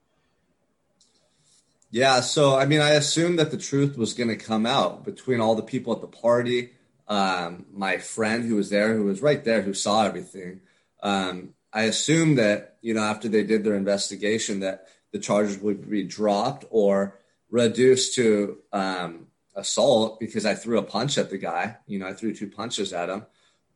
Yeah, 1.91 2.19
so 2.21 2.57
I 2.57 2.65
mean, 2.65 2.81
I 2.81 2.91
assumed 2.91 3.39
that 3.39 3.51
the 3.51 3.57
truth 3.57 3.97
was 3.97 4.13
going 4.13 4.29
to 4.29 4.35
come 4.35 4.65
out 4.65 5.05
between 5.05 5.39
all 5.39 5.55
the 5.55 5.61
people 5.61 5.93
at 5.93 6.01
the 6.01 6.07
party, 6.07 6.71
um, 7.07 7.65
my 7.71 7.97
friend 7.97 8.43
who 8.43 8.55
was 8.55 8.69
there, 8.69 8.93
who 8.95 9.05
was 9.05 9.21
right 9.21 9.43
there, 9.43 9.61
who 9.61 9.73
saw 9.73 10.03
everything. 10.03 10.61
Um, 11.01 11.53
I 11.71 11.83
assumed 11.83 12.39
that, 12.39 12.77
you 12.81 12.93
know, 12.93 13.03
after 13.03 13.29
they 13.29 13.43
did 13.43 13.63
their 13.63 13.75
investigation, 13.75 14.61
that 14.61 14.87
the 15.13 15.19
charges 15.19 15.59
would 15.59 15.89
be 15.89 16.03
dropped 16.03 16.65
or 16.71 17.19
reduced 17.49 18.15
to 18.15 18.57
um, 18.73 19.27
assault 19.55 20.19
because 20.19 20.45
I 20.45 20.55
threw 20.55 20.79
a 20.79 20.83
punch 20.83 21.17
at 21.17 21.29
the 21.29 21.37
guy. 21.37 21.77
You 21.85 21.99
know, 21.99 22.07
I 22.07 22.13
threw 22.13 22.33
two 22.33 22.49
punches 22.49 22.91
at 22.91 23.09
him. 23.09 23.25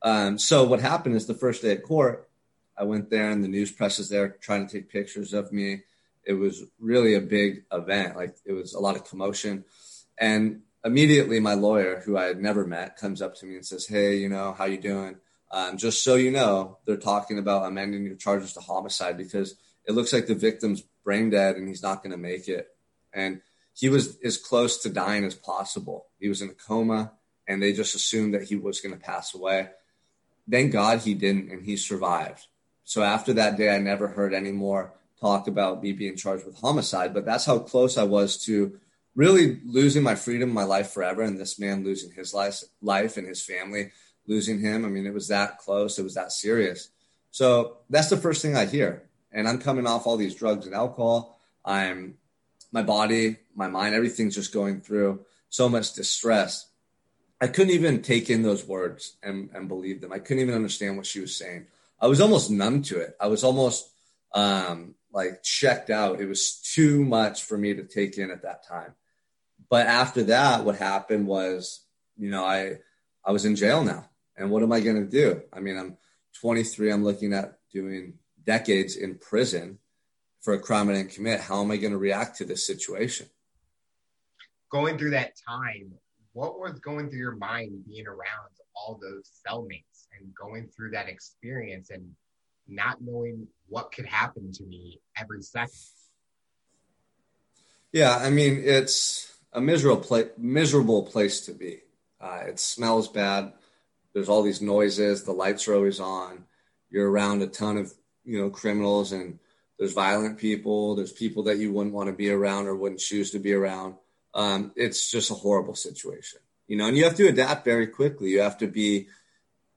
Um, 0.02 0.38
so 0.38 0.64
what 0.64 0.80
happened 0.80 1.16
is 1.16 1.26
the 1.26 1.34
first 1.34 1.62
day 1.62 1.72
at 1.72 1.82
court, 1.82 2.28
I 2.76 2.84
went 2.84 3.10
there 3.10 3.30
and 3.30 3.44
the 3.44 3.48
news 3.48 3.70
press 3.70 3.98
is 3.98 4.08
there 4.08 4.36
trying 4.40 4.66
to 4.66 4.72
take 4.72 4.90
pictures 4.90 5.32
of 5.32 5.52
me. 5.52 5.82
It 6.24 6.34
was 6.34 6.64
really 6.80 7.14
a 7.14 7.20
big 7.20 7.64
event. 7.72 8.16
Like 8.16 8.36
it 8.44 8.52
was 8.52 8.74
a 8.74 8.80
lot 8.80 8.96
of 8.96 9.04
commotion. 9.04 9.64
And 10.18 10.62
immediately 10.84 11.40
my 11.40 11.54
lawyer, 11.54 12.00
who 12.04 12.16
I 12.16 12.24
had 12.24 12.40
never 12.40 12.66
met, 12.66 12.96
comes 12.96 13.22
up 13.22 13.36
to 13.36 13.46
me 13.46 13.56
and 13.56 13.66
says, 13.66 13.86
Hey, 13.86 14.16
you 14.16 14.28
know, 14.28 14.52
how 14.52 14.64
you 14.64 14.78
doing? 14.78 15.16
Um, 15.50 15.76
just 15.76 16.02
so 16.02 16.14
you 16.14 16.30
know, 16.30 16.78
they're 16.86 16.96
talking 16.96 17.38
about 17.38 17.66
amending 17.66 18.04
your 18.04 18.16
charges 18.16 18.54
to 18.54 18.60
homicide 18.60 19.18
because 19.18 19.54
it 19.86 19.92
looks 19.92 20.12
like 20.12 20.26
the 20.26 20.34
victim's 20.34 20.82
brain 21.04 21.30
dead 21.30 21.56
and 21.56 21.68
he's 21.68 21.82
not 21.82 22.02
going 22.02 22.12
to 22.12 22.16
make 22.16 22.48
it. 22.48 22.68
And 23.12 23.42
he 23.74 23.88
was 23.88 24.18
as 24.24 24.38
close 24.38 24.78
to 24.78 24.88
dying 24.88 25.24
as 25.24 25.34
possible. 25.34 26.06
He 26.18 26.28
was 26.28 26.40
in 26.40 26.48
a 26.48 26.54
coma 26.54 27.12
and 27.46 27.62
they 27.62 27.72
just 27.72 27.94
assumed 27.94 28.34
that 28.34 28.44
he 28.44 28.56
was 28.56 28.80
going 28.80 28.94
to 28.94 29.00
pass 29.00 29.34
away. 29.34 29.68
Thank 30.50 30.72
God 30.72 31.00
he 31.00 31.14
didn't 31.14 31.50
and 31.50 31.64
he 31.64 31.76
survived. 31.76 32.46
So 32.84 33.02
after 33.02 33.32
that 33.34 33.56
day, 33.56 33.74
I 33.74 33.78
never 33.78 34.08
heard 34.08 34.34
any 34.34 34.52
more 34.52 34.92
talk 35.20 35.46
about 35.46 35.82
me 35.82 35.92
being 35.92 36.16
charged 36.16 36.44
with 36.44 36.60
homicide, 36.60 37.14
but 37.14 37.24
that's 37.24 37.46
how 37.46 37.60
close 37.60 37.96
I 37.96 38.02
was 38.02 38.44
to 38.44 38.78
really 39.14 39.60
losing 39.64 40.02
my 40.02 40.14
freedom, 40.14 40.50
my 40.50 40.64
life 40.64 40.90
forever, 40.90 41.22
and 41.22 41.38
this 41.38 41.58
man 41.58 41.84
losing 41.84 42.10
his 42.10 42.34
life, 42.34 42.62
life 42.80 43.16
and 43.16 43.26
his 43.26 43.44
family 43.44 43.92
losing 44.26 44.60
him. 44.60 44.84
I 44.84 44.88
mean, 44.88 45.06
it 45.06 45.14
was 45.14 45.28
that 45.28 45.58
close, 45.58 45.98
it 45.98 46.02
was 46.02 46.14
that 46.14 46.32
serious. 46.32 46.88
So 47.30 47.78
that's 47.90 48.10
the 48.10 48.16
first 48.16 48.42
thing 48.42 48.56
I 48.56 48.66
hear. 48.66 49.04
And 49.30 49.48
I'm 49.48 49.58
coming 49.58 49.86
off 49.86 50.06
all 50.06 50.16
these 50.16 50.34
drugs 50.34 50.66
and 50.66 50.74
alcohol. 50.74 51.38
I'm 51.64 52.18
my 52.72 52.82
body, 52.82 53.36
my 53.54 53.68
mind, 53.68 53.94
everything's 53.94 54.34
just 54.34 54.52
going 54.52 54.80
through 54.80 55.24
so 55.50 55.68
much 55.68 55.92
distress. 55.92 56.66
I 57.42 57.48
couldn't 57.48 57.74
even 57.74 58.02
take 58.02 58.30
in 58.30 58.42
those 58.42 58.64
words 58.64 59.16
and, 59.20 59.50
and 59.52 59.66
believe 59.66 60.00
them. 60.00 60.12
I 60.12 60.20
couldn't 60.20 60.44
even 60.44 60.54
understand 60.54 60.96
what 60.96 61.06
she 61.06 61.18
was 61.18 61.36
saying. 61.36 61.66
I 62.00 62.06
was 62.06 62.20
almost 62.20 62.52
numb 62.52 62.82
to 62.82 63.00
it. 63.00 63.16
I 63.20 63.26
was 63.26 63.42
almost 63.42 63.90
um, 64.32 64.94
like 65.12 65.42
checked 65.42 65.90
out. 65.90 66.20
It 66.20 66.26
was 66.26 66.54
too 66.54 67.04
much 67.04 67.42
for 67.42 67.58
me 67.58 67.74
to 67.74 67.82
take 67.82 68.16
in 68.16 68.30
at 68.30 68.42
that 68.42 68.64
time. 68.64 68.94
But 69.68 69.88
after 69.88 70.22
that, 70.24 70.64
what 70.64 70.76
happened 70.76 71.26
was, 71.26 71.84
you 72.16 72.30
know, 72.30 72.44
I 72.44 72.76
I 73.24 73.32
was 73.32 73.44
in 73.44 73.56
jail 73.56 73.82
now. 73.82 74.08
And 74.36 74.48
what 74.52 74.62
am 74.62 74.70
I 74.70 74.78
going 74.78 75.04
to 75.04 75.10
do? 75.10 75.42
I 75.52 75.58
mean, 75.58 75.76
I'm 75.76 75.96
23. 76.40 76.92
I'm 76.92 77.02
looking 77.02 77.32
at 77.32 77.58
doing 77.72 78.14
decades 78.44 78.94
in 78.94 79.16
prison 79.16 79.78
for 80.42 80.54
a 80.54 80.60
crime 80.60 80.88
I 80.88 80.92
didn't 80.92 81.14
commit. 81.14 81.40
How 81.40 81.60
am 81.60 81.72
I 81.72 81.76
going 81.76 81.92
to 81.92 81.98
react 81.98 82.38
to 82.38 82.44
this 82.44 82.64
situation? 82.64 83.26
Going 84.70 84.96
through 84.96 85.10
that 85.10 85.32
time, 85.44 85.94
what 86.32 86.58
was 86.58 86.78
going 86.80 87.10
through 87.10 87.18
your 87.18 87.36
mind 87.36 87.84
being 87.86 88.06
around 88.06 88.50
all 88.74 88.98
those 89.00 89.30
cellmates 89.46 90.06
and 90.18 90.34
going 90.34 90.68
through 90.68 90.90
that 90.90 91.08
experience 91.08 91.90
and 91.90 92.10
not 92.68 92.98
knowing 93.00 93.46
what 93.68 93.92
could 93.92 94.06
happen 94.06 94.52
to 94.52 94.64
me 94.64 95.00
every 95.16 95.42
second? 95.42 95.74
Yeah, 97.92 98.16
I 98.16 98.30
mean, 98.30 98.62
it's 98.64 99.34
a 99.52 99.60
miserable, 99.60 100.02
pla- 100.02 100.32
miserable 100.38 101.02
place 101.02 101.42
to 101.42 101.52
be. 101.52 101.80
Uh, 102.20 102.44
it 102.46 102.58
smells 102.58 103.08
bad. 103.08 103.52
There's 104.14 104.28
all 104.28 104.42
these 104.42 104.62
noises. 104.62 105.24
The 105.24 105.32
lights 105.32 105.68
are 105.68 105.74
always 105.74 106.00
on. 106.00 106.44
You're 106.90 107.10
around 107.10 107.42
a 107.42 107.46
ton 107.46 107.76
of 107.76 107.92
you 108.24 108.38
know 108.38 108.50
criminals 108.50 109.12
and 109.12 109.38
there's 109.78 109.92
violent 109.92 110.38
people. 110.38 110.94
There's 110.94 111.12
people 111.12 111.42
that 111.44 111.58
you 111.58 111.72
wouldn't 111.72 111.94
want 111.94 112.08
to 112.08 112.14
be 112.14 112.30
around 112.30 112.66
or 112.66 112.76
wouldn't 112.76 113.00
choose 113.00 113.32
to 113.32 113.38
be 113.38 113.52
around 113.52 113.96
um, 114.34 114.72
it's 114.76 115.10
just 115.10 115.30
a 115.30 115.34
horrible 115.34 115.74
situation 115.74 116.40
you 116.66 116.76
know 116.76 116.86
and 116.86 116.96
you 116.96 117.04
have 117.04 117.16
to 117.16 117.28
adapt 117.28 117.64
very 117.64 117.86
quickly 117.86 118.30
you 118.30 118.40
have 118.40 118.58
to 118.58 118.66
be 118.66 119.06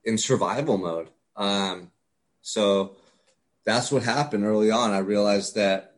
in 0.03 0.17
survival 0.17 0.77
mode 0.77 1.09
um, 1.35 1.91
So 2.41 2.97
that's 3.65 3.91
what 3.91 4.03
happened 4.03 4.45
early 4.45 4.71
on. 4.71 4.91
I 4.91 4.99
realized 4.99 5.55
that, 5.55 5.95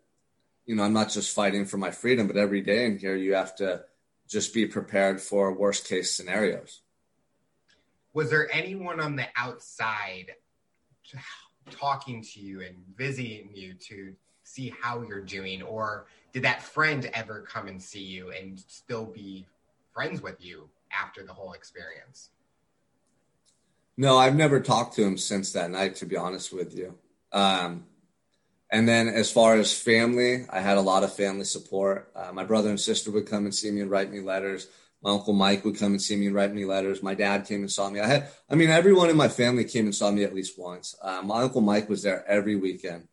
you 0.65 0.75
know, 0.75 0.83
I'm 0.83 0.93
not 0.93 1.09
just 1.09 1.35
fighting 1.35 1.65
for 1.65 1.77
my 1.77 1.91
freedom, 1.91 2.27
but 2.27 2.37
every 2.37 2.61
day 2.61 2.85
in 2.85 2.97
here, 2.97 3.15
you 3.15 3.35
have 3.35 3.55
to 3.57 3.83
just 4.27 4.53
be 4.53 4.65
prepared 4.65 5.21
for 5.21 5.53
worst 5.53 5.87
case 5.87 6.15
scenarios. 6.15 6.81
Was 8.13 8.29
there 8.29 8.49
anyone 8.51 8.99
on 8.99 9.15
the 9.15 9.27
outside 9.35 10.31
talking 11.71 12.23
to 12.23 12.39
you 12.39 12.61
and 12.61 12.77
visiting 12.95 13.49
you 13.53 13.73
to 13.73 14.15
see 14.43 14.73
how 14.81 15.03
you're 15.03 15.21
doing? 15.21 15.61
Or 15.61 16.07
did 16.37 16.43
that 16.43 16.61
friend 16.61 17.09
ever 17.15 17.41
come 17.51 17.67
and 17.67 17.81
see 17.81 18.03
you 18.03 18.29
and 18.29 18.59
still 18.67 19.05
be 19.05 19.47
friends 19.91 20.21
with 20.21 20.35
you 20.39 20.69
after 20.91 21.23
the 21.23 21.33
whole 21.33 21.53
experience? 21.53 22.29
No, 23.97 24.19
I've 24.19 24.35
never 24.35 24.59
talked 24.59 24.93
to 24.97 25.03
him 25.03 25.17
since 25.17 25.53
that 25.53 25.71
night, 25.71 25.95
to 25.95 26.05
be 26.05 26.15
honest 26.15 26.53
with 26.53 26.77
you. 26.77 26.93
Um, 27.31 27.85
and 28.69 28.87
then 28.87 29.07
as 29.07 29.31
far 29.31 29.55
as 29.55 29.75
family, 29.75 30.45
I 30.51 30.59
had 30.59 30.77
a 30.77 30.81
lot 30.81 31.03
of 31.03 31.11
family 31.11 31.43
support. 31.43 32.11
Uh, 32.15 32.31
my 32.31 32.43
brother 32.43 32.69
and 32.69 32.79
sister 32.79 33.09
would 33.09 33.25
come 33.25 33.45
and 33.45 33.55
see 33.55 33.71
me 33.71 33.81
and 33.81 33.89
write 33.89 34.11
me 34.11 34.19
letters. 34.19 34.67
My 35.01 35.09
uncle 35.09 35.33
Mike 35.33 35.65
would 35.65 35.79
come 35.79 35.93
and 35.93 36.01
see 36.01 36.15
me 36.15 36.27
and 36.27 36.35
write 36.35 36.53
me 36.53 36.65
letters. 36.65 37.01
My 37.01 37.15
dad 37.15 37.47
came 37.47 37.61
and 37.61 37.71
saw 37.71 37.89
me. 37.89 37.99
I 37.99 38.05
had, 38.05 38.27
I 38.47 38.53
mean, 38.53 38.69
everyone 38.69 39.09
in 39.09 39.17
my 39.17 39.27
family 39.27 39.63
came 39.63 39.85
and 39.85 39.95
saw 39.95 40.11
me 40.11 40.23
at 40.23 40.35
least 40.35 40.59
once. 40.59 40.95
Uh, 41.01 41.23
my 41.23 41.41
uncle 41.41 41.61
Mike 41.61 41.89
was 41.89 42.03
there 42.03 42.23
every 42.27 42.55
weekend, 42.55 43.07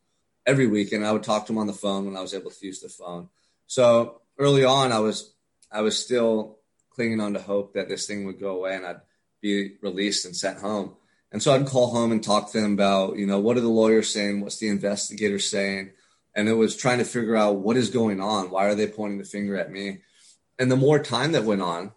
every 0.47 0.67
weekend. 0.67 1.07
I 1.07 1.13
would 1.13 1.23
talk 1.23 1.47
to 1.47 1.53
him 1.53 1.59
on 1.59 1.67
the 1.67 1.73
phone 1.73 2.07
when 2.07 2.17
I 2.17 2.21
was 2.21 2.35
able 2.35 2.51
to 2.51 2.67
use 2.67 2.81
the 2.81 2.89
phone. 2.89 3.29
So 3.67 4.21
early 4.39 4.65
on, 4.65 4.93
I 4.93 4.99
was, 4.99 5.35
I 5.73 5.81
was 5.81 5.99
still 5.99 6.59
clinging 6.91 7.21
on 7.21 7.35
to 7.35 7.41
hope 7.41 7.75
that 7.75 7.89
this 7.89 8.07
thing 8.07 8.25
would 8.25 8.41
go 8.41 8.57
away 8.57 8.77
and 8.77 8.87
I'd 8.87 9.01
be 9.41 9.77
released 9.83 10.25
and 10.25 10.37
sent 10.37 10.61
home. 10.61 10.97
And 11.33 11.43
so 11.43 11.53
I'd 11.53 11.67
call 11.67 11.91
home 11.91 12.13
and 12.13 12.23
talk 12.23 12.53
to 12.53 12.61
them 12.61 12.75
about, 12.75 13.17
you 13.17 13.27
know, 13.27 13.41
what 13.41 13.57
are 13.57 13.63
the 13.63 13.69
lawyers 13.69 14.13
saying? 14.13 14.41
What's 14.41 14.59
the 14.59 14.69
investigator 14.69 15.41
saying? 15.41 15.91
And 16.35 16.49
it 16.49 16.53
was 16.53 16.77
trying 16.77 16.99
to 16.99 17.05
figure 17.05 17.37
out 17.37 17.57
what 17.57 17.77
is 17.77 17.91
going 17.91 18.21
on. 18.21 18.51
Why 18.51 18.67
are 18.67 18.75
they 18.75 18.87
pointing 18.87 19.19
the 19.19 19.25
finger 19.25 19.57
at 19.57 19.71
me? 19.71 20.03
And 20.59 20.71
the 20.71 20.77
more 20.77 21.01
time 21.01 21.33
that 21.33 21.45
went 21.45 21.63
on, 21.63 21.93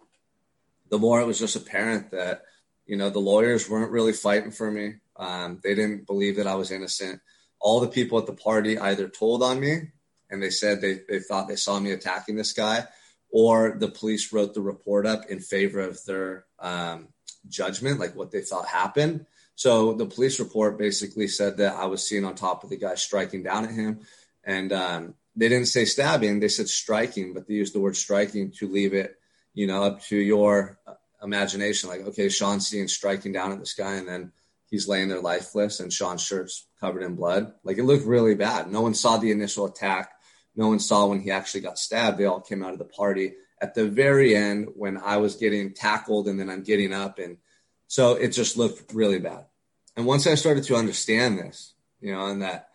the 0.90 0.98
more 0.98 1.20
it 1.20 1.26
was 1.26 1.38
just 1.38 1.54
apparent 1.54 2.10
that, 2.10 2.42
you 2.86 2.96
know, 2.96 3.10
the 3.10 3.20
lawyers 3.20 3.68
weren't 3.68 3.92
really 3.92 4.12
fighting 4.12 4.50
for 4.50 4.70
me. 4.70 4.94
Um, 5.16 5.60
they 5.62 5.74
didn't 5.74 6.06
believe 6.06 6.36
that 6.36 6.46
I 6.46 6.54
was 6.54 6.70
innocent. 6.70 7.20
All 7.60 7.80
the 7.80 7.88
people 7.88 8.18
at 8.18 8.26
the 8.26 8.32
party 8.32 8.78
either 8.78 9.08
told 9.08 9.42
on 9.42 9.60
me 9.60 9.90
and 10.30 10.42
they 10.42 10.50
said 10.50 10.80
they, 10.80 11.00
they 11.08 11.20
thought 11.20 11.48
they 11.48 11.56
saw 11.56 11.78
me 11.78 11.92
attacking 11.92 12.36
this 12.36 12.52
guy, 12.52 12.86
or 13.30 13.76
the 13.78 13.88
police 13.88 14.32
wrote 14.32 14.54
the 14.54 14.60
report 14.60 15.06
up 15.06 15.26
in 15.28 15.40
favor 15.40 15.80
of 15.80 16.02
their 16.04 16.44
um, 16.58 17.08
judgment, 17.48 18.00
like 18.00 18.14
what 18.14 18.30
they 18.30 18.42
thought 18.42 18.66
happened. 18.66 19.26
So 19.54 19.92
the 19.94 20.06
police 20.06 20.38
report 20.38 20.78
basically 20.78 21.28
said 21.28 21.56
that 21.56 21.74
I 21.74 21.86
was 21.86 22.06
seen 22.06 22.24
on 22.24 22.34
top 22.34 22.62
of 22.62 22.70
the 22.70 22.76
guy 22.76 22.94
striking 22.94 23.42
down 23.42 23.64
at 23.64 23.72
him. 23.72 24.00
And 24.44 24.72
um, 24.72 25.14
they 25.34 25.48
didn't 25.48 25.66
say 25.68 25.84
stabbing, 25.84 26.40
they 26.40 26.48
said 26.48 26.68
striking, 26.68 27.34
but 27.34 27.48
they 27.48 27.54
used 27.54 27.74
the 27.74 27.80
word 27.80 27.96
striking 27.96 28.52
to 28.52 28.68
leave 28.68 28.94
it, 28.94 29.18
you 29.54 29.66
know, 29.66 29.82
up 29.82 30.02
to 30.04 30.16
your 30.16 30.78
imagination. 31.22 31.90
Like, 31.90 32.02
okay, 32.02 32.28
Sean's 32.28 32.68
seeing 32.68 32.86
striking 32.86 33.32
down 33.32 33.50
at 33.50 33.58
this 33.58 33.74
guy, 33.74 33.94
and 33.94 34.06
then 34.06 34.32
he's 34.70 34.86
laying 34.88 35.08
there 35.08 35.20
lifeless, 35.20 35.80
and 35.80 35.92
Sean's 35.92 36.22
shirt's 36.22 36.67
covered 36.80 37.02
in 37.02 37.14
blood. 37.14 37.52
Like, 37.64 37.78
it 37.78 37.84
looked 37.84 38.06
really 38.06 38.34
bad. 38.34 38.70
No 38.70 38.80
one 38.82 38.94
saw 38.94 39.16
the 39.16 39.30
initial 39.30 39.66
attack. 39.66 40.12
No 40.56 40.68
one 40.68 40.80
saw 40.80 41.06
when 41.06 41.20
he 41.20 41.30
actually 41.30 41.60
got 41.60 41.78
stabbed. 41.78 42.18
They 42.18 42.24
all 42.24 42.40
came 42.40 42.64
out 42.64 42.72
of 42.72 42.78
the 42.78 42.84
party 42.84 43.34
at 43.60 43.74
the 43.74 43.88
very 43.88 44.34
end 44.34 44.68
when 44.74 44.98
I 44.98 45.16
was 45.18 45.36
getting 45.36 45.74
tackled 45.74 46.28
and 46.28 46.38
then 46.38 46.50
I'm 46.50 46.62
getting 46.62 46.92
up. 46.92 47.18
And 47.18 47.38
so 47.86 48.14
it 48.14 48.28
just 48.28 48.56
looked 48.56 48.92
really 48.92 49.18
bad. 49.18 49.46
And 49.96 50.06
once 50.06 50.26
I 50.26 50.36
started 50.36 50.64
to 50.64 50.76
understand 50.76 51.38
this, 51.38 51.74
you 52.00 52.12
know, 52.12 52.26
and 52.26 52.42
that 52.42 52.68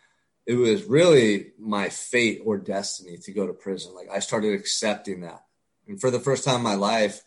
it 0.45 0.55
was 0.55 0.83
really 0.83 1.51
my 1.57 1.89
fate 1.89 2.41
or 2.45 2.57
destiny 2.57 3.17
to 3.17 3.31
go 3.31 3.47
to 3.47 3.53
prison, 3.53 3.93
like 3.95 4.09
I 4.11 4.19
started 4.19 4.53
accepting 4.53 5.21
that. 5.21 5.43
And 5.87 5.99
for 5.99 6.11
the 6.11 6.19
first 6.19 6.43
time 6.43 6.57
in 6.57 6.63
my 6.63 6.75
life, 6.75 7.21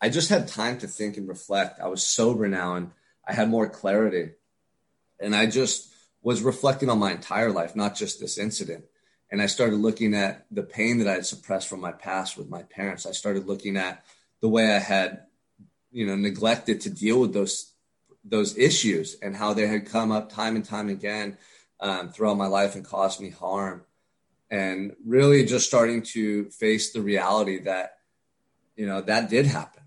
I 0.00 0.08
just 0.08 0.28
had 0.28 0.48
time 0.48 0.78
to 0.78 0.86
think 0.86 1.16
and 1.16 1.28
reflect. 1.28 1.80
I 1.80 1.88
was 1.88 2.02
sober 2.02 2.48
now 2.48 2.74
and 2.74 2.90
I 3.26 3.32
had 3.32 3.48
more 3.48 3.68
clarity. 3.68 4.32
And 5.18 5.34
I 5.34 5.46
just 5.46 5.89
was 6.22 6.42
reflecting 6.42 6.90
on 6.90 6.98
my 6.98 7.12
entire 7.12 7.50
life, 7.50 7.74
not 7.74 7.94
just 7.96 8.20
this 8.20 8.38
incident 8.38 8.84
and 9.30 9.40
I 9.40 9.46
started 9.46 9.76
looking 9.76 10.14
at 10.14 10.46
the 10.50 10.62
pain 10.62 10.98
that 10.98 11.08
I 11.08 11.14
had 11.14 11.26
suppressed 11.26 11.68
from 11.68 11.80
my 11.80 11.92
past 11.92 12.36
with 12.36 12.48
my 12.48 12.62
parents. 12.64 13.06
I 13.06 13.12
started 13.12 13.46
looking 13.46 13.76
at 13.76 14.04
the 14.40 14.48
way 14.48 14.74
I 14.74 14.78
had, 14.78 15.24
you 15.92 16.06
know, 16.06 16.16
neglected 16.16 16.80
to 16.82 16.90
deal 16.90 17.20
with 17.20 17.32
those 17.32 17.72
those 18.22 18.58
issues 18.58 19.16
and 19.22 19.34
how 19.34 19.54
they 19.54 19.66
had 19.66 19.86
come 19.86 20.12
up 20.12 20.30
time 20.30 20.54
and 20.54 20.64
time 20.64 20.90
again 20.90 21.38
um, 21.80 22.10
throughout 22.10 22.36
my 22.36 22.48
life 22.48 22.74
and 22.74 22.84
caused 22.84 23.20
me 23.20 23.30
harm. 23.30 23.82
And 24.50 24.94
really, 25.06 25.44
just 25.44 25.66
starting 25.66 26.02
to 26.14 26.50
face 26.50 26.92
the 26.92 27.00
reality 27.00 27.60
that, 27.60 27.98
you 28.74 28.86
know, 28.86 29.00
that 29.02 29.30
did 29.30 29.46
happen. 29.46 29.84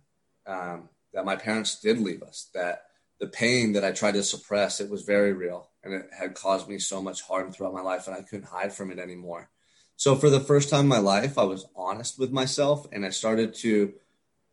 Um, 0.47 0.89
that 1.13 1.25
my 1.25 1.35
parents 1.35 1.79
did 1.79 1.99
leave 1.99 2.23
us. 2.23 2.49
That 2.53 2.83
the 3.19 3.27
pain 3.27 3.73
that 3.73 3.83
I 3.83 3.91
tried 3.91 4.13
to 4.13 4.23
suppress, 4.23 4.79
it 4.79 4.89
was 4.89 5.03
very 5.03 5.33
real 5.33 5.69
and 5.83 5.93
it 5.93 6.09
had 6.17 6.33
caused 6.33 6.67
me 6.67 6.79
so 6.79 7.01
much 7.01 7.21
harm 7.21 7.51
throughout 7.51 7.73
my 7.73 7.81
life 7.81 8.07
and 8.07 8.15
I 8.15 8.21
couldn't 8.21 8.47
hide 8.47 8.73
from 8.73 8.91
it 8.91 8.99
anymore. 8.99 9.49
So 9.95 10.15
for 10.15 10.29
the 10.29 10.39
first 10.39 10.69
time 10.69 10.81
in 10.81 10.87
my 10.87 10.99
life, 10.99 11.37
I 11.37 11.43
was 11.43 11.65
honest 11.75 12.17
with 12.17 12.31
myself 12.31 12.87
and 12.91 13.05
I 13.05 13.09
started 13.09 13.53
to 13.55 13.93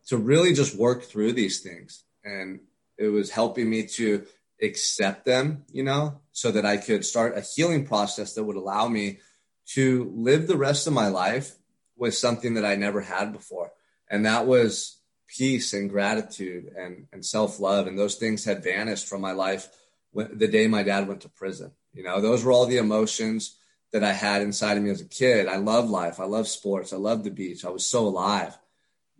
to 0.06 0.16
really 0.16 0.54
just 0.54 0.76
work 0.76 1.04
through 1.04 1.32
these 1.32 1.60
things 1.60 2.04
and 2.24 2.60
it 2.98 3.08
was 3.08 3.30
helping 3.30 3.68
me 3.68 3.86
to 3.86 4.26
accept 4.62 5.24
them, 5.24 5.64
you 5.70 5.82
know, 5.82 6.20
so 6.32 6.50
that 6.50 6.66
I 6.66 6.76
could 6.76 7.04
start 7.04 7.36
a 7.36 7.42
healing 7.42 7.86
process 7.86 8.34
that 8.34 8.44
would 8.44 8.56
allow 8.56 8.88
me 8.88 9.20
to 9.68 10.12
live 10.14 10.46
the 10.46 10.56
rest 10.56 10.86
of 10.86 10.92
my 10.92 11.08
life 11.08 11.52
with 11.96 12.14
something 12.14 12.54
that 12.54 12.64
I 12.64 12.76
never 12.76 13.00
had 13.00 13.32
before. 13.32 13.72
And 14.08 14.26
that 14.26 14.46
was 14.46 14.98
peace 15.28 15.72
and 15.72 15.88
gratitude 15.88 16.72
and, 16.76 17.06
and 17.12 17.24
self 17.24 17.60
love. 17.60 17.86
And 17.86 17.98
those 17.98 18.16
things 18.16 18.44
had 18.44 18.64
vanished 18.64 19.06
from 19.06 19.20
my 19.20 19.32
life 19.32 19.68
the 20.14 20.48
day 20.48 20.66
my 20.66 20.82
dad 20.82 21.08
went 21.08 21.22
to 21.22 21.28
prison. 21.28 21.72
You 21.92 22.02
know, 22.02 22.20
those 22.20 22.44
were 22.44 22.52
all 22.52 22.66
the 22.66 22.78
emotions 22.78 23.56
that 23.92 24.04
I 24.04 24.12
had 24.12 24.42
inside 24.42 24.76
of 24.76 24.82
me 24.82 24.90
as 24.90 25.00
a 25.00 25.06
kid. 25.06 25.48
I 25.48 25.56
love 25.56 25.90
life. 25.90 26.20
I 26.20 26.24
love 26.24 26.46
sports. 26.46 26.92
I 26.92 26.96
love 26.96 27.24
the 27.24 27.30
beach. 27.30 27.64
I 27.64 27.70
was 27.70 27.84
so 27.84 28.06
alive. 28.06 28.56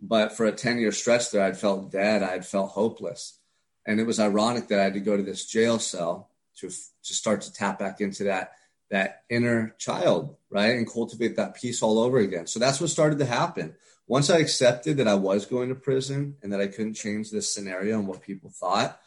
But 0.01 0.35
for 0.35 0.45
a 0.45 0.51
10 0.51 0.79
year 0.79 0.91
stretch 0.91 1.31
there, 1.31 1.43
I'd 1.43 1.57
felt 1.57 1.91
dead. 1.91 2.23
I'd 2.23 2.45
felt 2.45 2.71
hopeless. 2.71 3.37
And 3.85 3.99
it 3.99 4.07
was 4.07 4.19
ironic 4.19 4.67
that 4.67 4.79
I 4.79 4.83
had 4.83 4.93
to 4.93 4.99
go 4.99 5.17
to 5.17 5.23
this 5.23 5.45
jail 5.45 5.79
cell 5.79 6.29
to, 6.57 6.69
to 6.69 7.13
start 7.13 7.41
to 7.41 7.53
tap 7.53 7.79
back 7.79 7.99
into 7.99 8.25
that, 8.25 8.53
that 8.89 9.23
inner 9.29 9.75
child, 9.77 10.35
right? 10.49 10.75
And 10.75 10.91
cultivate 10.91 11.35
that 11.35 11.55
peace 11.55 11.81
all 11.81 11.99
over 11.99 12.17
again. 12.17 12.47
So 12.47 12.59
that's 12.59 12.79
what 12.79 12.89
started 12.89 13.19
to 13.19 13.25
happen. 13.25 13.75
Once 14.07 14.29
I 14.29 14.39
accepted 14.39 14.97
that 14.97 15.07
I 15.07 15.15
was 15.15 15.45
going 15.45 15.69
to 15.69 15.75
prison 15.75 16.35
and 16.41 16.51
that 16.53 16.61
I 16.61 16.67
couldn't 16.67 16.95
change 16.95 17.31
this 17.31 17.53
scenario 17.53 17.97
and 17.97 18.07
what 18.07 18.21
people 18.21 18.49
thought, 18.49 18.99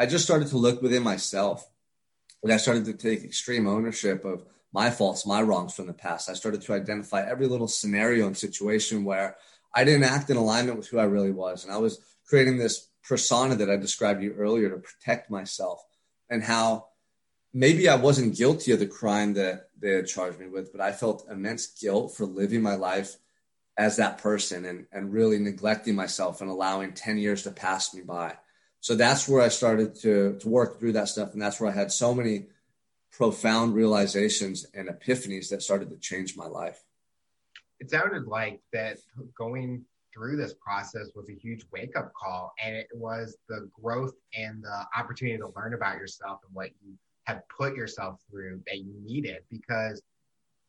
I 0.00 0.06
just 0.06 0.24
started 0.24 0.48
to 0.48 0.56
look 0.56 0.80
within 0.80 1.02
myself. 1.02 1.68
And 2.42 2.50
I 2.50 2.56
started 2.56 2.86
to 2.86 2.94
take 2.94 3.22
extreme 3.22 3.66
ownership 3.66 4.24
of 4.24 4.46
my 4.72 4.88
faults, 4.88 5.26
my 5.26 5.42
wrongs 5.42 5.74
from 5.74 5.88
the 5.88 5.92
past. 5.92 6.30
I 6.30 6.32
started 6.32 6.62
to 6.62 6.72
identify 6.72 7.20
every 7.20 7.46
little 7.46 7.68
scenario 7.68 8.26
and 8.26 8.34
situation 8.34 9.04
where 9.04 9.36
I 9.74 9.84
didn't 9.84 10.04
act 10.04 10.30
in 10.30 10.38
alignment 10.38 10.78
with 10.78 10.88
who 10.88 10.98
I 10.98 11.04
really 11.04 11.32
was. 11.32 11.64
And 11.64 11.72
I 11.72 11.76
was 11.76 12.00
creating 12.24 12.56
this 12.56 12.88
persona 13.06 13.56
that 13.56 13.68
I 13.68 13.76
described 13.76 14.20
to 14.20 14.24
you 14.24 14.32
earlier 14.32 14.70
to 14.70 14.78
protect 14.78 15.30
myself 15.30 15.84
and 16.30 16.42
how 16.42 16.86
maybe 17.52 17.86
I 17.86 17.96
wasn't 17.96 18.38
guilty 18.38 18.72
of 18.72 18.78
the 18.78 18.86
crime 18.86 19.34
that 19.34 19.68
they 19.78 19.90
had 19.90 20.06
charged 20.06 20.40
me 20.40 20.48
with, 20.48 20.72
but 20.72 20.80
I 20.80 20.92
felt 20.92 21.28
immense 21.30 21.66
guilt 21.66 22.16
for 22.16 22.24
living 22.24 22.62
my 22.62 22.76
life 22.76 23.16
as 23.76 23.96
that 23.96 24.16
person 24.16 24.64
and, 24.64 24.86
and 24.92 25.12
really 25.12 25.38
neglecting 25.38 25.94
myself 25.94 26.40
and 26.40 26.48
allowing 26.48 26.94
10 26.94 27.18
years 27.18 27.42
to 27.42 27.50
pass 27.50 27.92
me 27.92 28.00
by 28.00 28.38
so 28.80 28.94
that's 28.94 29.28
where 29.28 29.42
I 29.42 29.48
started 29.48 29.94
to 29.96 30.38
to 30.40 30.48
work 30.48 30.80
through 30.80 30.92
that 30.92 31.08
stuff, 31.08 31.32
and 31.32 31.40
that's 31.40 31.60
where 31.60 31.70
I 31.70 31.74
had 31.74 31.92
so 31.92 32.14
many 32.14 32.46
profound 33.12 33.74
realizations 33.74 34.66
and 34.74 34.88
epiphanies 34.88 35.50
that 35.50 35.62
started 35.62 35.90
to 35.90 35.96
change 35.96 36.36
my 36.36 36.46
life. 36.46 36.82
It 37.78 37.90
sounded 37.90 38.26
like 38.26 38.60
that 38.72 38.98
going 39.36 39.84
through 40.12 40.36
this 40.36 40.54
process 40.54 41.08
was 41.14 41.28
a 41.28 41.34
huge 41.34 41.64
wake 41.72 41.96
up 41.96 42.12
call, 42.14 42.54
and 42.62 42.74
it 42.74 42.88
was 42.94 43.36
the 43.48 43.68
growth 43.80 44.14
and 44.34 44.64
the 44.64 44.86
opportunity 44.96 45.36
to 45.38 45.52
learn 45.54 45.74
about 45.74 45.98
yourself 45.98 46.40
and 46.46 46.54
what 46.54 46.70
you 46.82 46.94
have 47.24 47.42
put 47.48 47.76
yourself 47.76 48.18
through 48.30 48.62
that 48.66 48.78
you 48.78 48.94
needed. 49.04 49.40
Because 49.50 50.02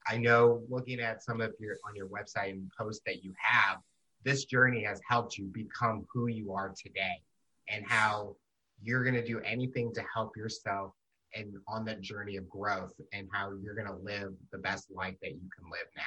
I 0.06 0.18
know 0.18 0.64
looking 0.70 1.00
at 1.00 1.24
some 1.24 1.40
of 1.40 1.54
your 1.60 1.78
on 1.88 1.96
your 1.96 2.08
website 2.08 2.52
and 2.52 2.70
posts 2.78 3.02
that 3.06 3.24
you 3.24 3.34
have, 3.38 3.78
this 4.24 4.44
journey 4.44 4.84
has 4.84 5.00
helped 5.08 5.38
you 5.38 5.46
become 5.46 6.06
who 6.14 6.28
you 6.28 6.54
are 6.54 6.74
today 6.78 7.22
and 7.70 7.86
how 7.86 8.36
you're 8.82 9.04
going 9.04 9.16
to 9.16 9.26
do 9.26 9.40
anything 9.42 9.94
to 9.94 10.04
help 10.14 10.36
yourself 10.36 10.94
and 11.34 11.54
on 11.68 11.86
that 11.86 12.02
journey 12.02 12.36
of 12.38 12.50
growth 12.50 12.94
and 13.14 13.28
how 13.32 13.52
you're 13.62 13.76
going 13.76 13.88
to 13.88 14.04
live 14.04 14.34
the 14.52 14.58
best 14.58 14.92
life 14.92 15.16
that 15.22 15.32
you 15.32 15.50
can 15.58 15.70
live 15.72 15.88
now. 15.96 16.04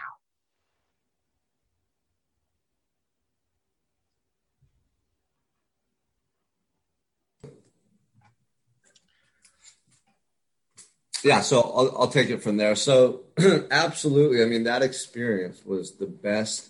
Yeah, 11.25 11.41
so 11.41 11.61
I'll, 11.61 12.03
I'll 12.03 12.09
take 12.09 12.29
it 12.29 12.43
from 12.43 12.59
there. 12.59 12.77
So, 12.77 13.23
absolutely. 13.71 14.43
I 14.43 14.47
mean, 14.47 14.65
that 14.65 14.83
experience 14.83 15.65
was 15.65 15.93
the 15.93 16.07
best 16.07 16.69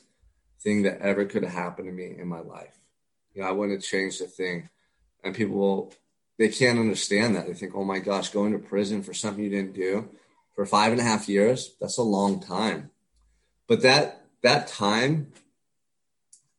thing 0.63 0.83
that 0.83 1.01
ever 1.01 1.25
could 1.25 1.43
have 1.43 1.53
happened 1.53 1.89
to 1.89 1.93
me 1.93 2.15
in 2.17 2.29
my 2.29 2.39
life. 2.39 2.79
You 3.35 3.43
know, 3.43 3.49
I 3.49 3.51
wouldn't 3.51 3.81
have 3.81 3.91
changed 3.91 4.23
a 4.23 4.27
thing. 4.27 4.69
And 5.25 5.35
people, 5.35 5.93
they 6.39 6.49
can't 6.49 6.79
understand 6.79 7.35
that. 7.35 7.47
They 7.47 7.55
think, 7.55 7.75
oh 7.75 7.85
my 7.85 7.99
gosh, 7.99 8.29
going 8.29 8.53
to 8.53 8.59
prison 8.59 9.03
for 9.03 9.15
something 9.15 9.43
you 9.43 9.51
didn't 9.51 9.75
do 9.75 10.09
for 10.55 10.65
five 10.65 10.93
and 10.93 11.01
a 11.01 11.05
half 11.05 11.29
years, 11.29 11.75
that's 11.81 11.99
a 11.99 12.03
long 12.03 12.41
time. 12.41 12.91
But 13.67 13.83
that 13.83 14.21
that 14.43 14.69
time, 14.69 15.33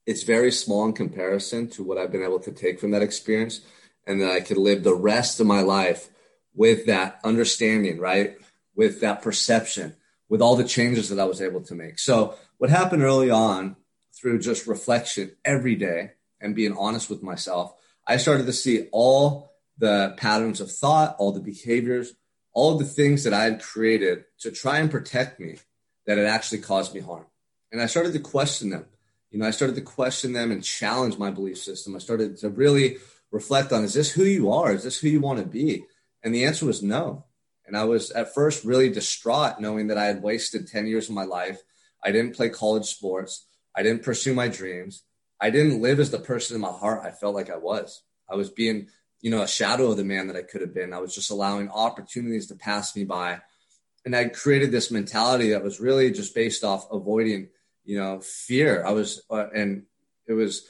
it's 0.06 0.24
very 0.24 0.52
small 0.52 0.86
in 0.86 0.94
comparison 0.94 1.70
to 1.70 1.84
what 1.84 1.98
I've 1.98 2.12
been 2.12 2.24
able 2.24 2.40
to 2.42 2.52
take 2.52 2.80
from 2.80 2.92
that 2.92 3.02
experience. 3.02 3.62
And 4.08 4.22
that 4.22 4.30
I 4.30 4.42
could 4.42 4.58
live 4.58 4.84
the 4.84 4.94
rest 4.94 5.40
of 5.40 5.48
my 5.48 5.62
life 5.62 6.10
with 6.54 6.86
that 6.86 7.20
understanding, 7.24 8.00
right? 8.00 8.38
With 8.76 9.02
that 9.02 9.24
perception, 9.24 9.96
with 10.30 10.44
all 10.44 10.56
the 10.56 10.64
changes 10.64 11.10
that 11.10 11.20
I 11.20 11.26
was 11.26 11.42
able 11.42 11.62
to 11.62 11.74
make. 11.74 11.98
So 11.98 12.36
what 12.60 12.70
happened 12.70 13.02
early 13.02 13.32
on 13.32 13.76
through 14.14 14.40
just 14.40 14.68
reflection 14.68 15.32
every 15.44 15.76
day 15.76 16.12
and 16.40 16.56
being 16.56 16.78
honest 16.78 17.10
with 17.10 17.24
myself, 17.24 17.74
I 18.08 18.18
started 18.18 18.46
to 18.46 18.54
see 18.54 18.88
all 18.92 19.52
the 19.78 20.14
patterns 20.18 20.62
of 20.62 20.72
thought, 20.72 21.16
all 21.18 21.32
the 21.32 21.40
behaviors, 21.40 22.14
all 22.54 22.78
the 22.78 22.86
things 22.86 23.24
that 23.24 23.34
I 23.34 23.44
had 23.44 23.62
created 23.62 24.26
to 24.40 24.52
try 24.52 24.80
and 24.80 24.90
protect 24.90 25.40
me 25.40 25.58
that 26.06 26.18
had 26.18 26.28
actually 26.28 26.60
caused 26.60 26.94
me 26.94 27.02
harm. 27.02 27.26
And 27.72 27.82
I 27.82 27.88
started 27.88 28.14
to 28.14 28.20
question 28.20 28.70
them. 28.70 28.86
You 29.32 29.40
know, 29.40 29.48
I 29.48 29.52
started 29.52 29.76
to 29.76 29.82
question 29.82 30.34
them 30.34 30.52
and 30.52 30.64
challenge 30.64 31.18
my 31.18 31.30
belief 31.30 31.58
system. 31.58 31.96
I 31.96 32.00
started 32.00 32.38
to 32.38 32.50
really 32.50 32.98
reflect 33.32 33.74
on 33.74 33.84
is 33.84 33.94
this 33.94 34.12
who 34.12 34.24
you 34.24 34.52
are? 34.52 34.72
Is 34.72 34.84
this 34.84 35.00
who 35.00 35.10
you 35.10 35.20
want 35.20 35.40
to 35.40 35.46
be? 35.46 35.84
And 36.24 36.34
the 36.34 36.46
answer 36.46 36.66
was 36.66 36.82
no. 36.82 37.26
And 37.68 37.76
I 37.76 37.84
was 37.84 38.12
at 38.12 38.34
first 38.34 38.64
really 38.64 38.90
distraught 38.90 39.60
knowing 39.60 39.88
that 39.88 39.98
I 39.98 40.06
had 40.06 40.22
wasted 40.22 40.68
10 40.68 40.88
years 40.88 41.10
of 41.10 41.16
my 41.16 41.26
life. 41.26 41.62
I 42.04 42.12
didn't 42.12 42.36
play 42.36 42.50
college 42.50 42.86
sports. 42.86 43.46
I 43.76 43.84
didn't 43.84 44.04
pursue 44.04 44.34
my 44.34 44.48
dreams. 44.48 45.04
I 45.46 45.52
didn't 45.52 45.80
live 45.80 46.00
as 46.00 46.10
the 46.10 46.18
person 46.18 46.56
in 46.56 46.62
my 46.62 46.72
heart 46.72 47.06
I 47.06 47.12
felt 47.12 47.36
like 47.36 47.52
I 47.52 47.58
was. 47.58 48.02
I 48.28 48.34
was 48.34 48.50
being, 48.50 48.88
you 49.22 49.30
know, 49.30 49.44
a 49.44 49.48
shadow 49.48 49.92
of 49.92 49.98
the 49.98 50.04
man 50.04 50.26
that 50.26 50.36
I 50.36 50.42
could 50.42 50.62
have 50.62 50.74
been. 50.74 50.92
I 50.92 50.98
was 50.98 51.14
just 51.14 51.30
allowing 51.30 51.70
opportunities 51.70 52.48
to 52.48 52.56
pass 52.56 52.96
me 52.96 53.04
by. 53.04 53.42
And 54.06 54.16
I 54.16 54.26
created 54.26 54.72
this 54.72 54.90
mentality 54.90 55.52
that 55.52 55.64
was 55.64 55.80
really 55.80 56.10
just 56.10 56.34
based 56.34 56.64
off 56.64 56.92
avoiding, 56.92 57.50
you 57.84 58.00
know, 58.00 58.22
fear. 58.22 58.84
I 58.84 58.94
was, 58.94 59.22
uh, 59.30 59.46
and 59.54 59.84
it 60.26 60.34
was 60.34 60.66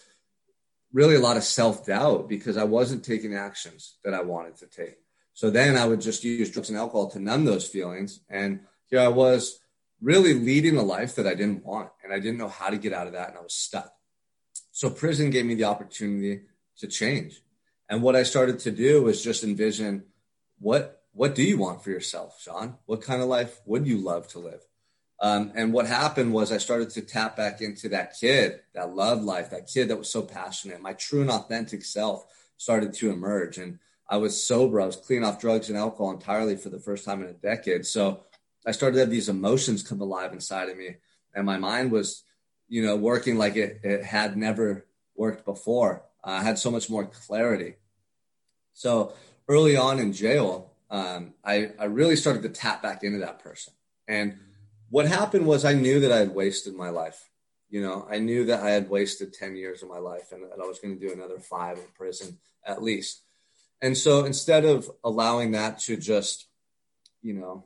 really 0.91 1.15
a 1.15 1.21
lot 1.21 1.37
of 1.37 1.45
self 1.45 1.85
doubt 1.85 2.27
because 2.27 2.57
I 2.57 2.65
wasn't 2.65 3.05
taking 3.05 3.33
actions 3.33 3.95
that 4.03 4.13
I 4.13 4.23
wanted 4.23 4.57
to 4.57 4.67
take. 4.67 4.97
So 5.31 5.49
then 5.49 5.77
I 5.77 5.85
would 5.85 6.01
just 6.01 6.25
use 6.25 6.51
drugs 6.51 6.67
and 6.67 6.77
alcohol 6.77 7.09
to 7.11 7.19
numb 7.21 7.45
those 7.45 7.65
feelings. 7.65 8.19
And 8.29 8.59
here 8.87 8.99
I 8.99 9.07
was 9.07 9.57
really 10.01 10.33
leading 10.33 10.75
a 10.75 10.83
life 10.83 11.15
that 11.15 11.27
I 11.27 11.33
didn't 11.33 11.63
want. 11.63 11.91
And 12.03 12.11
I 12.11 12.19
didn't 12.19 12.39
know 12.39 12.49
how 12.49 12.69
to 12.69 12.77
get 12.77 12.91
out 12.91 13.07
of 13.07 13.13
that. 13.13 13.29
And 13.29 13.37
I 13.37 13.41
was 13.41 13.53
stuck. 13.53 13.93
So 14.75 14.89
prison 14.89 15.29
gave 15.29 15.45
me 15.45 15.55
the 15.55 15.63
opportunity 15.63 16.41
to 16.79 16.87
change. 16.87 17.41
And 17.87 18.03
what 18.03 18.17
I 18.17 18.23
started 18.23 18.59
to 18.59 18.71
do 18.71 19.03
was 19.03 19.23
just 19.23 19.41
envision 19.41 20.03
what 20.59 21.03
what 21.13 21.33
do 21.33 21.43
you 21.43 21.57
want 21.57 21.81
for 21.81 21.91
yourself, 21.91 22.41
Sean? 22.41 22.75
What 22.85 23.01
kind 23.01 23.21
of 23.21 23.29
life 23.29 23.61
would 23.65 23.87
you 23.87 23.99
love 23.99 24.27
to 24.29 24.39
live? 24.39 24.59
Um, 25.21 25.53
and 25.55 25.71
what 25.71 25.87
happened 25.87 26.33
was 26.33 26.51
I 26.51 26.57
started 26.57 26.89
to 26.89 27.01
tap 27.01 27.37
back 27.37 27.61
into 27.61 27.87
that 27.87 28.19
kid 28.19 28.59
that 28.73 28.93
loved 28.93 29.23
life, 29.23 29.49
that 29.51 29.67
kid 29.67 29.87
that 29.87 29.97
was 29.97 30.09
so 30.09 30.21
passionate. 30.21 30.81
My 30.81 30.91
true 30.91 31.21
and 31.21 31.31
authentic 31.31 31.85
self 31.85 32.25
started 32.57 32.91
to 32.95 33.11
emerge. 33.11 33.57
And 33.57 33.79
I 34.09 34.17
was 34.17 34.45
sober. 34.45 34.81
I 34.81 34.87
was 34.87 34.97
clean 34.97 35.23
off 35.23 35.39
drugs 35.39 35.69
and 35.69 35.77
alcohol 35.77 36.11
entirely 36.11 36.57
for 36.57 36.67
the 36.67 36.81
first 36.81 37.05
time 37.05 37.23
in 37.23 37.29
a 37.29 37.33
decade. 37.33 37.85
So 37.85 38.25
I 38.67 38.71
started 38.71 38.95
to 38.95 38.99
have 38.99 39.09
these 39.09 39.29
emotions 39.29 39.83
come 39.83 40.01
alive 40.01 40.33
inside 40.33 40.67
of 40.67 40.75
me. 40.75 40.97
And 41.33 41.45
my 41.45 41.57
mind 41.57 41.93
was, 41.93 42.25
you 42.67 42.83
know, 42.83 42.95
working 42.95 43.37
like 43.37 43.55
it, 43.55 43.81
it 43.83 44.03
had 44.03 44.37
never 44.37 44.85
worked 45.15 45.45
before. 45.45 46.03
I 46.23 46.43
had 46.43 46.57
so 46.57 46.71
much 46.71 46.89
more 46.89 47.05
clarity. 47.05 47.75
So 48.73 49.13
early 49.47 49.77
on 49.77 49.99
in 49.99 50.13
jail, 50.13 50.71
um, 50.89 51.33
I, 51.43 51.71
I 51.79 51.85
really 51.85 52.15
started 52.15 52.43
to 52.43 52.49
tap 52.49 52.81
back 52.81 53.03
into 53.03 53.19
that 53.19 53.39
person. 53.39 53.73
And 54.07 54.37
what 54.89 55.07
happened 55.07 55.45
was 55.45 55.65
I 55.65 55.73
knew 55.73 55.99
that 56.01 56.11
I 56.11 56.17
had 56.17 56.35
wasted 56.35 56.75
my 56.75 56.89
life. 56.89 57.29
You 57.69 57.81
know, 57.81 58.07
I 58.09 58.19
knew 58.19 58.45
that 58.45 58.63
I 58.63 58.71
had 58.71 58.89
wasted 58.89 59.33
10 59.33 59.55
years 59.55 59.83
of 59.83 59.89
my 59.89 59.97
life 59.97 60.31
and 60.31 60.43
that 60.43 60.59
I 60.61 60.67
was 60.67 60.79
going 60.79 60.97
to 60.97 61.07
do 61.07 61.13
another 61.13 61.39
five 61.39 61.77
in 61.77 61.85
prison 61.95 62.37
at 62.65 62.81
least. 62.81 63.21
And 63.81 63.97
so 63.97 64.25
instead 64.25 64.65
of 64.65 64.89
allowing 65.03 65.51
that 65.51 65.79
to 65.79 65.97
just, 65.97 66.47
you 67.21 67.33
know, 67.33 67.65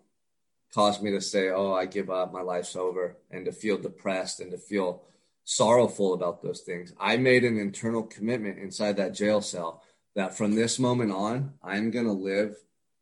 cause 0.74 1.02
me 1.02 1.12
to 1.12 1.22
say, 1.22 1.50
oh, 1.50 1.74
I 1.74 1.86
give 1.86 2.10
up, 2.10 2.32
my 2.32 2.42
life's 2.42 2.76
over, 2.76 3.18
and 3.32 3.46
to 3.46 3.52
feel 3.52 3.78
depressed 3.78 4.40
and 4.40 4.52
to 4.52 4.58
feel 4.58 5.04
sorrowful 5.44 6.14
about 6.14 6.44
those 6.44 6.62
things, 6.62 6.94
I 7.00 7.18
made 7.18 7.44
an 7.44 7.58
internal 7.58 8.04
commitment 8.04 8.60
inside 8.60 8.98
that 8.98 9.14
jail 9.14 9.42
cell 9.42 9.84
that 10.16 10.38
from 10.38 10.56
this 10.56 10.80
moment 10.80 11.12
on, 11.12 11.54
I'm 11.64 11.92
going 11.92 12.06
to 12.06 12.12
live 12.12 12.56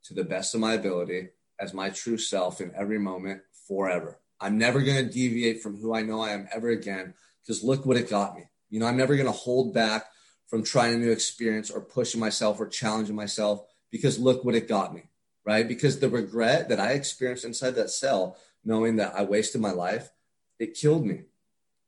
to 0.05 0.13
the 0.13 0.23
best 0.23 0.55
of 0.55 0.61
my 0.61 0.73
ability 0.73 1.29
as 1.59 1.73
my 1.73 1.89
true 1.89 2.17
self 2.17 2.61
in 2.61 2.71
every 2.75 2.99
moment 2.99 3.41
forever. 3.67 4.19
I'm 4.39 4.57
never 4.57 4.81
going 4.81 5.05
to 5.05 5.11
deviate 5.11 5.61
from 5.61 5.77
who 5.77 5.93
I 5.93 6.03
know 6.03 6.21
I 6.21 6.29
am 6.29 6.47
ever 6.53 6.69
again 6.69 7.15
because 7.41 7.63
look 7.63 7.85
what 7.85 7.97
it 7.97 8.09
got 8.09 8.35
me. 8.35 8.43
You 8.69 8.79
know, 8.79 8.85
I'm 8.85 8.97
never 8.97 9.15
going 9.15 9.25
to 9.25 9.31
hold 9.31 9.73
back 9.73 10.05
from 10.47 10.63
trying 10.63 10.95
a 10.95 10.97
new 10.97 11.11
experience 11.11 11.69
or 11.69 11.81
pushing 11.81 12.19
myself 12.19 12.59
or 12.59 12.67
challenging 12.67 13.15
myself 13.15 13.65
because 13.91 14.19
look 14.19 14.43
what 14.45 14.55
it 14.55 14.67
got 14.67 14.93
me, 14.93 15.03
right? 15.47 15.65
Because 15.65 15.99
the 15.99 16.09
regret 16.09 16.67
that 16.67 16.79
I 16.79 16.91
experienced 16.91 17.45
inside 17.45 17.75
that 17.75 17.89
cell, 17.89 18.37
knowing 18.65 18.97
that 18.97 19.15
I 19.15 19.23
wasted 19.23 19.61
my 19.61 19.71
life, 19.71 20.11
it 20.59 20.77
killed 20.77 21.05
me. 21.05 21.21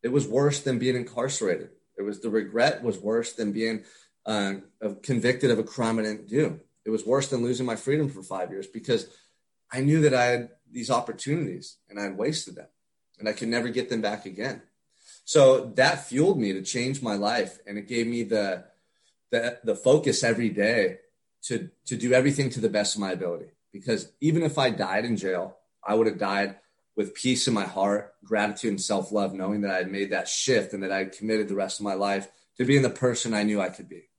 It 0.01 0.14
was 0.14 0.26
worse 0.26 0.62
than 0.62 0.80
being 0.80 0.95
incarcerated. 0.95 1.72
It 1.97 2.03
was 2.03 2.22
the 2.22 2.30
regret 2.30 2.82
was 2.82 2.97
worse 2.97 3.34
than 3.34 3.51
being 3.51 3.84
uh, 4.26 4.53
convicted 5.03 5.51
of 5.51 5.60
a 5.60 5.64
crime 5.64 5.99
I 5.99 6.03
didn't 6.03 6.30
do. 6.30 6.62
It 6.86 6.89
was 6.89 7.05
worse 7.05 7.28
than 7.28 7.43
losing 7.43 7.66
my 7.66 7.76
freedom 7.76 8.07
for 8.07 8.24
five 8.24 8.49
years 8.49 8.66
because 8.66 9.07
I 9.70 9.82
knew 9.82 10.01
that 10.01 10.14
I 10.14 10.26
had 10.26 10.49
these 10.72 10.89
opportunities 10.89 11.76
and 11.89 11.99
I 11.99 12.03
had 12.03 12.18
wasted 12.18 12.55
them 12.55 12.68
and 13.20 13.28
I 13.28 13.34
could 13.34 13.49
never 13.49 13.68
get 13.68 13.89
them 13.89 13.99
back 13.99 14.26
again. 14.26 14.62
So 15.26 15.66
that 15.76 16.07
fueled 16.07 16.39
me 16.39 16.53
to 16.53 16.62
change 16.62 17.01
my 17.01 17.16
life, 17.16 17.60
and 17.68 17.78
it 17.78 17.88
gave 17.88 18.07
me 18.07 18.24
the 18.24 18.64
the, 19.32 19.60
the 19.64 19.76
focus 19.76 20.24
every 20.24 20.49
day 20.49 20.97
to 21.44 21.70
to 21.86 21.96
do 21.96 22.14
everything 22.14 22.50
to 22.52 22.60
the 22.60 22.70
best 22.70 22.96
of 22.96 23.02
my 23.02 23.12
ability. 23.12 23.52
Because 23.72 24.12
even 24.20 24.44
if 24.44 24.58
I 24.58 24.72
died 24.72 25.06
in 25.06 25.18
jail, 25.18 25.58
I 25.86 25.96
would 25.96 26.08
have 26.08 26.18
died 26.18 26.56
with 26.96 27.14
peace 27.14 27.48
in 27.48 27.54
my 27.54 27.66
heart, 27.66 28.14
gratitude, 28.26 28.72
and 28.72 28.82
self 28.82 29.12
love, 29.12 29.34
knowing 29.34 29.62
that 29.62 29.72
I 29.72 29.78
had 29.78 29.92
made 29.92 30.12
that 30.12 30.28
shift 30.28 30.74
and 30.74 30.84
that 30.84 30.92
I 30.92 31.00
had 31.00 31.12
committed 31.12 31.48
the 31.48 31.56
rest 31.56 31.80
of 31.80 31.86
my 31.86 31.94
life 31.94 32.28
to 32.58 32.66
being 32.66 32.82
the 32.82 32.90
person 32.90 33.34
I 33.34 33.44
knew 33.44 33.62
I 33.62 33.70
could 33.70 33.88
be. 33.88 34.10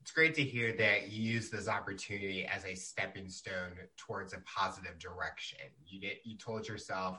It's 0.00 0.10
great 0.10 0.34
to 0.36 0.42
hear 0.42 0.72
that 0.72 1.10
you 1.10 1.22
use 1.22 1.50
this 1.50 1.68
opportunity 1.68 2.46
as 2.46 2.64
a 2.64 2.74
stepping 2.74 3.28
stone 3.28 3.72
towards 3.96 4.32
a 4.32 4.40
positive 4.40 4.98
direction. 4.98 5.58
You 5.86 6.00
get 6.00 6.20
you 6.24 6.36
told 6.36 6.66
yourself 6.66 7.18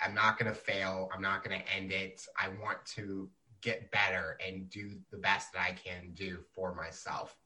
I'm 0.00 0.14
not 0.14 0.38
going 0.38 0.52
to 0.52 0.58
fail. 0.58 1.08
I'm 1.14 1.22
not 1.22 1.42
going 1.42 1.58
to 1.58 1.74
end 1.74 1.92
it. 1.92 2.26
I 2.38 2.48
want 2.62 2.84
to 2.96 3.28
get 3.62 3.90
better 3.90 4.38
and 4.46 4.68
do 4.70 4.92
the 5.10 5.16
best 5.16 5.52
that 5.52 5.62
I 5.62 5.72
can 5.72 6.12
do 6.14 6.38
for 6.54 6.74
myself. 6.74 7.36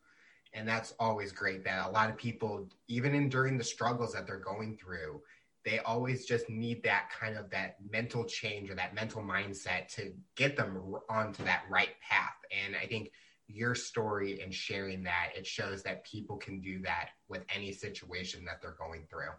And 0.52 0.66
that's 0.66 0.94
always 0.98 1.32
great 1.32 1.64
that 1.64 1.86
a 1.86 1.90
lot 1.90 2.10
of 2.10 2.16
people, 2.16 2.68
even 2.88 3.14
in 3.14 3.28
during 3.28 3.56
the 3.56 3.64
struggles 3.64 4.12
that 4.12 4.26
they're 4.26 4.38
going 4.38 4.76
through, 4.76 5.22
they 5.64 5.78
always 5.80 6.26
just 6.26 6.48
need 6.48 6.82
that 6.82 7.10
kind 7.18 7.36
of 7.36 7.50
that 7.50 7.76
mental 7.88 8.24
change 8.24 8.70
or 8.70 8.74
that 8.74 8.94
mental 8.94 9.22
mindset 9.22 9.88
to 9.94 10.12
get 10.34 10.56
them 10.56 10.94
onto 11.08 11.44
that 11.44 11.62
right 11.70 11.90
path. 12.00 12.34
And 12.64 12.74
I 12.74 12.86
think 12.86 13.12
your 13.46 13.74
story 13.74 14.40
and 14.40 14.54
sharing 14.54 15.02
that, 15.04 15.30
it 15.36 15.46
shows 15.46 15.82
that 15.82 16.04
people 16.04 16.36
can 16.36 16.60
do 16.60 16.80
that 16.82 17.10
with 17.28 17.44
any 17.54 17.72
situation 17.72 18.44
that 18.46 18.62
they're 18.62 18.76
going 18.78 19.06
through. 19.10 19.30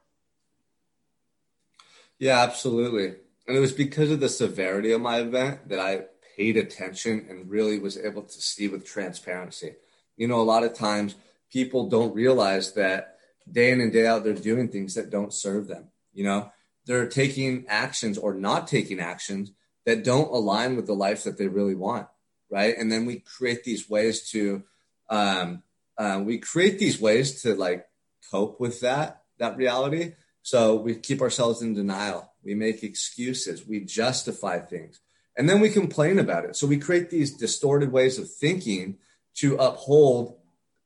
Yeah, 2.20 2.41
absolutely. 2.41 3.16
And 3.47 3.57
it 3.57 3.59
was 3.59 3.72
because 3.72 4.12
of 4.12 4.20
the 4.20 4.30
severity 4.30 4.91
of 4.91 5.01
my 5.01 5.20
event 5.20 5.70
that 5.70 5.80
I 5.80 6.05
paid 6.38 6.55
attention 6.55 7.26
and 7.30 7.49
really 7.49 7.80
was 7.80 7.97
able 7.97 8.22
to 8.22 8.41
see 8.41 8.68
with 8.68 8.86
transparency. 8.86 9.74
You 10.18 10.28
know, 10.28 10.41
a 10.41 10.43
lot 10.43 10.64
of 10.64 10.74
times 10.74 11.16
people 11.51 11.89
don't 11.89 12.16
realize 12.16 12.74
that 12.74 13.18
day 13.51 13.72
in 13.72 13.82
and 13.82 13.91
day 13.91 14.07
out, 14.07 14.24
they're 14.24 14.34
doing 14.34 14.70
things 14.70 14.95
that 14.95 15.09
don't 15.09 15.34
serve 15.34 15.68
them. 15.68 15.89
You 16.14 16.24
know, 16.24 16.51
they're 16.86 17.07
taking 17.07 17.66
actions 17.68 18.18
or 18.18 18.34
not 18.34 18.68
taking 18.68 18.99
actions 18.99 19.51
that 19.86 20.03
don't 20.03 20.32
align 20.32 20.76
with 20.76 20.88
the 20.88 20.93
life 20.93 21.24
that 21.24 21.38
they 21.38 21.47
really 21.47 21.76
want. 21.76 22.07
Right. 22.49 22.78
And 22.78 22.91
then 22.91 23.05
we 23.05 23.20
create 23.20 23.64
these 23.64 23.89
ways 23.89 24.30
to, 24.32 24.64
um, 25.09 25.64
uh, 25.97 26.22
we 26.24 26.38
create 26.38 26.80
these 26.80 26.99
ways 26.99 27.41
to 27.43 27.55
like 27.55 27.86
cope 28.30 28.59
with 28.59 28.82
that, 28.82 29.24
that 29.39 29.57
reality 29.57 30.14
so 30.43 30.76
we 30.76 30.95
keep 30.95 31.22
ourselves 31.22 31.62
in 31.62 31.74
denial. 31.74 32.34
We 32.43 32.55
make 32.55 32.84
excuses. 32.84 33.68
We 33.68 33.82
justify 33.82 34.59
things. 34.59 34.99
And 35.38 35.47
then 35.47 35.59
we 35.62 35.70
complain 35.70 36.20
about 36.20 36.45
it. 36.45 36.55
So 36.55 36.68
we 36.68 36.78
create 36.78 37.09
these 37.09 37.36
distorted 37.36 37.91
ways 37.91 38.18
of 38.18 38.32
thinking 38.32 38.97
to 39.36 39.55
uphold 39.57 40.38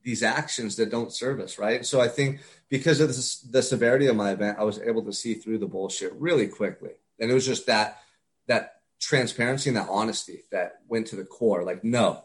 these 0.04 0.24
actions 0.24 0.76
that 0.76 0.92
don't 0.92 1.12
serve 1.12 1.40
us, 1.40 1.58
right? 1.58 1.86
So 1.86 2.00
I 2.00 2.08
think 2.08 2.42
because 2.70 3.00
of 3.00 3.08
this, 3.08 3.40
the 3.40 3.64
severity 3.64 4.08
of 4.08 4.16
my 4.16 4.32
event, 4.32 4.58
I 4.60 4.64
was 4.64 4.80
able 4.80 5.04
to 5.06 5.14
see 5.14 5.34
through 5.34 5.58
the 5.58 5.68
bullshit 5.68 6.14
really 6.14 6.48
quickly. 6.48 6.92
And 7.20 7.32
it 7.32 7.34
was 7.34 7.46
just 7.46 7.66
that 7.66 8.00
that 8.48 8.82
transparency 9.00 9.70
and 9.70 9.78
that 9.78 9.90
honesty 9.90 10.44
that 10.52 10.82
went 10.88 11.08
to 11.08 11.16
the 11.16 11.24
core. 11.24 11.64
Like, 11.64 11.84
no, 11.84 12.24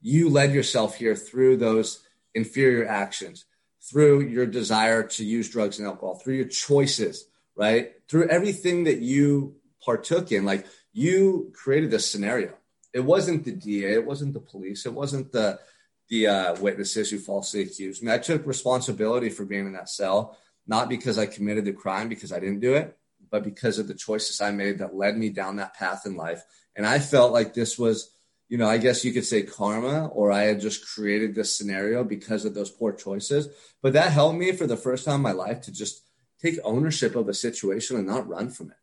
you 0.00 0.28
led 0.28 0.52
yourself 0.52 0.96
here 0.96 1.16
through 1.16 1.56
those 1.56 2.02
inferior 2.34 2.86
actions, 2.86 3.44
through 3.82 4.20
your 4.20 4.46
desire 4.46 5.02
to 5.02 5.24
use 5.24 5.50
drugs 5.50 5.78
and 5.78 5.88
alcohol, 5.88 6.16
through 6.16 6.34
your 6.34 6.48
choices, 6.48 7.26
right? 7.56 7.92
Through 8.08 8.28
everything 8.28 8.84
that 8.84 8.98
you 8.98 9.56
partook 9.84 10.30
in. 10.30 10.44
Like 10.44 10.66
you 10.92 11.52
created 11.54 11.90
this 11.90 12.10
scenario. 12.10 12.54
It 12.96 13.04
wasn't 13.04 13.44
the 13.44 13.52
DA, 13.52 13.92
it 13.92 14.06
wasn't 14.06 14.32
the 14.32 14.40
police, 14.40 14.86
it 14.86 14.94
wasn't 14.94 15.30
the 15.30 15.60
the 16.08 16.26
uh, 16.28 16.54
witnesses 16.60 17.10
who 17.10 17.18
falsely 17.18 17.60
accused 17.60 18.02
me. 18.02 18.10
I 18.10 18.16
took 18.16 18.46
responsibility 18.46 19.28
for 19.28 19.44
being 19.44 19.66
in 19.66 19.74
that 19.74 19.90
cell, 19.90 20.38
not 20.66 20.88
because 20.88 21.18
I 21.18 21.26
committed 21.26 21.66
the 21.66 21.74
crime, 21.74 22.08
because 22.08 22.32
I 22.32 22.40
didn't 22.40 22.60
do 22.60 22.72
it, 22.72 22.96
but 23.30 23.44
because 23.44 23.78
of 23.78 23.86
the 23.86 23.94
choices 23.94 24.40
I 24.40 24.50
made 24.50 24.78
that 24.78 24.94
led 24.94 25.18
me 25.18 25.28
down 25.28 25.56
that 25.56 25.74
path 25.74 26.06
in 26.06 26.16
life. 26.16 26.42
And 26.74 26.86
I 26.86 26.98
felt 27.00 27.32
like 27.32 27.52
this 27.52 27.78
was, 27.78 28.14
you 28.48 28.56
know, 28.56 28.68
I 28.68 28.78
guess 28.78 29.04
you 29.04 29.12
could 29.12 29.26
say 29.26 29.42
karma, 29.42 30.06
or 30.06 30.32
I 30.32 30.44
had 30.44 30.60
just 30.60 30.88
created 30.88 31.34
this 31.34 31.54
scenario 31.54 32.02
because 32.02 32.46
of 32.46 32.54
those 32.54 32.70
poor 32.70 32.92
choices. 32.92 33.48
But 33.82 33.92
that 33.92 34.12
helped 34.12 34.38
me 34.38 34.52
for 34.52 34.66
the 34.66 34.76
first 34.76 35.04
time 35.04 35.16
in 35.16 35.20
my 35.20 35.32
life 35.32 35.60
to 35.62 35.72
just 35.72 36.02
take 36.40 36.58
ownership 36.64 37.14
of 37.14 37.28
a 37.28 37.34
situation 37.34 37.96
and 37.98 38.06
not 38.06 38.26
run 38.26 38.48
from 38.48 38.70
it. 38.70 38.78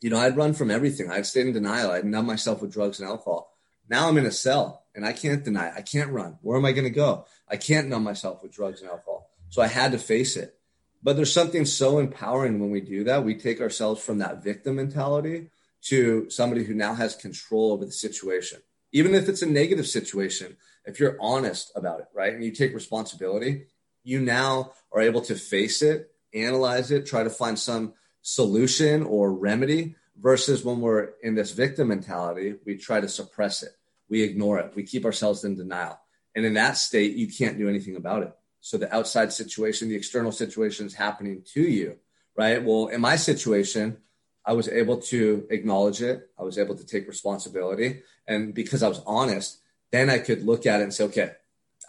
You 0.00 0.10
know, 0.10 0.18
I'd 0.18 0.36
run 0.36 0.54
from 0.54 0.70
everything. 0.70 1.10
I'd 1.10 1.26
stayed 1.26 1.46
in 1.46 1.52
denial. 1.52 1.90
I'd 1.90 2.04
numb 2.04 2.26
myself 2.26 2.62
with 2.62 2.72
drugs 2.72 3.00
and 3.00 3.08
alcohol. 3.08 3.54
Now 3.88 4.08
I'm 4.08 4.16
in 4.16 4.26
a 4.26 4.30
cell 4.30 4.84
and 4.94 5.04
I 5.04 5.12
can't 5.12 5.44
deny 5.44 5.68
it. 5.68 5.74
I 5.76 5.82
can't 5.82 6.10
run. 6.10 6.38
Where 6.42 6.56
am 6.56 6.64
I 6.64 6.72
going 6.72 6.84
to 6.84 6.90
go? 6.90 7.26
I 7.48 7.56
can't 7.56 7.88
numb 7.88 8.04
myself 8.04 8.42
with 8.42 8.52
drugs 8.52 8.80
and 8.80 8.90
alcohol. 8.90 9.30
So 9.50 9.60
I 9.60 9.66
had 9.66 9.92
to 9.92 9.98
face 9.98 10.36
it. 10.36 10.56
But 11.02 11.16
there's 11.16 11.32
something 11.32 11.64
so 11.64 11.98
empowering 11.98 12.60
when 12.60 12.70
we 12.70 12.80
do 12.80 13.04
that. 13.04 13.24
We 13.24 13.34
take 13.34 13.60
ourselves 13.60 14.02
from 14.02 14.18
that 14.18 14.42
victim 14.42 14.76
mentality 14.76 15.50
to 15.82 16.28
somebody 16.30 16.64
who 16.64 16.74
now 16.74 16.94
has 16.94 17.16
control 17.16 17.72
over 17.72 17.84
the 17.84 17.92
situation. 17.92 18.60
Even 18.92 19.14
if 19.14 19.28
it's 19.28 19.42
a 19.42 19.46
negative 19.46 19.86
situation, 19.86 20.56
if 20.84 21.00
you're 21.00 21.16
honest 21.20 21.72
about 21.74 22.00
it, 22.00 22.06
right? 22.14 22.34
And 22.34 22.44
you 22.44 22.52
take 22.52 22.74
responsibility, 22.74 23.66
you 24.04 24.20
now 24.20 24.72
are 24.92 25.00
able 25.00 25.20
to 25.22 25.34
face 25.34 25.82
it, 25.82 26.10
analyze 26.34 26.90
it, 26.90 27.06
try 27.06 27.22
to 27.22 27.30
find 27.30 27.58
some 27.58 27.94
solution 28.22 29.02
or 29.02 29.32
remedy 29.32 29.96
versus 30.18 30.64
when 30.64 30.80
we're 30.80 31.10
in 31.22 31.34
this 31.34 31.52
victim 31.52 31.88
mentality, 31.88 32.54
we 32.66 32.76
try 32.76 33.00
to 33.00 33.08
suppress 33.08 33.62
it 33.62 33.72
we 34.10 34.22
ignore 34.22 34.58
it. 34.58 34.72
We 34.74 34.82
keep 34.82 35.06
ourselves 35.06 35.44
in 35.44 35.56
denial. 35.56 35.98
And 36.34 36.44
in 36.44 36.54
that 36.54 36.76
state, 36.76 37.16
you 37.16 37.28
can't 37.28 37.56
do 37.56 37.68
anything 37.68 37.96
about 37.96 38.24
it. 38.24 38.32
So 38.60 38.76
the 38.76 38.94
outside 38.94 39.32
situation, 39.32 39.88
the 39.88 39.96
external 39.96 40.32
situation 40.32 40.84
is 40.84 40.94
happening 40.94 41.42
to 41.54 41.62
you, 41.62 41.96
right? 42.36 42.62
Well, 42.62 42.88
in 42.88 43.00
my 43.00 43.16
situation, 43.16 43.98
I 44.44 44.52
was 44.52 44.68
able 44.68 44.98
to 45.02 45.46
acknowledge 45.50 46.02
it. 46.02 46.28
I 46.38 46.42
was 46.42 46.58
able 46.58 46.74
to 46.76 46.84
take 46.84 47.08
responsibility. 47.08 48.02
And 48.26 48.52
because 48.52 48.82
I 48.82 48.88
was 48.88 49.00
honest, 49.06 49.60
then 49.92 50.10
I 50.10 50.18
could 50.18 50.44
look 50.44 50.66
at 50.66 50.80
it 50.80 50.84
and 50.84 50.94
say, 50.94 51.04
okay, 51.04 51.32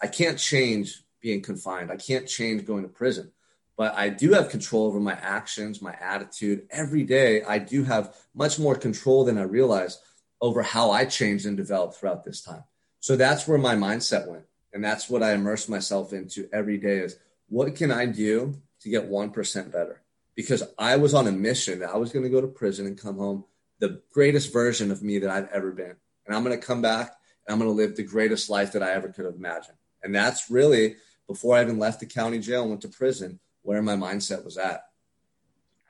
I 0.00 0.06
can't 0.06 0.38
change 0.38 1.02
being 1.20 1.42
confined. 1.42 1.90
I 1.90 1.96
can't 1.96 2.26
change 2.26 2.64
going 2.64 2.82
to 2.82 2.88
prison, 2.88 3.32
but 3.76 3.94
I 3.94 4.08
do 4.10 4.32
have 4.32 4.50
control 4.50 4.86
over 4.86 5.00
my 5.00 5.14
actions, 5.14 5.80
my 5.80 5.96
attitude. 6.00 6.66
Every 6.70 7.04
day, 7.04 7.42
I 7.42 7.58
do 7.58 7.84
have 7.84 8.14
much 8.34 8.58
more 8.58 8.74
control 8.74 9.24
than 9.24 9.38
I 9.38 9.42
realize 9.42 9.98
over 10.40 10.62
how 10.62 10.90
I 10.90 11.04
changed 11.04 11.46
and 11.46 11.56
developed 11.56 11.96
throughout 11.96 12.24
this 12.24 12.42
time. 12.42 12.64
So 13.00 13.16
that's 13.16 13.48
where 13.48 13.58
my 13.58 13.74
mindset 13.74 14.28
went. 14.28 14.44
And 14.72 14.84
that's 14.84 15.08
what 15.08 15.22
I 15.22 15.32
immerse 15.32 15.68
myself 15.68 16.12
into 16.12 16.48
every 16.52 16.78
day 16.78 16.98
is 16.98 17.18
what 17.48 17.74
can 17.74 17.90
I 17.90 18.06
do 18.06 18.54
to 18.80 18.88
get 18.88 19.10
1% 19.10 19.72
better? 19.72 20.02
Because 20.34 20.62
I 20.78 20.96
was 20.96 21.14
on 21.14 21.26
a 21.26 21.32
mission 21.32 21.80
that 21.80 21.90
I 21.90 21.96
was 21.96 22.12
going 22.12 22.24
to 22.24 22.30
go 22.30 22.40
to 22.40 22.46
prison 22.46 22.86
and 22.86 22.98
come 22.98 23.18
home 23.18 23.44
the 23.78 24.00
greatest 24.12 24.52
version 24.52 24.90
of 24.90 25.02
me 25.02 25.18
that 25.18 25.30
I've 25.30 25.48
ever 25.48 25.72
been. 25.72 25.96
And 26.26 26.34
I'm 26.34 26.44
going 26.44 26.58
to 26.58 26.66
come 26.66 26.82
back 26.82 27.16
and 27.46 27.52
I'm 27.52 27.58
going 27.58 27.70
to 27.70 27.76
live 27.76 27.96
the 27.96 28.02
greatest 28.02 28.48
life 28.48 28.72
that 28.72 28.82
I 28.82 28.92
ever 28.92 29.08
could 29.08 29.24
have 29.24 29.34
imagined. 29.34 29.76
And 30.02 30.14
that's 30.14 30.50
really 30.50 30.96
before 31.26 31.56
I 31.56 31.62
even 31.62 31.78
left 31.78 32.00
the 32.00 32.06
county 32.06 32.38
jail 32.38 32.62
and 32.62 32.70
went 32.70 32.82
to 32.82 32.88
prison 32.88 33.40
where 33.62 33.82
my 33.82 33.96
mindset 33.96 34.44
was 34.44 34.58
at. 34.58 34.84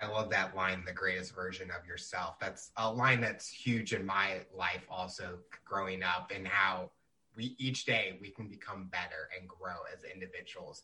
I 0.01 0.09
love 0.09 0.31
that 0.31 0.57
line, 0.57 0.83
the 0.85 0.93
greatest 0.93 1.35
version 1.35 1.71
of 1.71 1.87
yourself. 1.87 2.39
That's 2.41 2.73
a 2.77 2.91
line 2.91 3.21
that's 3.21 3.49
huge 3.49 3.93
in 3.93 4.05
my 4.05 4.41
life 4.57 4.85
also 4.91 5.39
growing 5.65 6.03
up 6.03 6.33
and 6.35 6.47
how 6.47 6.91
we 7.37 7.55
each 7.59 7.85
day 7.85 8.19
we 8.21 8.31
can 8.31 8.49
become 8.49 8.89
better 8.91 9.29
and 9.39 9.49
grow 9.49 9.77
as 9.95 10.03
individuals. 10.05 10.83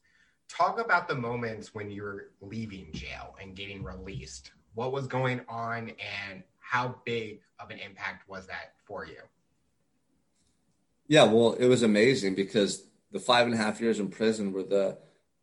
Talk 0.48 0.80
about 0.80 1.08
the 1.08 1.14
moments 1.14 1.74
when 1.74 1.90
you're 1.90 2.30
leaving 2.40 2.90
jail 2.92 3.34
and 3.40 3.56
getting 3.56 3.82
released. 3.82 4.52
What 4.74 4.92
was 4.92 5.06
going 5.06 5.40
on 5.48 5.90
and 6.30 6.42
how 6.60 6.96
big 7.04 7.40
of 7.58 7.70
an 7.70 7.78
impact 7.78 8.28
was 8.28 8.46
that 8.46 8.74
for 8.84 9.04
you? 9.04 9.20
Yeah, 11.08 11.24
well, 11.24 11.54
it 11.54 11.66
was 11.66 11.82
amazing 11.82 12.34
because 12.34 12.84
the 13.10 13.18
five 13.18 13.46
and 13.46 13.54
a 13.54 13.58
half 13.58 13.80
years 13.80 13.98
in 13.98 14.08
prison 14.08 14.52
were 14.52 14.62
the 14.62 14.98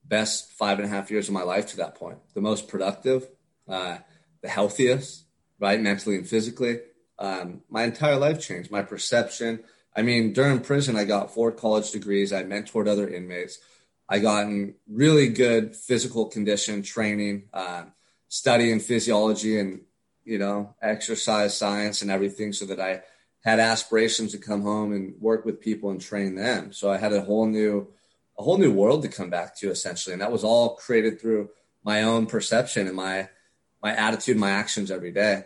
best 0.07 0.51
five 0.53 0.79
and 0.79 0.85
a 0.85 0.89
half 0.89 1.11
years 1.11 1.27
of 1.27 1.33
my 1.33 1.43
life 1.43 1.67
to 1.67 1.77
that 1.77 1.95
point, 1.95 2.17
the 2.33 2.41
most 2.41 2.67
productive, 2.67 3.27
uh, 3.67 3.97
the 4.41 4.49
healthiest, 4.49 5.25
right, 5.59 5.79
mentally 5.79 6.15
and 6.15 6.27
physically. 6.27 6.79
Um, 7.17 7.61
my 7.69 7.83
entire 7.83 8.17
life 8.17 8.41
changed. 8.41 8.71
My 8.71 8.81
perception. 8.81 9.63
I 9.95 10.01
mean, 10.01 10.33
during 10.33 10.59
prison, 10.59 10.95
I 10.95 11.05
got 11.05 11.33
four 11.33 11.51
college 11.51 11.91
degrees. 11.91 12.33
I 12.33 12.43
mentored 12.43 12.87
other 12.87 13.07
inmates. 13.07 13.59
I 14.07 14.19
got 14.19 14.43
in 14.43 14.75
really 14.87 15.29
good 15.29 15.75
physical 15.75 16.25
condition 16.25 16.83
training, 16.83 17.49
uh, 17.53 17.85
studying 18.27 18.79
physiology 18.79 19.59
and 19.59 19.81
you 20.23 20.37
know 20.37 20.75
exercise 20.81 21.57
science 21.57 22.01
and 22.01 22.11
everything, 22.11 22.53
so 22.53 22.65
that 22.65 22.79
I 22.79 23.01
had 23.43 23.59
aspirations 23.59 24.31
to 24.33 24.37
come 24.37 24.61
home 24.61 24.91
and 24.91 25.19
work 25.19 25.45
with 25.45 25.61
people 25.61 25.89
and 25.89 26.01
train 26.01 26.35
them. 26.35 26.73
So 26.73 26.91
I 26.91 26.97
had 26.97 27.13
a 27.13 27.21
whole 27.21 27.47
new 27.47 27.87
a 28.37 28.43
whole 28.43 28.57
new 28.57 28.71
world 28.71 29.01
to 29.03 29.07
come 29.07 29.29
back 29.29 29.55
to 29.57 29.69
essentially, 29.69 30.13
and 30.13 30.21
that 30.21 30.31
was 30.31 30.43
all 30.43 30.75
created 30.75 31.19
through 31.19 31.49
my 31.83 32.03
own 32.03 32.25
perception 32.25 32.87
and 32.87 32.95
my 32.95 33.29
my 33.81 33.95
attitude, 33.95 34.37
my 34.37 34.49
actions 34.49 34.89
every 34.89 35.11
day. 35.11 35.43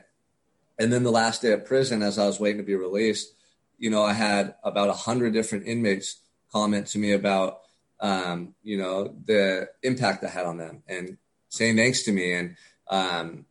And 0.80 0.94
then 0.94 1.04
the 1.04 1.12
last 1.12 1.42
day 1.42 1.52
of 1.52 1.66
prison, 1.66 2.02
as 2.02 2.18
I 2.18 2.26
was 2.26 2.40
waiting 2.40 2.60
to 2.60 2.64
be 2.64 2.76
released, 2.76 3.34
you 3.78 3.90
know, 3.90 4.04
I 4.04 4.14
had 4.14 4.56
about 4.64 4.90
a 4.90 4.94
hundred 4.94 5.34
different 5.34 5.68
inmates 5.68 6.22
comment 6.52 6.88
to 6.88 7.00
me 7.00 7.12
about, 7.12 7.60
um, 8.00 8.56
you 8.64 8.78
know, 8.78 9.14
the 9.26 9.70
impact 9.84 10.24
I 10.24 10.30
had 10.30 10.46
on 10.46 10.58
them 10.58 10.84
and 10.88 11.18
saying 11.50 11.76
thanks 11.76 12.04
to 12.04 12.14
me 12.14 12.34
and, 12.34 12.56
um, 12.88 13.46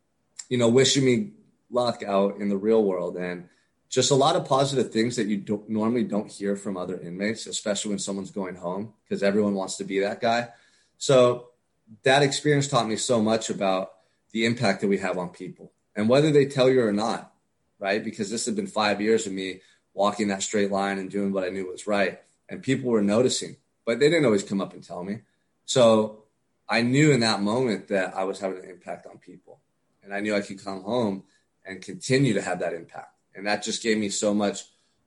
you 0.48 0.56
know, 0.56 0.68
wishing 0.68 1.04
me 1.04 1.32
luck 1.70 2.02
out 2.02 2.38
in 2.38 2.48
the 2.48 2.56
real 2.56 2.82
world 2.82 3.16
and 3.18 3.48
just 3.88 4.10
a 4.10 4.14
lot 4.14 4.36
of 4.36 4.44
positive 4.44 4.92
things 4.92 5.16
that 5.16 5.26
you 5.26 5.38
don't, 5.38 5.68
normally 5.68 6.04
don't 6.04 6.30
hear 6.30 6.56
from 6.56 6.76
other 6.76 7.00
inmates, 7.00 7.46
especially 7.46 7.90
when 7.90 7.98
someone's 7.98 8.30
going 8.30 8.56
home 8.56 8.92
because 9.04 9.22
everyone 9.22 9.54
wants 9.54 9.76
to 9.76 9.84
be 9.84 10.00
that 10.00 10.20
guy. 10.20 10.48
So 10.98 11.48
that 12.02 12.22
experience 12.22 12.68
taught 12.68 12.86
me 12.86 12.96
so 12.96 13.22
much 13.22 13.48
about 13.48 13.92
the 14.32 14.44
impact 14.44 14.82
that 14.82 14.88
we 14.88 14.98
have 14.98 15.16
on 15.16 15.30
people 15.30 15.72
and 15.96 16.08
whether 16.08 16.30
they 16.30 16.44
tell 16.44 16.68
you 16.68 16.84
or 16.84 16.92
not, 16.92 17.32
right? 17.78 18.04
Because 18.04 18.30
this 18.30 18.44
had 18.44 18.56
been 18.56 18.66
five 18.66 19.00
years 19.00 19.26
of 19.26 19.32
me 19.32 19.60
walking 19.94 20.28
that 20.28 20.42
straight 20.42 20.70
line 20.70 20.98
and 20.98 21.10
doing 21.10 21.32
what 21.32 21.44
I 21.44 21.48
knew 21.48 21.66
was 21.66 21.86
right. 21.86 22.20
And 22.48 22.62
people 22.62 22.90
were 22.90 23.02
noticing, 23.02 23.56
but 23.86 23.98
they 23.98 24.08
didn't 24.08 24.26
always 24.26 24.42
come 24.42 24.60
up 24.60 24.74
and 24.74 24.84
tell 24.84 25.02
me. 25.02 25.20
So 25.64 26.24
I 26.68 26.82
knew 26.82 27.12
in 27.12 27.20
that 27.20 27.40
moment 27.40 27.88
that 27.88 28.14
I 28.14 28.24
was 28.24 28.38
having 28.38 28.58
an 28.58 28.70
impact 28.70 29.06
on 29.06 29.18
people. 29.18 29.60
And 30.04 30.14
I 30.14 30.20
knew 30.20 30.34
I 30.34 30.40
could 30.40 30.62
come 30.62 30.82
home 30.82 31.24
and 31.66 31.82
continue 31.82 32.34
to 32.34 32.42
have 32.42 32.60
that 32.60 32.74
impact. 32.74 33.17
And 33.38 33.46
that 33.46 33.62
just 33.62 33.82
gave 33.82 33.96
me 33.96 34.08
so 34.10 34.34
much 34.34 34.64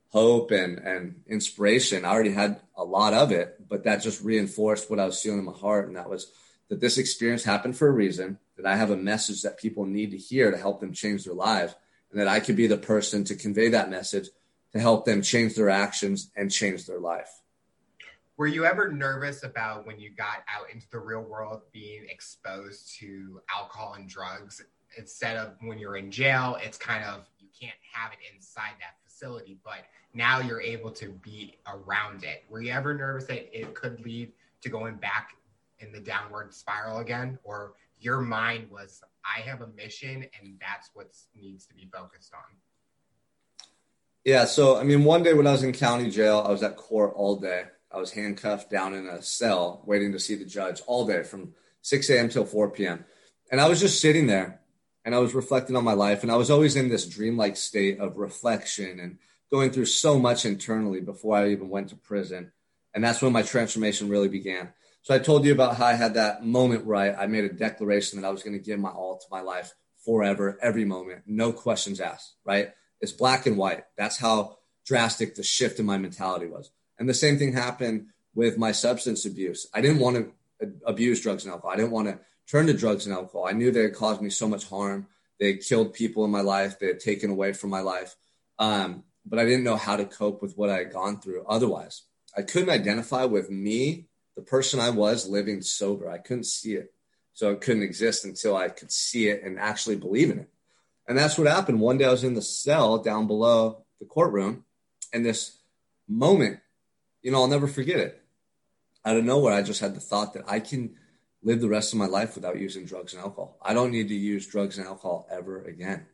hope 0.10 0.52
and, 0.52 0.80
and 0.80 1.22
inspiration. 1.28 2.06
I 2.06 2.10
already 2.10 2.32
had 2.32 2.62
a 2.76 2.84
lot 2.84 3.14
of 3.14 3.32
it, 3.32 3.68
but 3.68 3.84
that 3.84 4.02
just 4.02 4.24
reinforced 4.24 4.90
what 4.90 5.00
I 5.00 5.06
was 5.06 5.22
feeling 5.22 5.40
in 5.40 5.46
my 5.46 5.52
heart. 5.52 5.88
And 5.88 5.96
that 5.96 6.10
was 6.10 6.32
that 6.70 6.80
this 6.80 6.98
experience 6.98 7.44
happened 7.44 7.78
for 7.78 7.88
a 7.88 7.92
reason, 7.92 8.40
that 8.56 8.66
I 8.66 8.76
have 8.78 8.92
a 8.92 8.98
message 8.98 9.42
that 9.42 9.60
people 9.60 9.86
need 9.86 10.12
to 10.12 10.18
hear 10.18 10.52
to 10.52 10.58
help 10.58 10.80
them 10.80 10.94
change 10.94 11.26
their 11.26 11.34
lives, 11.34 11.76
and 12.12 12.20
that 12.20 12.28
I 12.28 12.40
could 12.40 12.56
be 12.56 12.68
the 12.68 12.78
person 12.78 13.24
to 13.26 13.36
convey 13.36 13.70
that 13.70 13.90
message 13.90 14.30
to 14.72 14.80
help 14.80 15.06
them 15.06 15.22
change 15.22 15.56
their 15.56 15.70
actions 15.70 16.32
and 16.36 16.50
change 16.50 16.86
their 16.86 17.00
life. 17.00 17.42
Were 18.38 18.48
you 18.48 18.66
ever 18.66 18.92
nervous 18.92 19.44
about 19.44 19.86
when 19.86 20.00
you 20.00 20.10
got 20.10 20.44
out 20.48 20.72
into 20.74 20.90
the 20.90 21.00
real 21.00 21.22
world 21.22 21.62
being 21.72 22.06
exposed 22.10 22.98
to 23.00 23.42
alcohol 23.54 23.96
and 23.98 24.10
drugs? 24.10 24.64
Instead 24.98 25.38
of 25.38 25.56
when 25.62 25.78
you're 25.78 25.98
in 25.98 26.10
jail, 26.10 26.58
it's 26.62 26.78
kind 26.78 27.04
of 27.04 27.30
can't 27.60 27.78
have 27.92 28.12
it 28.12 28.20
inside 28.34 28.74
that 28.80 28.96
facility, 29.04 29.58
but 29.64 29.86
now 30.14 30.40
you're 30.40 30.62
able 30.62 30.92
to 30.92 31.10
be 31.10 31.56
around 31.68 32.24
it. 32.24 32.44
Were 32.50 32.62
you 32.62 32.72
ever 32.72 32.94
nervous 32.94 33.26
that 33.26 33.58
it 33.58 33.74
could 33.74 34.04
lead 34.06 34.32
to 34.62 34.70
going 34.70 34.96
back 34.96 35.36
in 35.80 35.92
the 35.92 36.00
downward 36.00 36.54
spiral 36.54 37.00
again 37.00 37.40
or 37.44 37.74
your 38.00 38.22
mind 38.22 38.70
was 38.70 39.02
i 39.26 39.42
have 39.42 39.62
a 39.62 39.68
mission 39.70 40.24
and 40.40 40.54
that's 40.60 40.92
what 40.94 41.08
needs 41.36 41.66
to 41.66 41.74
be 41.74 41.90
focused 41.92 42.32
on 42.36 42.56
yeah 44.24 44.46
so 44.46 44.78
i 44.78 44.84
mean 44.84 45.04
one 45.04 45.24
day 45.24 45.34
when 45.34 45.48
i 45.48 45.52
was 45.52 45.64
in 45.64 45.74
county 45.74 46.08
jail 46.12 46.44
i 46.48 46.52
was 46.52 46.62
at 46.62 46.78
court 46.78 47.14
all 47.16 47.36
day 47.36 47.64
I 47.92 47.98
was 47.98 48.12
handcuffed 48.12 48.70
down 48.70 48.94
in 48.94 49.08
a 49.08 49.22
cell 49.22 49.82
waiting 49.86 50.14
to 50.14 50.20
see 50.20 50.36
the 50.36 50.46
judge 50.46 50.82
all 50.88 51.06
day 51.06 51.24
from 51.24 51.54
6 51.82 52.10
a.m. 52.10 52.30
till 52.30 52.46
4 52.46 52.70
p.m. 52.70 53.06
And 53.52 53.60
I 53.60 53.68
was 53.68 53.82
just 53.82 54.00
sitting 54.00 54.28
there 54.28 54.62
and 55.04 55.16
I 55.16 55.20
was 55.20 55.34
reflecting 55.34 55.76
on 55.76 55.84
my 55.84 55.94
life. 55.94 56.24
And 56.24 56.32
I 56.32 56.36
was 56.36 56.52
always 56.52 56.76
in 56.76 56.90
this 56.90 57.08
dreamlike 57.08 57.58
state 57.58 58.00
of 58.00 58.18
reflection 58.18 59.00
and 59.00 59.18
going 59.50 59.72
through 59.72 59.86
so 59.86 60.20
much 60.20 60.46
internally 60.46 61.02
before 61.02 61.38
I 61.38 61.50
even 61.50 61.70
went 61.70 61.90
to 61.90 61.96
prison. 61.96 62.52
And 62.94 63.04
that's 63.04 63.22
when 63.22 63.34
my 63.34 63.42
transformation 63.42 64.10
really 64.10 64.28
began. 64.28 64.74
So 65.02 65.16
I 65.16 65.20
told 65.20 65.46
you 65.46 65.52
about 65.52 65.78
how 65.78 65.88
I 65.88 65.94
had 65.94 66.14
that 66.14 66.46
moment 66.46 66.86
where 66.86 67.18
I, 67.20 67.26
made 67.26 67.44
a 67.44 67.50
declaration 67.54 68.22
that 68.22 68.28
I 68.28 68.32
was 68.32 68.44
going 68.44 68.58
to 68.58 68.64
give 68.64 68.80
my 68.80 68.90
all 68.90 69.18
to 69.18 69.26
my 69.32 69.42
life 69.42 69.74
forever, 70.06 70.58
every 70.62 70.86
moment, 70.86 71.24
no 71.26 71.52
questions 71.52 72.00
asked, 72.00 72.36
right? 72.46 72.72
It's 73.00 73.12
black 73.12 73.46
and 73.46 73.58
white. 73.58 73.86
That's 73.98 74.18
how 74.18 74.58
drastic 74.86 75.36
the 75.36 75.44
shift 75.44 75.80
in 75.80 75.86
my 75.86 75.98
mentality 75.98 76.48
was. 76.48 76.72
And 77.00 77.10
the 77.10 77.14
same 77.14 77.38
thing 77.38 77.54
happened 77.54 78.08
with 78.36 78.58
my 78.58 78.72
substance 78.72 79.26
abuse. 79.26 79.68
I 79.74 79.82
didn't 79.82 80.00
want 80.00 80.18
to 80.18 80.74
abuse 80.86 81.22
drugs 81.22 81.46
and 81.46 81.52
alcohol. 81.52 81.72
I 81.72 81.78
didn't 81.78 81.92
want 81.92 82.08
to 82.10 82.20
turn 82.52 82.68
to 82.68 82.74
drugs 82.74 83.06
and 83.06 83.16
alcohol. 83.16 83.48
I 83.48 83.54
knew 83.54 83.72
they 83.72 83.84
had 83.84 83.96
caused 83.96 84.22
me 84.22 84.30
so 84.30 84.48
much 84.48 84.68
harm. 84.68 85.08
They 85.40 85.54
had 85.54 85.62
killed 85.62 85.94
people 85.94 86.26
in 86.26 86.32
my 86.32 86.42
life. 86.42 86.78
They 86.78 86.88
had 86.88 87.00
taken 87.00 87.32
away 87.32 87.54
from 87.54 87.70
my 87.70 87.80
life. 87.80 88.16
Um, 88.60 89.04
but 89.26 89.40
I 89.40 89.46
didn't 89.46 89.64
know 89.64 89.78
how 89.78 89.96
to 89.96 90.06
cope 90.06 90.42
with 90.42 90.58
what 90.58 90.70
I 90.70 90.80
had 90.80 90.92
gone 90.92 91.22
through 91.22 91.46
otherwise. 91.48 92.04
I 92.36 92.42
couldn't 92.42 92.70
identify 92.70 93.26
with 93.26 93.50
me, 93.50 94.08
the 94.36 94.42
person 94.42 94.80
I 94.80 94.90
was 94.90 95.28
living 95.28 95.62
sober. 95.62 96.10
I 96.10 96.18
couldn't 96.18 96.46
see 96.46 96.74
it. 96.74 96.94
So 97.34 97.52
it 97.52 97.62
couldn't 97.62 97.84
exist 97.84 98.26
until 98.26 98.56
I 98.56 98.70
could 98.70 98.92
see 98.92 99.30
it 99.30 99.44
and 99.44 99.58
actually 99.58 99.96
believe 99.96 100.30
in 100.30 100.40
it. 100.40 100.50
And 101.08 101.18
that's 101.18 101.38
what 101.38 101.48
happened. 101.48 101.80
One 101.80 101.98
day 101.98 102.06
I 102.06 102.12
was 102.12 102.24
in 102.24 102.34
the 102.34 102.42
cell 102.42 102.98
down 102.98 103.28
below 103.28 103.84
the 104.00 104.06
courtroom, 104.06 104.66
and 105.14 105.26
this 105.26 105.58
moment, 106.08 106.60
you 107.22 107.32
know, 107.32 107.42
I'll 107.42 107.48
never 107.48 107.68
forget 107.68 108.00
it. 108.00 108.22
Out 109.04 109.18
of 109.18 109.26
nowhere, 109.26 109.54
I 109.54 109.62
just 109.62 109.82
had 109.82 109.96
the 109.96 110.00
thought 110.00 110.34
that 110.34 110.44
I 110.48 110.60
can 110.60 110.96
live 111.44 111.62
the 111.62 111.70
rest 111.70 111.94
of 111.94 112.00
my 112.00 112.06
life 112.06 112.36
without 112.36 112.60
using 112.60 112.86
drugs 112.86 113.14
and 113.14 113.22
alcohol. 113.22 113.58
I 113.62 113.74
don't 113.74 113.92
need 113.92 114.10
to 114.10 114.16
use 114.16 114.48
drugs 114.48 114.78
and 114.78 114.88
alcohol 114.88 115.28
ever 115.32 115.64
again. 115.64 116.06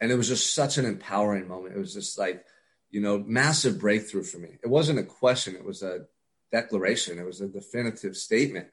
And 0.00 0.12
it 0.12 0.16
was 0.16 0.28
just 0.28 0.54
such 0.54 0.78
an 0.78 0.84
empowering 0.84 1.48
moment. 1.48 1.74
It 1.74 1.78
was 1.78 1.94
just 1.94 2.18
like, 2.18 2.44
you 2.90 3.00
know, 3.00 3.18
massive 3.18 3.78
breakthrough 3.78 4.22
for 4.22 4.38
me. 4.38 4.58
It 4.62 4.68
wasn't 4.68 4.98
a 4.98 5.04
question, 5.04 5.54
it 5.54 5.64
was 5.64 5.82
a 5.82 6.06
declaration, 6.52 7.18
it 7.18 7.26
was 7.26 7.40
a 7.40 7.48
definitive 7.48 8.16
statement. 8.16 8.68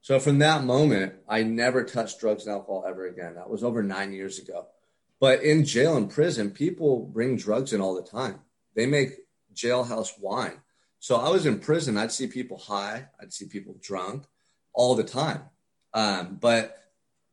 So 0.00 0.18
from 0.18 0.38
that 0.40 0.64
moment, 0.64 1.14
I 1.28 1.44
never 1.44 1.84
touched 1.84 2.20
drugs 2.20 2.46
and 2.46 2.54
alcohol 2.54 2.84
ever 2.88 3.06
again. 3.06 3.34
That 3.36 3.50
was 3.50 3.62
over 3.62 3.82
nine 3.82 4.12
years 4.12 4.38
ago. 4.38 4.66
But 5.20 5.42
in 5.42 5.64
jail 5.64 5.96
and 5.96 6.10
prison, 6.10 6.50
people 6.50 6.98
bring 6.98 7.36
drugs 7.36 7.72
in 7.72 7.80
all 7.80 7.94
the 7.94 8.02
time. 8.02 8.40
They 8.74 8.86
make 8.86 9.18
jailhouse 9.54 10.18
wine. 10.20 10.60
So 10.98 11.16
I 11.16 11.28
was 11.28 11.46
in 11.46 11.60
prison. 11.60 11.96
I'd 11.96 12.10
see 12.10 12.26
people 12.26 12.58
high. 12.58 13.08
I'd 13.20 13.32
see 13.32 13.46
people 13.46 13.76
drunk 13.80 14.24
all 14.72 14.94
the 14.94 15.04
time. 15.04 15.42
Um, 15.94 16.38
but 16.40 16.78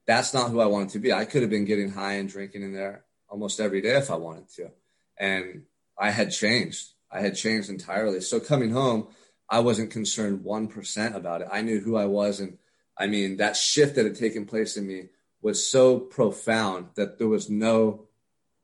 that's 0.06 0.34
not 0.34 0.50
who 0.50 0.60
I 0.60 0.66
wanted 0.66 0.90
to 0.90 1.00
be. 1.00 1.14
I 1.14 1.26
could 1.26 1.42
have 1.42 1.52
been 1.52 1.66
getting 1.66 1.92
high 1.92 2.14
and 2.14 2.30
drinking 2.30 2.64
in 2.64 2.74
there 2.74 3.06
almost 3.30 3.60
every 3.60 3.82
day 3.82 3.96
if 3.96 4.10
I 4.10 4.16
wanted 4.16 4.50
to. 4.56 4.72
And 5.18 5.64
I 5.98 6.12
had 6.12 6.32
changed. 6.32 6.88
I 7.12 7.22
had 7.22 7.36
changed 7.36 7.70
entirely. 7.70 8.22
So 8.22 8.40
coming 8.40 8.72
home, 8.72 9.08
I 9.50 9.60
wasn't 9.60 9.92
concerned 9.92 10.46
1% 10.46 11.16
about 11.16 11.42
it. 11.42 11.48
I 11.52 11.62
knew 11.62 11.80
who 11.80 11.96
I 11.96 12.06
was. 12.06 12.40
And 12.40 12.58
I 12.98 13.08
mean, 13.08 13.38
that 13.38 13.56
shift 13.56 13.96
that 13.96 14.06
had 14.06 14.16
taken 14.16 14.46
place 14.46 14.78
in 14.78 14.88
me 14.88 15.10
was 15.42 15.66
so 15.66 16.00
profound 16.00 16.88
that 16.96 17.18
there 17.18 17.28
was 17.28 17.50
no, 17.50 18.08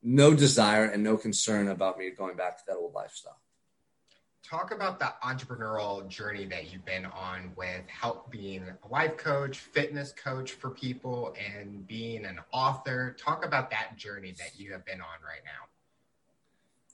no 0.03 0.33
desire 0.33 0.85
and 0.85 1.03
no 1.03 1.17
concern 1.17 1.67
about 1.67 1.97
me 1.97 2.09
going 2.11 2.35
back 2.35 2.57
to 2.57 2.63
that 2.67 2.75
old 2.75 2.93
lifestyle 2.93 3.39
talk 4.47 4.71
about 4.71 4.99
the 4.99 5.11
entrepreneurial 5.23 6.07
journey 6.07 6.45
that 6.45 6.71
you've 6.71 6.85
been 6.85 7.05
on 7.05 7.51
with 7.55 7.81
help 7.87 8.29
being 8.29 8.63
a 8.63 8.87
life 8.87 9.17
coach, 9.17 9.57
fitness 9.57 10.11
coach 10.11 10.51
for 10.51 10.69
people, 10.69 11.33
and 11.55 11.87
being 11.87 12.25
an 12.25 12.39
author. 12.51 13.15
Talk 13.17 13.45
about 13.45 13.71
that 13.71 13.97
journey 13.97 14.33
that 14.37 14.59
you 14.59 14.71
have 14.71 14.85
been 14.85 15.01
on 15.01 15.17
right 15.23 15.41
now. 15.43 15.67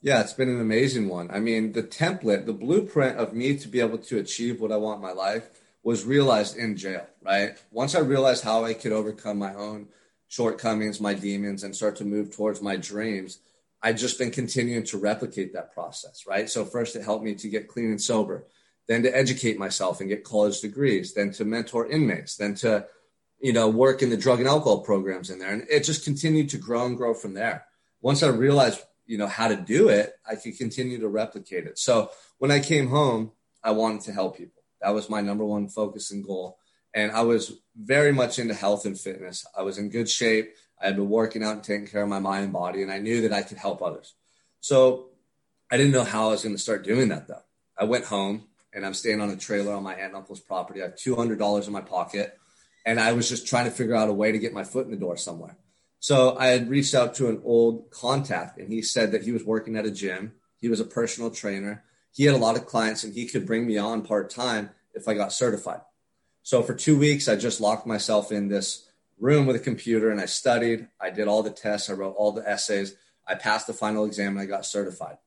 Yeah, 0.02 0.22
it's 0.22 0.34
been 0.34 0.50
an 0.50 0.62
amazing 0.62 1.10
one. 1.10 1.30
I 1.30 1.40
mean, 1.40 1.74
the 1.74 1.84
template, 1.84 2.46
the 2.46 2.54
blueprint 2.54 3.18
of 3.18 3.34
me 3.34 3.58
to 3.58 3.68
be 3.68 3.80
able 3.80 4.00
to 4.00 4.18
achieve 4.18 4.60
what 4.60 4.72
I 4.72 4.78
want 4.78 4.98
in 4.98 5.04
my 5.04 5.12
life 5.12 5.50
was 5.84 6.06
realized 6.06 6.58
in 6.58 6.78
jail, 6.78 7.06
right? 7.22 7.58
Once 7.72 7.96
I 7.96 8.00
realized 8.00 8.44
how 8.44 8.64
I 8.64 8.74
could 8.74 8.92
overcome 8.92 9.38
my 9.38 9.54
own 9.54 9.90
shortcomings, 10.28 11.02
my 11.02 11.14
demons, 11.14 11.64
and 11.64 11.76
start 11.76 11.98
to 11.98 12.06
move 12.06 12.34
towards 12.34 12.62
my 12.62 12.78
dreams 12.78 13.40
I've 13.84 13.98
just 13.98 14.20
been 14.20 14.32
continuing 14.32 14.84
to 14.86 14.98
replicate 14.98 15.54
that 15.54 15.74
process, 15.74 16.26
right? 16.28 16.50
So 16.50 16.66
first 16.66 16.96
it 16.96 17.04
helped 17.04 17.24
me 17.24 17.36
to 17.36 17.50
get 17.50 17.68
clean 17.68 17.90
and 17.90 18.02
sober, 18.02 18.46
then 18.88 19.04
to 19.04 19.16
educate 19.16 19.58
myself 19.58 20.00
and 20.00 20.10
get 20.10 20.24
college 20.24 20.62
degrees, 20.62 21.14
then 21.14 21.32
to 21.34 21.46
mentor 21.46 21.88
inmates, 21.88 22.36
then 22.36 22.56
to, 22.56 22.86
you 23.40 23.54
know, 23.54 23.70
work 23.70 24.02
in 24.02 24.10
the 24.10 24.18
drug 24.18 24.40
and 24.40 24.48
alcohol 24.48 24.82
programs 24.82 25.30
in 25.30 25.40
there. 25.40 25.52
And 25.52 25.66
it 25.70 25.84
just 25.84 26.04
continued 26.04 26.50
to 26.50 26.58
grow 26.58 26.86
and 26.86 26.98
grow 26.98 27.14
from 27.14 27.34
there. 27.34 27.66
Once 28.02 28.22
I 28.22 28.28
realized, 28.28 28.82
you 29.06 29.18
know, 29.18 29.28
how 29.28 29.48
to 29.48 29.56
do 29.56 29.90
it, 29.90 30.14
I 30.30 30.36
could 30.36 30.58
continue 30.58 31.00
to 31.00 31.08
replicate 31.08 31.66
it. 31.66 31.80
So 31.80 32.12
when 32.38 32.52
I 32.52 32.60
came 32.60 32.88
home, 32.88 33.32
I 33.64 33.72
wanted 33.72 34.02
to 34.02 34.14
help 34.14 34.38
people. 34.38 34.62
That 34.82 34.94
was 34.94 35.10
my 35.10 35.22
number 35.22 35.46
one 35.46 35.68
focus 35.68 36.12
and 36.12 36.24
goal. 36.24 36.58
And 36.94 37.12
I 37.12 37.22
was 37.22 37.54
very 37.76 38.12
much 38.12 38.38
into 38.38 38.54
health 38.54 38.86
and 38.86 39.00
fitness. 39.00 39.46
I 39.58 39.62
was 39.62 39.78
in 39.78 39.90
good 39.90 40.10
shape. 40.10 40.54
I 40.82 40.88
had 40.88 40.96
been 40.96 41.10
working 41.10 41.44
out 41.44 41.54
and 41.54 41.64
taking 41.64 41.88
care 41.88 42.02
of 42.02 42.10
my 42.10 42.20
mind 42.20 42.46
and 42.46 42.54
body, 42.54 42.82
and 42.82 42.92
I 42.92 43.00
knew 43.00 43.22
that 43.22 43.34
I 43.34 43.44
could 43.44 43.58
help 43.58 43.82
others. 43.82 44.14
So 44.60 45.10
I 45.70 45.78
didn't 45.78 45.92
know 45.92 46.04
how 46.04 46.28
I 46.28 46.32
was 46.32 46.44
going 46.44 46.56
to 46.56 46.62
start 46.62 46.84
doing 46.84 47.10
that 47.10 47.28
though. 47.28 47.44
I 47.78 47.86
went 47.86 48.06
home 48.06 48.48
and 48.74 48.86
I'm 48.86 48.94
staying 48.94 49.22
on 49.22 49.30
a 49.30 49.36
trailer 49.36 49.74
on 49.74 49.84
my 49.84 49.94
aunt 49.94 50.08
and 50.08 50.16
uncle's 50.16 50.40
property. 50.40 50.82
I 50.82 50.86
have 50.86 50.96
$200 50.96 51.68
in 51.68 51.74
my 51.74 51.82
pocket, 51.82 52.38
and 52.86 53.00
I 53.00 53.14
was 53.14 53.30
just 53.30 53.48
trying 53.48 53.66
to 53.66 53.72
figure 53.72 53.96
out 53.96 54.10
a 54.10 54.14
way 54.14 54.32
to 54.32 54.40
get 54.40 54.54
my 54.54 54.64
foot 54.64 54.86
in 54.86 54.92
the 54.92 54.98
door 54.98 55.18
somewhere. 55.18 55.58
So 56.00 56.36
I 56.38 56.48
had 56.48 56.70
reached 56.70 56.96
out 56.96 57.14
to 57.16 57.30
an 57.30 57.42
old 57.44 57.92
contact, 57.92 58.58
and 58.58 58.72
he 58.72 58.82
said 58.82 59.12
that 59.12 59.24
he 59.24 59.32
was 59.32 59.44
working 59.44 59.76
at 59.76 59.86
a 59.86 59.92
gym. 59.92 60.34
He 60.60 60.68
was 60.68 60.80
a 60.80 60.86
personal 60.86 61.32
trainer. 61.32 61.84
He 62.14 62.26
had 62.26 62.36
a 62.36 62.40
lot 62.40 62.56
of 62.56 62.66
clients, 62.66 63.04
and 63.04 63.14
he 63.14 63.28
could 63.28 63.46
bring 63.46 63.68
me 63.68 63.78
on 63.78 64.02
part 64.02 64.30
time 64.30 64.72
if 64.94 65.08
I 65.08 65.14
got 65.14 65.34
certified. 65.34 65.82
So 66.44 66.64
for 66.64 66.74
two 66.74 66.98
weeks, 66.98 67.28
I 67.28 67.36
just 67.36 67.62
locked 67.62 67.86
myself 67.86 68.32
in 68.32 68.48
this 68.48 68.88
room 69.22 69.46
with 69.46 69.56
a 69.56 69.60
computer 69.60 70.10
and 70.10 70.20
I 70.20 70.26
studied. 70.26 70.88
I 71.00 71.12
did 71.12 71.28
all 71.28 71.44
the 71.44 71.52
tests. 71.52 71.90
I 71.90 71.94
wrote 71.94 72.16
all 72.18 72.34
the 72.34 72.48
essays. 72.48 72.96
I 73.26 73.36
passed 73.36 73.68
the 73.68 73.74
final 73.74 74.04
exam 74.04 74.32
and 74.32 74.42
I 74.42 74.46
got 74.46 74.66
certified. 74.66 75.18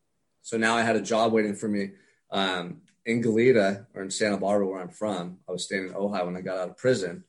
So 0.43 0.59
now 0.59 0.77
I 0.77 0.83
had 0.83 0.97
a 0.97 1.01
job 1.01 1.33
waiting 1.33 1.55
for 1.55 1.69
me 1.69 1.93
um, 2.31 2.83
in 3.07 3.23
Goleta 3.23 3.87
or 3.95 4.03
in 4.03 4.11
Santa 4.11 4.37
Barbara, 4.37 4.67
where 4.67 4.81
I'm 4.81 4.89
from. 4.89 5.39
I 5.49 5.53
was 5.53 5.65
staying 5.65 5.85
in 5.89 5.95
Ojai 5.95 6.27
when 6.27 6.37
I 6.37 6.41
got 6.41 6.59
out 6.59 6.69
of 6.71 6.77
prison, 6.77 7.25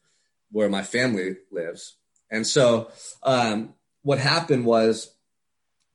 where 0.52 0.68
my 0.68 0.84
family 0.84 1.38
lives. 1.52 1.96
And 2.32 2.46
so 2.46 2.92
um, 3.24 3.76
what 4.02 4.18
happened 4.18 4.66
was 4.66 5.14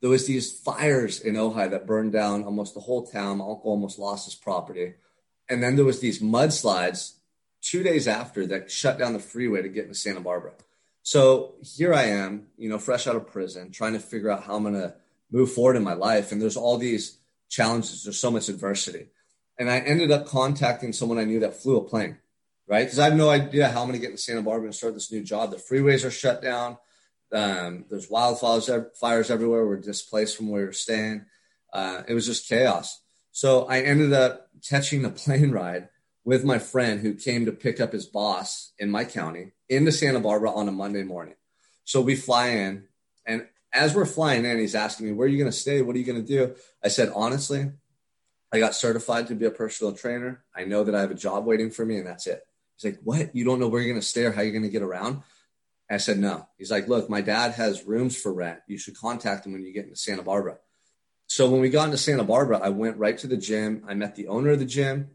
there 0.00 0.08
was 0.08 0.26
these 0.26 0.56
fires 0.56 1.20
in 1.20 1.34
Ojai 1.34 1.70
that 1.70 1.86
burned 1.86 2.12
down 2.12 2.44
almost 2.44 2.74
the 2.74 2.80
whole 2.80 3.06
town. 3.06 3.38
My 3.38 3.44
uncle 3.44 3.70
almost 3.70 3.98
lost 3.98 4.24
his 4.24 4.36
property. 4.36 4.94
And 5.48 5.62
then 5.62 5.74
there 5.74 5.84
was 5.84 6.00
these 6.00 6.22
mudslides 6.22 7.14
two 7.62 7.82
days 7.82 8.08
after 8.08 8.46
that 8.46 8.70
shut 8.70 8.98
down 8.98 9.12
the 9.12 9.18
freeway 9.18 9.62
to 9.62 9.68
get 9.68 9.84
into 9.84 9.94
Santa 9.94 10.20
Barbara. 10.20 10.52
So 11.02 11.54
here 11.62 11.94
I 11.94 12.04
am, 12.04 12.48
you 12.56 12.68
know, 12.68 12.78
fresh 12.78 13.06
out 13.06 13.16
of 13.16 13.26
prison, 13.26 13.70
trying 13.70 13.94
to 13.94 14.00
figure 14.00 14.30
out 14.30 14.44
how 14.44 14.56
I'm 14.56 14.62
going 14.62 14.74
to 14.74 14.94
move 15.30 15.52
forward 15.52 15.76
in 15.76 15.82
my 15.82 15.94
life. 15.94 16.32
And 16.32 16.40
there's 16.40 16.56
all 16.56 16.76
these 16.76 17.18
challenges. 17.48 18.04
There's 18.04 18.20
so 18.20 18.30
much 18.30 18.48
adversity. 18.48 19.08
And 19.58 19.70
I 19.70 19.78
ended 19.78 20.10
up 20.10 20.26
contacting 20.26 20.92
someone 20.92 21.18
I 21.18 21.24
knew 21.24 21.40
that 21.40 21.60
flew 21.60 21.76
a 21.76 21.84
plane, 21.84 22.18
right? 22.66 22.84
Because 22.84 22.98
I 22.98 23.04
have 23.04 23.16
no 23.16 23.28
idea 23.28 23.68
how 23.68 23.82
I'm 23.82 23.88
going 23.88 24.00
to 24.00 24.06
get 24.06 24.14
to 24.14 24.22
Santa 24.22 24.42
Barbara 24.42 24.66
and 24.66 24.74
start 24.74 24.94
this 24.94 25.12
new 25.12 25.22
job. 25.22 25.50
The 25.50 25.56
freeways 25.56 26.04
are 26.04 26.10
shut 26.10 26.42
down. 26.42 26.78
Um, 27.32 27.84
there's 27.88 28.08
wildfires 28.08 28.86
fires 28.96 29.30
everywhere. 29.30 29.66
We're 29.66 29.76
displaced 29.76 30.36
from 30.36 30.48
where 30.48 30.66
we're 30.66 30.72
staying. 30.72 31.26
Uh, 31.72 32.02
it 32.08 32.14
was 32.14 32.26
just 32.26 32.48
chaos. 32.48 33.00
So 33.32 33.66
I 33.66 33.80
ended 33.80 34.12
up 34.12 34.48
catching 34.68 35.02
the 35.02 35.10
plane 35.10 35.52
ride 35.52 35.88
with 36.24 36.44
my 36.44 36.58
friend 36.58 37.00
who 37.00 37.14
came 37.14 37.46
to 37.46 37.52
pick 37.52 37.80
up 37.80 37.92
his 37.92 38.06
boss 38.06 38.72
in 38.78 38.90
my 38.90 39.04
county 39.04 39.52
into 39.68 39.92
Santa 39.92 40.20
Barbara 40.20 40.52
on 40.52 40.68
a 40.68 40.72
Monday 40.72 41.02
morning. 41.02 41.34
So 41.84 42.00
we 42.00 42.14
fly 42.14 42.48
in, 42.48 42.84
and 43.26 43.46
as 43.72 43.94
we're 43.94 44.06
flying 44.06 44.44
in, 44.44 44.58
he's 44.58 44.74
asking 44.74 45.06
me, 45.06 45.12
Where 45.12 45.26
are 45.26 45.30
you 45.30 45.38
going 45.38 45.50
to 45.50 45.56
stay? 45.56 45.82
What 45.82 45.96
are 45.96 45.98
you 45.98 46.04
going 46.04 46.24
to 46.24 46.26
do? 46.26 46.54
I 46.84 46.88
said, 46.88 47.10
Honestly, 47.14 47.70
I 48.52 48.58
got 48.58 48.74
certified 48.74 49.28
to 49.28 49.34
be 49.34 49.46
a 49.46 49.50
personal 49.50 49.94
trainer. 49.94 50.44
I 50.54 50.64
know 50.64 50.84
that 50.84 50.94
I 50.94 51.00
have 51.00 51.10
a 51.10 51.14
job 51.16 51.46
waiting 51.46 51.70
for 51.70 51.86
me, 51.86 51.98
and 51.98 52.06
that's 52.06 52.26
it. 52.26 52.42
He's 52.76 52.92
like, 52.92 53.00
What? 53.02 53.34
You 53.34 53.44
don't 53.44 53.60
know 53.60 53.68
where 53.68 53.80
you're 53.80 53.92
going 53.92 54.00
to 54.00 54.06
stay 54.06 54.24
or 54.24 54.32
how 54.32 54.42
you're 54.42 54.52
going 54.52 54.62
to 54.64 54.68
get 54.68 54.82
around? 54.82 55.22
I 55.90 55.96
said, 55.96 56.18
No. 56.18 56.46
He's 56.58 56.70
like, 56.70 56.88
Look, 56.88 57.08
my 57.08 57.20
dad 57.20 57.52
has 57.52 57.84
rooms 57.84 58.20
for 58.20 58.32
rent. 58.32 58.60
You 58.66 58.78
should 58.78 58.96
contact 58.96 59.46
him 59.46 59.52
when 59.52 59.62
you 59.62 59.72
get 59.72 59.84
into 59.84 59.96
Santa 59.96 60.22
Barbara. 60.22 60.58
So 61.26 61.48
when 61.48 61.60
we 61.60 61.70
got 61.70 61.84
into 61.84 61.98
Santa 61.98 62.24
Barbara, 62.24 62.58
I 62.58 62.70
went 62.70 62.98
right 62.98 63.16
to 63.18 63.28
the 63.28 63.36
gym. 63.36 63.84
I 63.86 63.94
met 63.94 64.16
the 64.16 64.26
owner 64.26 64.50
of 64.50 64.58
the 64.58 64.64
gym 64.64 65.10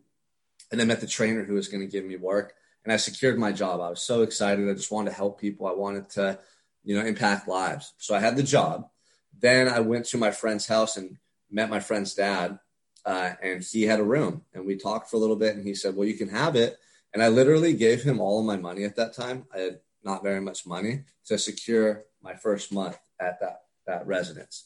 and 0.72 0.82
I 0.82 0.86
met 0.86 1.02
the 1.02 1.08
trainer 1.08 1.44
who 1.44 1.54
was 1.54 1.68
going 1.68 1.82
to 1.82 1.92
give 1.92 2.06
me 2.06 2.16
work 2.18 2.54
and 2.84 2.94
I 2.94 2.98
secured 2.98 3.40
my 3.40 3.52
job. 3.52 3.82
I 3.82 3.90
was 3.90 4.02
so 4.02 4.22
excited. 4.22 4.70
I 4.70 4.74
just 4.74 4.92
wanted 4.92 5.10
to 5.10 5.16
help 5.16 5.42
people. 5.42 5.66
I 5.68 5.74
wanted 5.74 6.10
to, 6.12 6.40
you 6.84 6.96
know, 6.96 7.06
impact 7.06 7.48
lives. 7.48 7.94
So 7.98 8.14
I 8.14 8.20
had 8.20 8.36
the 8.36 8.44
job. 8.44 8.88
Then 9.38 9.68
I 9.68 9.80
went 9.80 10.06
to 10.08 10.18
my 10.18 10.32
friend's 10.32 10.68
house 10.68 10.96
and 10.96 11.18
met 11.50 11.70
my 11.70 11.80
friend's 11.80 12.14
dad. 12.14 12.60
uh, 13.06 13.34
and 13.42 13.64
he 13.64 13.84
had 13.84 14.00
a 14.00 14.04
room, 14.04 14.42
and 14.54 14.66
we 14.66 14.76
talked 14.76 15.10
for 15.10 15.18
a 15.18 15.20
little 15.20 15.36
bit, 15.36 15.56
and 15.56 15.64
he 15.64 15.76
said, 15.76 15.96
"Well, 15.96 16.08
you 16.08 16.16
can 16.16 16.30
have 16.30 16.56
it." 16.56 16.80
And 17.14 17.22
I 17.22 17.28
literally 17.30 17.74
gave 17.74 18.04
him 18.04 18.20
all 18.20 18.40
of 18.40 18.46
my 18.46 18.58
money 18.58 18.84
at 18.84 18.96
that 18.96 19.14
time. 19.14 19.46
I 19.54 19.60
had 19.60 19.80
not 20.04 20.24
very 20.24 20.42
much 20.42 20.66
money 20.66 21.04
to 21.26 21.38
secure 21.38 22.04
my 22.22 22.34
first 22.34 22.72
month 22.74 22.98
at 23.20 23.40
that 23.42 23.66
that 23.86 24.08
residence. 24.08 24.66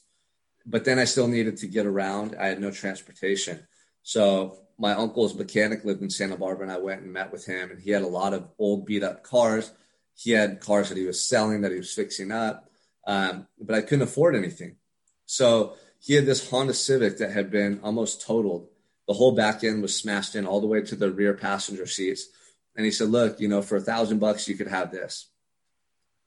But 0.66 0.86
then 0.86 1.00
I 1.00 1.06
still 1.06 1.28
needed 1.28 1.58
to 1.58 1.68
get 1.68 1.86
around. 1.86 2.36
I 2.40 2.48
had 2.48 2.62
no 2.62 2.72
transportation. 2.72 3.68
So 4.04 4.60
my 4.80 4.94
uncle's 4.94 5.36
mechanic 5.36 5.84
lived 5.84 6.02
in 6.02 6.10
Santa 6.10 6.38
Barbara 6.38 6.64
and 6.64 6.72
I 6.72 6.78
went 6.78 7.02
and 7.02 7.12
met 7.12 7.32
with 7.32 7.46
him 7.46 7.70
and 7.70 7.82
he 7.82 7.92
had 7.92 8.02
a 8.02 8.08
lot 8.08 8.34
of 8.34 8.48
old 8.58 8.86
beat 8.86 9.04
up 9.04 9.24
cars. 9.24 9.72
He 10.16 10.32
had 10.32 10.62
cars 10.62 10.90
that 10.90 10.98
he 10.98 11.06
was 11.06 11.22
selling 11.22 11.62
that 11.62 11.72
he 11.72 11.78
was 11.78 11.94
fixing 11.94 12.32
up. 12.32 12.70
Um, 13.06 13.48
but 13.60 13.76
I 13.76 13.82
couldn't 13.82 14.04
afford 14.04 14.36
anything. 14.36 14.78
So 15.26 15.76
he 16.00 16.14
had 16.14 16.26
this 16.26 16.50
Honda 16.50 16.74
Civic 16.74 17.18
that 17.18 17.32
had 17.32 17.52
been 17.52 17.82
almost 17.84 18.26
totaled. 18.26 18.70
The 19.08 19.14
whole 19.14 19.34
back 19.34 19.64
end 19.64 19.82
was 19.82 19.96
smashed 19.96 20.36
in 20.36 20.48
all 20.48 20.62
the 20.62 20.68
way 20.68 20.82
to 20.82 20.96
the 20.96 21.12
rear 21.12 21.34
passenger 21.34 21.86
seats. 21.86 22.28
And 22.76 22.86
he 22.86 22.92
said, 22.92 23.10
look, 23.10 23.40
you 23.40 23.48
know, 23.48 23.62
for 23.62 23.76
a 23.76 23.82
thousand 23.82 24.20
bucks, 24.20 24.48
you 24.48 24.56
could 24.56 24.68
have 24.68 24.92
this. 24.92 25.28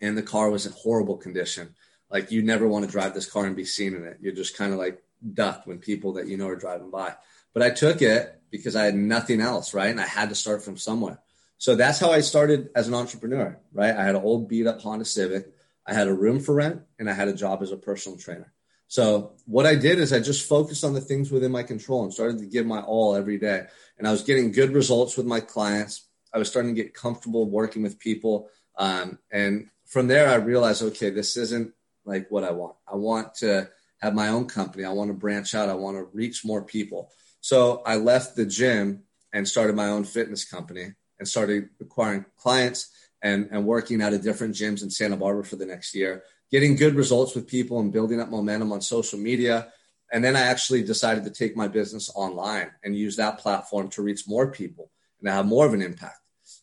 And 0.01 0.19
the 0.19 0.23
car 0.23 0.51
was 0.51 0.67
in 0.67 0.73
horrible 0.73 1.17
condition. 1.17 1.75
Like 2.11 2.31
you 2.31 2.43
never 2.43 2.69
want 2.69 2.85
to 2.85 2.91
drive 2.91 3.15
this 3.15 3.31
car 3.31 3.47
and 3.47 3.57
be 3.57 3.65
seen 3.65 3.95
in 3.95 4.05
it. 4.05 4.19
You're 4.21 4.35
just 4.35 4.57
kind 4.57 4.73
of 4.73 4.79
like 4.79 5.03
ducked 5.33 5.67
when 5.67 5.79
people 5.79 6.15
that 6.15 6.27
you 6.27 6.37
know 6.37 6.49
are 6.49 6.57
driving 6.57 6.91
by. 6.91 7.15
But 7.55 7.63
I 7.63 7.71
took 7.71 8.03
it 8.03 8.41
because 8.51 8.77
I 8.77 8.85
had 8.85 8.95
nothing 8.95 9.41
else, 9.41 9.75
right? 9.75 9.91
And 9.91 10.01
I 10.01 10.07
had 10.07 10.29
to 10.29 10.35
start 10.35 10.63
from 10.63 10.77
somewhere. 10.77 11.21
So 11.59 11.77
that's 11.77 11.99
how 11.99 12.11
I 12.11 12.21
started 12.21 12.71
as 12.75 12.89
an 12.89 12.95
entrepreneur, 12.95 13.59
right? 13.73 13.95
I 13.95 14.05
had 14.05 14.17
an 14.17 14.23
old 14.23 14.49
beat 14.49 14.67
up 14.67 14.81
Honda 14.81 15.05
Civic. 15.05 15.47
I 15.87 15.95
had 15.95 16.09
a 16.09 16.15
room 16.15 16.41
for 16.41 16.55
rent 16.55 16.83
and 16.99 17.09
I 17.09 17.13
had 17.13 17.29
a 17.29 17.35
job 17.35 17.63
as 17.63 17.73
a 17.73 17.77
personal 17.77 18.19
trainer. 18.19 18.53
So 18.89 19.33
what 19.47 19.65
I 19.65 19.75
did 19.75 19.99
is 19.99 20.13
I 20.13 20.21
just 20.21 20.47
focused 20.47 20.85
on 20.85 20.93
the 20.93 21.01
things 21.01 21.31
within 21.31 21.51
my 21.51 21.63
control 21.63 22.03
and 22.03 22.13
started 22.13 22.39
to 22.41 22.47
give 22.47 22.67
my 22.67 22.81
all 22.81 23.17
every 23.17 23.39
day. 23.39 23.65
And 23.97 24.07
I 24.07 24.11
was 24.11 24.23
getting 24.23 24.53
good 24.53 24.75
results 24.75 25.17
with 25.17 25.25
my 25.25 25.41
clients. 25.41 26.09
I 26.35 26.39
was 26.39 26.51
starting 26.51 26.75
to 26.75 26.83
get 26.83 26.95
comfortable 26.95 27.49
working 27.49 27.83
with 27.83 27.99
people. 27.99 28.51
Um, 28.77 29.19
and 29.31 29.69
from 29.87 30.09
there, 30.09 30.29
I 30.29 30.35
realized, 30.35 30.83
okay, 30.83 31.11
this 31.11 31.37
isn't 31.37 31.73
like 32.05 32.31
what 32.31 32.45
I 32.45 32.51
want. 32.51 32.77
I 32.87 32.97
want 32.97 33.35
to 33.37 33.71
have 33.99 34.15
my 34.15 34.29
own 34.29 34.47
company. 34.47 34.85
I 34.85 34.93
want 34.93 35.09
to 35.09 35.15
branch 35.15 35.55
out. 35.55 35.69
I 35.69 35.75
want 35.75 35.97
to 35.97 36.09
reach 36.13 36.45
more 36.45 36.63
people. 36.63 37.13
So 37.43 37.83
I 37.85 37.97
left 37.97 38.37
the 38.37 38.47
gym 38.47 39.03
and 39.33 39.47
started 39.47 39.75
my 39.75 39.89
own 39.89 40.05
fitness 40.05 40.45
company 40.45 40.95
and 41.19 41.27
started 41.27 41.69
acquiring 41.81 42.25
clients 42.39 42.91
and, 43.21 43.49
and 43.51 43.67
working 43.67 44.01
out 44.01 44.13
of 44.13 44.23
different 44.23 44.55
gyms 44.55 44.83
in 44.83 44.91
Santa 44.91 45.17
Barbara 45.17 45.45
for 45.45 45.57
the 45.57 45.67
next 45.67 45.93
year, 45.95 46.23
getting 46.53 46.77
good 46.77 46.95
results 46.95 47.35
with 47.35 47.49
people 47.49 47.81
and 47.81 47.93
building 47.93 48.21
up 48.21 48.31
momentum 48.31 48.73
on 48.73 48.81
social 48.81 49.19
media. 49.19 49.73
And 50.13 50.25
then 50.25 50.37
I 50.37 50.43
actually 50.43 50.85
decided 50.85 51.25
to 51.25 51.31
take 51.31 51.57
my 51.57 51.67
business 51.67 52.13
online 52.15 52.71
and 52.85 52.97
use 52.97 53.17
that 53.17 53.39
platform 53.39 53.89
to 53.91 54.03
reach 54.03 54.29
more 54.29 54.53
people 54.53 54.91
and 55.21 55.29
have 55.29 55.45
more 55.45 55.67
of 55.67 55.75
an 55.75 55.83
impact 55.83 56.19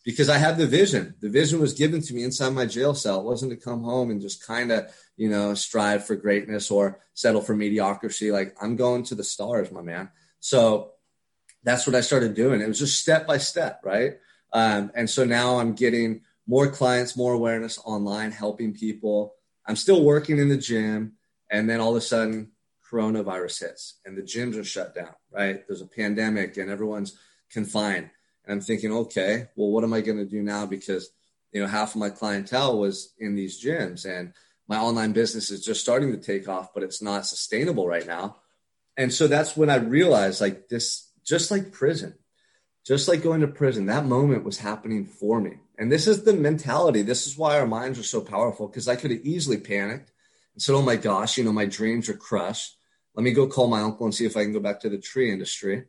because 0.06 0.30
I 0.30 0.38
have 0.38 0.58
the 0.58 0.68
vision. 0.68 1.14
The 1.20 1.30
vision 1.30 1.60
was 1.60 1.74
given 1.74 2.02
to 2.04 2.14
me 2.14 2.24
inside 2.24 2.54
my 2.54 2.66
jail 2.66 2.94
cell. 2.94 3.20
It 3.20 3.26
wasn't 3.26 3.52
to 3.52 3.58
come 3.58 3.84
home 3.84 4.12
and 4.12 4.22
just 4.22 4.46
kind 4.48 4.72
of, 4.72 4.94
you 5.18 5.30
know, 5.30 5.54
strive 5.56 6.06
for 6.06 6.16
greatness 6.16 6.72
or 6.72 7.02
settle 7.16 7.42
for 7.42 7.56
mediocrity. 7.56 8.32
Like 8.32 8.56
I'm 8.62 8.78
going 8.78 9.04
to 9.04 9.16
the 9.16 9.26
stars, 9.26 9.72
my 9.72 9.82
man. 9.82 10.10
So 10.40 10.94
that's 11.64 11.86
what 11.86 11.96
I 11.96 12.02
started 12.02 12.34
doing. 12.34 12.62
It 12.62 12.68
was 12.68 12.80
just 12.80 13.00
step 13.00 13.28
by 13.28 13.38
step, 13.38 13.82
right? 13.84 14.14
Um, 14.54 14.92
and 14.96 15.10
so 15.10 15.26
now 15.26 15.60
I'm 15.60 15.74
getting 15.74 16.22
more 16.48 16.68
clients, 16.68 17.16
more 17.16 17.34
awareness 17.34 17.78
online, 17.84 18.32
helping 18.32 18.74
people. 18.74 19.36
I'm 19.68 19.76
still 19.76 20.04
working 20.04 20.40
in 20.40 20.50
the 20.50 20.58
gym. 20.58 21.14
And 21.52 21.70
then 21.70 21.80
all 21.80 21.92
of 21.92 21.98
a 21.98 22.02
sudden, 22.02 22.52
coronavirus 22.90 23.60
hits 23.60 24.00
and 24.06 24.18
the 24.18 24.22
gyms 24.22 24.60
are 24.60 24.64
shut 24.64 24.96
down, 24.96 25.14
right? 25.32 25.66
There's 25.68 25.82
a 25.82 25.88
pandemic 25.88 26.58
and 26.58 26.70
everyone's 26.70 27.18
confined. 27.52 28.10
And 28.46 28.54
I'm 28.54 28.62
thinking, 28.62 28.92
okay, 28.92 29.48
well, 29.56 29.70
what 29.70 29.84
am 29.84 29.94
I 29.94 30.02
going 30.02 30.18
to 30.18 30.26
do 30.26 30.42
now? 30.42 30.66
Because, 30.66 31.12
you 31.52 31.62
know, 31.62 31.68
half 31.68 31.94
of 31.94 32.00
my 32.00 32.10
clientele 32.10 32.80
was 32.80 33.14
in 33.20 33.36
these 33.36 33.64
gyms 33.64 34.06
and 34.06 34.34
my 34.68 34.78
online 34.78 35.12
business 35.12 35.52
is 35.52 35.64
just 35.64 35.82
starting 35.82 36.12
to 36.12 36.18
take 36.18 36.48
off, 36.48 36.74
but 36.74 36.84
it's 36.84 37.02
not 37.02 37.28
sustainable 37.28 37.88
right 37.88 38.08
now. 38.08 38.38
And 39.00 39.14
so 39.14 39.28
that's 39.28 39.56
when 39.56 39.70
I 39.70 39.78
realized 39.78 40.41
like 40.41 40.68
this, 40.68 41.10
just 41.24 41.52
like 41.52 41.72
prison, 41.72 42.16
just 42.86 43.08
like 43.08 43.24
going 43.24 43.39
to 43.39 43.47
prison, 43.47 43.86
that 43.86 44.04
moment 44.04 44.43
was 44.43 44.58
happening 44.58 45.06
for 45.06 45.39
me. 45.39 45.54
And 45.78 45.89
this 45.89 46.06
is 46.06 46.26
the 46.26 46.34
mentality. 46.34 47.02
This 47.02 47.26
is 47.26 47.38
why 47.38 47.58
our 47.58 47.66
minds 47.66 47.97
are 47.97 48.04
so 48.04 48.20
powerful 48.20 48.68
because 48.68 48.89
I 48.89 48.97
could 48.97 49.12
have 49.12 49.22
easily 49.26 49.56
panicked 49.56 50.12
and 50.54 50.62
said, 50.62 50.76
oh 50.76 50.82
my 50.82 50.97
gosh, 50.97 51.38
you 51.38 51.45
know, 51.45 51.54
my 51.54 51.66
dreams 51.66 52.10
are 52.10 52.14
crushed. 52.14 52.76
Let 53.16 53.24
me 53.24 53.32
go 53.32 53.47
call 53.47 53.68
my 53.68 53.80
uncle 53.80 54.06
and 54.06 54.14
see 54.14 54.26
if 54.26 54.36
I 54.36 54.43
can 54.43 54.52
go 54.52 54.60
back 54.60 54.82
to 54.82 54.89
the 54.89 54.97
tree 54.97 55.32
industry. 55.32 55.86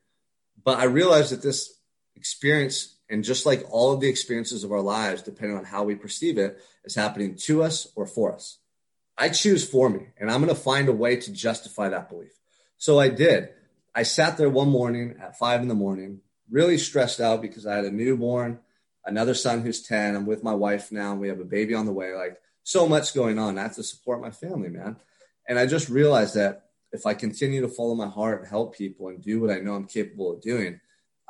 But 0.63 0.79
I 0.79 0.85
realized 0.85 1.33
that 1.33 1.43
this 1.43 1.81
experience 2.15 2.97
and 3.09 3.25
just 3.25 3.45
like 3.45 3.65
all 3.71 3.93
of 3.93 4.01
the 4.01 4.09
experiences 4.09 4.63
of 4.63 4.71
our 4.71 4.81
lives 4.81 5.23
depending 5.23 5.59
on 5.59 5.65
how 5.65 5.83
we 5.83 5.97
perceive 5.97 6.39
it 6.39 6.63
is 6.85 6.95
happening 6.95 7.35
to 7.35 7.63
us 7.63 7.89
or 7.97 8.07
for 8.07 8.33
us 8.33 8.59
i 9.17 9.29
choose 9.29 9.67
for 9.67 9.89
me 9.89 10.09
and 10.19 10.31
i'm 10.31 10.43
going 10.43 10.55
to 10.55 10.61
find 10.61 10.89
a 10.89 10.93
way 10.93 11.17
to 11.17 11.33
justify 11.33 11.89
that 11.89 12.11
belief 12.11 12.40
so 12.81 12.99
i 12.99 13.09
did 13.09 13.51
i 13.95 14.03
sat 14.03 14.37
there 14.37 14.51
one 14.51 14.69
morning 14.69 15.15
at 15.23 15.39
five 15.39 15.63
in 15.63 15.69
the 15.69 15.75
morning 15.75 16.21
really 16.51 16.77
stressed 16.77 17.21
out 17.21 17.41
because 17.41 17.65
i 17.65 17.77
had 17.77 17.85
a 17.85 17.91
newborn 17.91 18.59
another 19.05 19.35
son 19.35 19.61
who's 19.61 19.83
10 19.83 20.17
i'm 20.17 20.27
with 20.27 20.43
my 20.43 20.55
wife 20.55 20.91
now 20.91 21.13
and 21.13 21.21
we 21.21 21.29
have 21.29 21.39
a 21.39 21.45
baby 21.45 21.75
on 21.75 21.87
the 21.87 21.93
way 21.93 22.13
like 22.15 22.37
so 22.65 22.89
much 22.89 23.15
going 23.15 23.39
on 23.39 23.57
i 23.57 23.63
have 23.63 23.77
to 23.77 23.85
support 23.85 24.21
my 24.21 24.33
family 24.33 24.69
man 24.69 24.97
and 25.49 25.61
i 25.61 25.67
just 25.67 25.89
realized 25.89 26.35
that 26.35 26.71
if 26.91 27.07
i 27.07 27.15
continue 27.15 27.61
to 27.61 27.69
follow 27.69 27.95
my 27.95 28.09
heart 28.09 28.41
and 28.41 28.49
help 28.49 28.75
people 28.75 29.07
and 29.07 29.23
do 29.23 29.41
what 29.41 29.51
i 29.51 29.61
know 29.61 29.75
i'm 29.75 29.87
capable 29.87 30.33
of 30.33 30.41
doing 30.41 30.81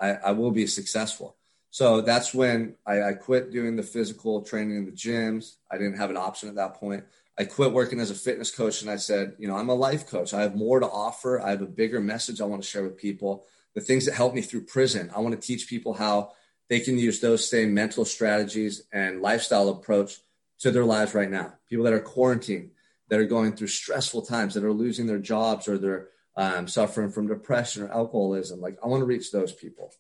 I, 0.00 0.12
I 0.14 0.30
will 0.32 0.50
be 0.50 0.66
successful. 0.66 1.36
So 1.70 2.00
that's 2.00 2.34
when 2.34 2.74
I, 2.86 3.02
I, 3.02 3.12
quit 3.12 3.52
doing 3.52 3.76
the 3.76 3.84
physical 3.84 4.42
training 4.42 4.76
in 4.76 4.86
the 4.86 4.92
gyms. 4.92 5.56
I 5.70 5.78
didn't 5.78 5.98
have 5.98 6.10
an 6.10 6.16
option 6.16 6.48
at 6.48 6.56
that 6.56 6.74
point. 6.74 7.04
I 7.40 7.44
quit 7.44 7.72
working 7.72 8.00
as 8.00 8.10
a 8.10 8.14
fitness 8.14 8.54
coach 8.54 8.82
and 8.82 8.90
I 8.90 8.96
said, 8.96 9.34
you 9.38 9.48
know, 9.48 9.56
I'm 9.56 9.70
a 9.70 9.74
life 9.74 10.06
coach. 10.06 10.34
I 10.34 10.42
have 10.42 10.56
more 10.56 10.78
to 10.78 10.86
offer. 10.86 11.40
I 11.40 11.48
have 11.48 11.62
a 11.62 11.66
bigger 11.66 11.98
message 11.98 12.38
I 12.38 12.44
want 12.44 12.62
to 12.62 12.68
share 12.68 12.82
with 12.82 12.98
people. 12.98 13.46
The 13.74 13.80
things 13.80 14.04
that 14.04 14.12
helped 14.12 14.34
me 14.34 14.42
through 14.42 14.66
prison, 14.66 15.10
I 15.16 15.20
want 15.20 15.34
to 15.34 15.40
teach 15.40 15.66
people 15.66 15.94
how 15.94 16.32
they 16.68 16.80
can 16.80 16.98
use 16.98 17.18
those 17.20 17.48
same 17.48 17.72
mental 17.72 18.04
strategies 18.04 18.82
and 18.92 19.22
lifestyle 19.22 19.70
approach 19.70 20.18
to 20.58 20.70
their 20.70 20.84
lives 20.84 21.14
right 21.14 21.30
now. 21.30 21.54
People 21.66 21.86
that 21.86 21.94
are 21.94 22.00
quarantined, 22.00 22.72
that 23.08 23.18
are 23.18 23.24
going 23.24 23.56
through 23.56 23.68
stressful 23.68 24.20
times, 24.20 24.52
that 24.52 24.62
are 24.62 24.70
losing 24.74 25.06
their 25.06 25.18
jobs 25.18 25.66
or 25.66 25.78
they're 25.78 26.08
um, 26.36 26.68
suffering 26.68 27.10
from 27.10 27.26
depression 27.26 27.84
or 27.84 27.88
alcoholism. 27.90 28.60
Like 28.60 28.76
I 28.84 28.86
want 28.86 29.00
to 29.00 29.06
reach 29.06 29.32
those 29.32 29.54
people. 29.54 29.94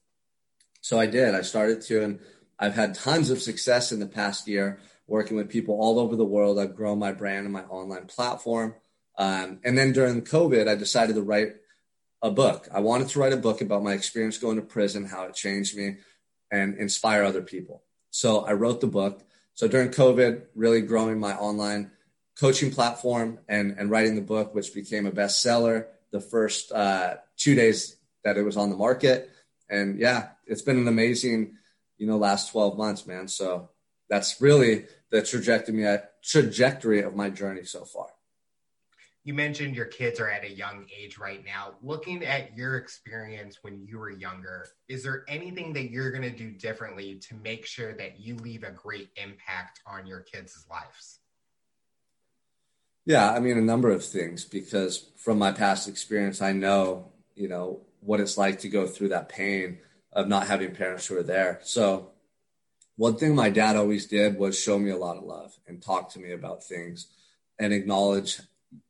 So 0.82 1.00
I 1.00 1.06
did. 1.06 1.34
I 1.34 1.40
started 1.40 1.80
to, 1.86 2.02
and 2.02 2.20
I've 2.58 2.74
had 2.74 2.94
tons 2.94 3.30
of 3.30 3.40
success 3.40 3.92
in 3.92 3.98
the 3.98 4.06
past 4.06 4.46
year 4.46 4.78
working 5.10 5.36
with 5.36 5.50
people 5.50 5.74
all 5.74 5.98
over 5.98 6.14
the 6.14 6.24
world. 6.24 6.58
I've 6.58 6.76
grown 6.76 7.00
my 7.00 7.12
brand 7.12 7.44
and 7.44 7.52
my 7.52 7.64
online 7.64 8.06
platform. 8.06 8.76
Um, 9.18 9.58
and 9.64 9.76
then 9.76 9.92
during 9.92 10.22
COVID, 10.22 10.68
I 10.68 10.76
decided 10.76 11.16
to 11.16 11.22
write 11.22 11.56
a 12.22 12.30
book. 12.30 12.68
I 12.72 12.78
wanted 12.80 13.08
to 13.08 13.18
write 13.18 13.32
a 13.32 13.36
book 13.36 13.60
about 13.60 13.82
my 13.82 13.92
experience 13.92 14.38
going 14.38 14.56
to 14.56 14.62
prison, 14.62 15.04
how 15.04 15.24
it 15.24 15.34
changed 15.34 15.76
me, 15.76 15.96
and 16.52 16.78
inspire 16.78 17.24
other 17.24 17.42
people. 17.42 17.82
So 18.10 18.44
I 18.44 18.52
wrote 18.52 18.80
the 18.80 18.86
book. 18.86 19.22
So 19.54 19.66
during 19.66 19.88
COVID, 19.88 20.42
really 20.54 20.80
growing 20.80 21.18
my 21.18 21.34
online 21.34 21.90
coaching 22.38 22.70
platform 22.70 23.40
and, 23.48 23.74
and 23.78 23.90
writing 23.90 24.14
the 24.14 24.22
book, 24.22 24.54
which 24.54 24.72
became 24.72 25.06
a 25.06 25.12
bestseller 25.12 25.86
the 26.12 26.20
first 26.20 26.70
uh, 26.70 27.16
two 27.36 27.56
days 27.56 27.96
that 28.22 28.36
it 28.36 28.42
was 28.42 28.56
on 28.56 28.70
the 28.70 28.76
market. 28.76 29.28
And 29.68 29.98
yeah, 29.98 30.28
it's 30.46 30.62
been 30.62 30.78
an 30.78 30.88
amazing, 30.88 31.56
you 31.98 32.06
know, 32.06 32.16
last 32.16 32.52
12 32.52 32.78
months, 32.78 33.06
man. 33.08 33.26
So 33.26 33.70
that's 34.10 34.40
really 34.42 34.84
the 35.10 35.22
trajectory, 35.22 35.86
uh, 35.86 35.98
trajectory 36.22 37.00
of 37.00 37.14
my 37.14 37.30
journey 37.30 37.64
so 37.64 37.84
far. 37.84 38.08
You 39.22 39.34
mentioned 39.34 39.76
your 39.76 39.86
kids 39.86 40.18
are 40.18 40.30
at 40.30 40.44
a 40.44 40.50
young 40.50 40.86
age 40.98 41.18
right 41.18 41.44
now. 41.44 41.74
Looking 41.82 42.24
at 42.24 42.56
your 42.56 42.76
experience 42.76 43.58
when 43.62 43.86
you 43.86 43.98
were 43.98 44.10
younger, 44.10 44.66
is 44.88 45.02
there 45.02 45.24
anything 45.28 45.72
that 45.74 45.90
you're 45.90 46.10
going 46.10 46.22
to 46.22 46.36
do 46.36 46.50
differently 46.50 47.20
to 47.28 47.34
make 47.36 47.66
sure 47.66 47.94
that 47.94 48.18
you 48.18 48.36
leave 48.36 48.64
a 48.64 48.70
great 48.70 49.10
impact 49.22 49.80
on 49.86 50.06
your 50.06 50.20
kids' 50.20 50.66
lives? 50.70 51.20
Yeah, 53.04 53.30
I 53.30 53.40
mean, 53.40 53.58
a 53.58 53.62
number 53.62 53.90
of 53.90 54.04
things 54.04 54.44
because 54.44 55.10
from 55.16 55.38
my 55.38 55.52
past 55.52 55.88
experience, 55.88 56.40
I 56.40 56.52
know, 56.52 57.12
you 57.34 57.48
know, 57.48 57.80
what 58.00 58.20
it's 58.20 58.38
like 58.38 58.60
to 58.60 58.68
go 58.68 58.86
through 58.86 59.08
that 59.08 59.28
pain 59.28 59.78
of 60.12 60.28
not 60.28 60.46
having 60.46 60.74
parents 60.74 61.06
who 61.06 61.18
are 61.18 61.22
there. 61.22 61.60
So, 61.62 62.09
one 63.00 63.16
thing 63.16 63.34
my 63.34 63.48
dad 63.48 63.76
always 63.76 64.04
did 64.04 64.38
was 64.38 64.58
show 64.60 64.78
me 64.78 64.90
a 64.90 64.96
lot 64.96 65.16
of 65.16 65.24
love 65.24 65.56
and 65.66 65.80
talk 65.80 66.10
to 66.10 66.18
me 66.18 66.32
about 66.32 66.62
things 66.62 67.06
and 67.58 67.72
acknowledge 67.72 68.38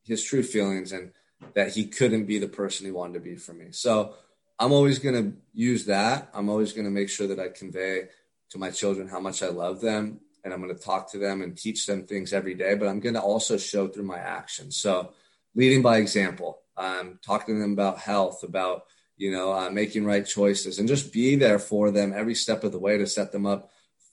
his 0.03 0.25
true 0.25 0.43
feelings 0.43 0.91
and 0.91 1.13
that 1.55 1.73
he 1.75 1.87
couldn't 1.87 2.25
be 2.25 2.41
the 2.41 2.49
person 2.49 2.87
he 2.87 2.91
wanted 2.91 3.15
to 3.15 3.21
be 3.21 3.37
for 3.37 3.53
me. 3.53 3.67
So, 3.71 4.15
I'm 4.59 4.73
always 4.73 4.99
going 4.99 5.15
to 5.15 5.39
use 5.55 5.85
that. 5.85 6.29
I'm 6.35 6.49
always 6.49 6.73
going 6.73 6.87
to 6.87 6.91
make 6.91 7.09
sure 7.09 7.29
that 7.29 7.39
I 7.39 7.51
convey 7.51 8.09
to 8.51 8.59
my 8.59 8.71
children 8.71 9.07
how 9.07 9.21
much 9.21 9.45
I 9.45 9.49
love 9.49 9.81
them 9.81 10.19
and 10.43 10.53
I'm 10.53 10.61
going 10.61 10.77
to 10.77 10.83
talk 10.83 11.13
to 11.13 11.19
them 11.19 11.41
and 11.41 11.57
teach 11.57 11.87
them 11.87 12.05
things 12.05 12.33
every 12.33 12.55
day, 12.55 12.75
but 12.75 12.89
I'm 12.89 12.99
going 12.99 13.15
to 13.15 13.23
also 13.23 13.57
show 13.59 13.87
through 13.87 14.07
my 14.07 14.19
actions. 14.19 14.77
So 14.77 15.13
leading 15.55 15.83
by 15.83 15.99
example, 15.99 16.63
um, 16.77 17.21
talking 17.25 17.55
to 17.55 17.61
them 17.61 17.75
about 17.75 17.99
health, 17.99 18.43
about, 18.43 18.87
you 19.17 19.31
know, 19.31 19.53
uh, 19.53 19.71
making 19.71 20.05
right 20.05 20.27
choices, 20.27 20.81
and 20.81 20.89
just 20.89 21.13
be 21.13 21.37
there 21.37 21.61
for 21.61 21.93
them 21.93 22.13
every 22.13 22.35
step 22.35 22.65
of 22.65 22.73
the 22.73 22.79
way 22.81 22.99
to 22.99 23.07
set 23.07 23.31
them 23.31 23.47
up 23.47 23.71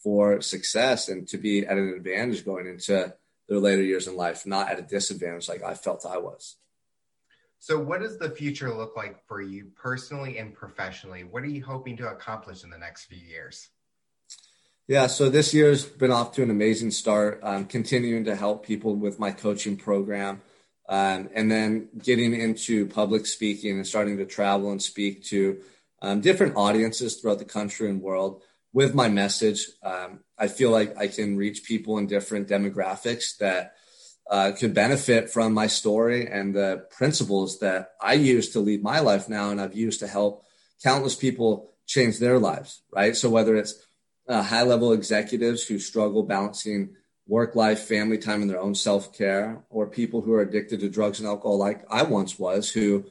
for 0.07 0.39
success 0.39 1.09
and 1.09 1.27
to 1.27 1.37
be 1.37 1.65
at 1.65 1.77
an 1.77 1.89
advantage 1.89 2.45
going 2.45 2.65
into 2.65 3.13
their 3.49 3.59
later 3.59 3.81
years 3.81 4.07
in 4.07 4.15
life, 4.15 4.45
not 4.45 4.69
at 4.69 4.79
a 4.79 4.81
disadvantage 4.81 5.49
like 5.49 5.61
I 5.61 5.73
felt 5.73 6.05
I 6.05 6.17
was. 6.17 6.55
So, 7.59 7.77
what 7.77 7.99
does 7.99 8.17
the 8.17 8.29
future 8.29 8.73
look 8.73 8.95
like 8.95 9.17
for 9.27 9.41
you 9.41 9.69
personally 9.75 10.37
and 10.37 10.53
professionally? 10.53 11.25
What 11.25 11.43
are 11.43 11.49
you 11.49 11.61
hoping 11.61 11.97
to 11.97 12.07
accomplish 12.07 12.63
in 12.63 12.69
the 12.69 12.77
next 12.77 13.07
few 13.07 13.17
years? 13.17 13.67
Yeah, 14.87 15.07
so 15.07 15.29
this 15.29 15.53
year's 15.53 15.83
been 15.83 16.13
off 16.13 16.31
to 16.35 16.43
an 16.43 16.51
amazing 16.51 16.91
start. 16.91 17.41
I'm 17.43 17.65
continuing 17.65 18.23
to 18.25 18.35
help 18.37 18.65
people 18.65 18.95
with 18.95 19.19
my 19.19 19.31
coaching 19.31 19.75
program, 19.75 20.41
um, 20.87 21.27
and 21.33 21.51
then 21.51 21.89
getting 22.01 22.33
into 22.33 22.87
public 22.87 23.25
speaking 23.25 23.75
and 23.75 23.85
starting 23.85 24.15
to 24.19 24.25
travel 24.25 24.71
and 24.71 24.81
speak 24.81 25.25
to 25.25 25.59
um, 26.01 26.21
different 26.21 26.55
audiences 26.55 27.17
throughout 27.17 27.39
the 27.39 27.43
country 27.59 27.89
and 27.89 28.01
world 28.01 28.41
with 28.73 28.93
my 28.93 29.09
message. 29.09 29.67
Um, 29.83 30.19
I 30.37 30.47
feel 30.47 30.71
like 30.71 30.97
I 30.97 31.07
can 31.07 31.37
reach 31.37 31.63
people 31.63 31.97
in 31.97 32.07
different 32.07 32.47
demographics 32.47 33.37
that 33.37 33.73
uh, 34.29 34.51
could 34.51 34.73
benefit 34.73 35.29
from 35.29 35.53
my 35.53 35.67
story 35.67 36.27
and 36.27 36.53
the 36.53 36.85
principles 36.91 37.59
that 37.59 37.91
I 38.01 38.13
use 38.13 38.49
to 38.49 38.59
lead 38.59 38.83
my 38.83 38.99
life 38.99 39.29
now, 39.29 39.49
and 39.51 39.61
I've 39.61 39.75
used 39.75 40.01
to 40.01 40.07
help 40.07 40.43
countless 40.83 41.15
people 41.15 41.73
change 41.85 42.19
their 42.19 42.37
lives. 42.37 42.81
Right. 42.93 43.15
So 43.15 43.29
whether 43.29 43.55
it's 43.55 43.85
uh, 44.27 44.43
high 44.43 44.63
level 44.63 44.91
executives 44.91 45.65
who 45.65 45.79
struggle 45.79 46.23
balancing 46.23 46.95
work 47.27 47.55
life, 47.55 47.79
family 47.79 48.17
time, 48.17 48.41
and 48.41 48.49
their 48.49 48.59
own 48.59 48.75
self 48.75 49.17
care, 49.17 49.63
or 49.69 49.87
people 49.87 50.21
who 50.21 50.33
are 50.33 50.41
addicted 50.41 50.79
to 50.81 50.89
drugs 50.89 51.19
and 51.19 51.27
alcohol, 51.27 51.57
like 51.57 51.83
I 51.89 52.03
once 52.03 52.37
was, 52.37 52.69
who 52.69 53.05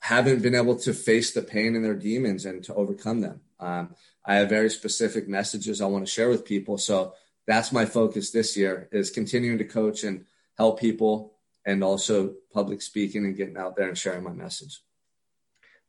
haven't 0.00 0.42
been 0.42 0.54
able 0.54 0.76
to 0.76 0.92
face 0.92 1.32
the 1.32 1.42
pain 1.42 1.76
and 1.76 1.84
their 1.84 1.94
demons 1.94 2.44
and 2.44 2.62
to 2.64 2.74
overcome 2.74 3.20
them. 3.20 3.40
Um, 3.60 3.94
I 4.24 4.36
have 4.36 4.48
very 4.48 4.70
specific 4.70 5.28
messages 5.28 5.80
I 5.80 5.86
want 5.86 6.06
to 6.06 6.12
share 6.12 6.28
with 6.28 6.44
people. 6.44 6.78
So 6.78 7.14
that's 7.46 7.72
my 7.72 7.84
focus 7.84 8.30
this 8.30 8.56
year 8.56 8.88
is 8.92 9.10
continuing 9.10 9.58
to 9.58 9.64
coach 9.64 10.04
and 10.04 10.26
help 10.56 10.80
people 10.80 11.34
and 11.64 11.82
also 11.82 12.34
public 12.52 12.82
speaking 12.82 13.24
and 13.24 13.36
getting 13.36 13.56
out 13.56 13.76
there 13.76 13.88
and 13.88 13.98
sharing 13.98 14.24
my 14.24 14.32
message. 14.32 14.80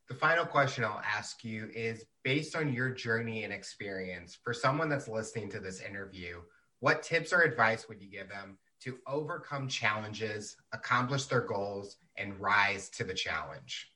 The 0.09 0.15
final 0.15 0.45
question 0.45 0.83
I'll 0.83 1.01
ask 1.03 1.43
you 1.43 1.69
is 1.73 2.05
based 2.23 2.55
on 2.55 2.73
your 2.73 2.89
journey 2.89 3.43
and 3.43 3.53
experience, 3.53 4.37
for 4.43 4.53
someone 4.53 4.89
that's 4.89 5.07
listening 5.07 5.49
to 5.51 5.59
this 5.59 5.81
interview, 5.81 6.41
what 6.79 7.03
tips 7.03 7.31
or 7.31 7.41
advice 7.41 7.87
would 7.87 8.01
you 8.01 8.09
give 8.09 8.29
them 8.29 8.57
to 8.81 8.97
overcome 9.07 9.67
challenges, 9.69 10.57
accomplish 10.73 11.25
their 11.27 11.41
goals, 11.41 11.97
and 12.17 12.39
rise 12.39 12.89
to 12.89 13.03
the 13.03 13.13
challenge? 13.13 13.92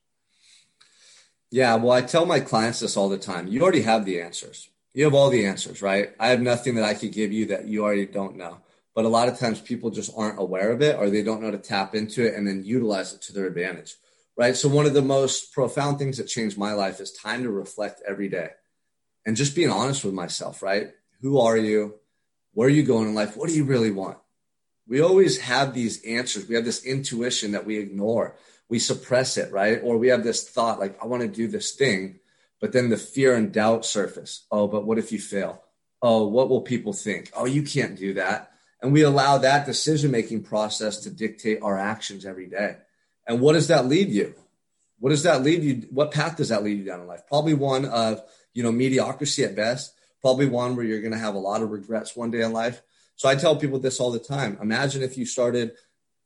Yeah, 1.50 1.76
well, 1.76 1.92
I 1.92 2.02
tell 2.02 2.26
my 2.26 2.40
clients 2.40 2.80
this 2.80 2.96
all 2.96 3.08
the 3.08 3.18
time. 3.18 3.48
You 3.48 3.62
already 3.62 3.82
have 3.82 4.04
the 4.04 4.20
answers. 4.20 4.68
You 4.92 5.04
have 5.04 5.14
all 5.14 5.30
the 5.30 5.46
answers, 5.46 5.80
right? 5.80 6.10
I 6.20 6.28
have 6.28 6.40
nothing 6.40 6.74
that 6.74 6.84
I 6.84 6.94
could 6.94 7.12
give 7.12 7.32
you 7.32 7.46
that 7.46 7.66
you 7.66 7.84
already 7.84 8.06
don't 8.06 8.36
know. 8.36 8.58
But 8.94 9.04
a 9.04 9.08
lot 9.08 9.28
of 9.28 9.38
times 9.38 9.60
people 9.60 9.90
just 9.90 10.12
aren't 10.16 10.40
aware 10.40 10.72
of 10.72 10.82
it 10.82 10.98
or 10.98 11.08
they 11.08 11.22
don't 11.22 11.40
know 11.40 11.50
to 11.50 11.58
tap 11.58 11.94
into 11.94 12.26
it 12.26 12.34
and 12.34 12.46
then 12.46 12.64
utilize 12.64 13.14
it 13.14 13.22
to 13.22 13.32
their 13.32 13.46
advantage, 13.46 13.94
right? 14.36 14.56
So, 14.56 14.68
one 14.68 14.86
of 14.86 14.94
the 14.94 15.02
most 15.02 15.52
profound 15.52 15.98
things 15.98 16.18
that 16.18 16.24
changed 16.24 16.58
my 16.58 16.72
life 16.72 17.00
is 17.00 17.12
time 17.12 17.44
to 17.44 17.50
reflect 17.50 18.02
every 18.06 18.28
day 18.28 18.50
and 19.24 19.36
just 19.36 19.54
being 19.54 19.70
honest 19.70 20.04
with 20.04 20.14
myself, 20.14 20.62
right? 20.62 20.90
Who 21.20 21.38
are 21.38 21.56
you? 21.56 21.94
Where 22.54 22.66
are 22.66 22.72
you 22.72 22.82
going 22.82 23.08
in 23.08 23.14
life? 23.14 23.36
What 23.36 23.48
do 23.48 23.54
you 23.54 23.64
really 23.64 23.92
want? 23.92 24.18
We 24.88 25.00
always 25.00 25.38
have 25.42 25.74
these 25.74 26.04
answers. 26.04 26.48
We 26.48 26.56
have 26.56 26.64
this 26.64 26.84
intuition 26.84 27.52
that 27.52 27.66
we 27.66 27.78
ignore 27.78 28.34
we 28.68 28.78
suppress 28.78 29.36
it, 29.36 29.52
right? 29.52 29.80
Or 29.82 29.96
we 29.96 30.08
have 30.08 30.24
this 30.24 30.48
thought 30.48 30.78
like, 30.78 31.02
I 31.02 31.06
want 31.06 31.22
to 31.22 31.28
do 31.28 31.48
this 31.48 31.72
thing, 31.72 32.20
but 32.60 32.72
then 32.72 32.90
the 32.90 32.96
fear 32.96 33.34
and 33.34 33.52
doubt 33.52 33.84
surface. 33.84 34.46
Oh, 34.50 34.66
but 34.68 34.84
what 34.84 34.98
if 34.98 35.12
you 35.12 35.18
fail? 35.18 35.62
Oh, 36.02 36.26
what 36.28 36.48
will 36.48 36.60
people 36.60 36.92
think? 36.92 37.30
Oh, 37.34 37.46
you 37.46 37.62
can't 37.62 37.96
do 37.96 38.14
that. 38.14 38.52
And 38.80 38.92
we 38.92 39.02
allow 39.02 39.38
that 39.38 39.66
decision 39.66 40.10
making 40.10 40.44
process 40.44 40.98
to 40.98 41.10
dictate 41.10 41.60
our 41.62 41.78
actions 41.78 42.24
every 42.24 42.46
day. 42.46 42.76
And 43.26 43.40
what 43.40 43.54
does 43.54 43.68
that 43.68 43.86
lead 43.86 44.08
you? 44.08 44.34
What 45.00 45.10
does 45.10 45.24
that 45.24 45.42
lead 45.42 45.62
you? 45.62 45.88
What 45.90 46.12
path 46.12 46.36
does 46.36 46.50
that 46.50 46.62
lead 46.62 46.78
you 46.78 46.84
down 46.84 47.00
in 47.00 47.06
life? 47.06 47.22
Probably 47.28 47.54
one 47.54 47.84
of, 47.84 48.22
you 48.54 48.62
know, 48.62 48.72
mediocrity 48.72 49.44
at 49.44 49.56
best, 49.56 49.94
probably 50.20 50.46
one 50.46 50.76
where 50.76 50.84
you're 50.84 51.00
going 51.00 51.12
to 51.12 51.18
have 51.18 51.34
a 51.34 51.38
lot 51.38 51.62
of 51.62 51.70
regrets 51.70 52.16
one 52.16 52.30
day 52.30 52.42
in 52.42 52.52
life. 52.52 52.82
So 53.16 53.28
I 53.28 53.34
tell 53.34 53.56
people 53.56 53.80
this 53.80 53.98
all 53.98 54.12
the 54.12 54.18
time. 54.18 54.58
Imagine 54.62 55.02
if 55.02 55.18
you 55.18 55.26
started 55.26 55.72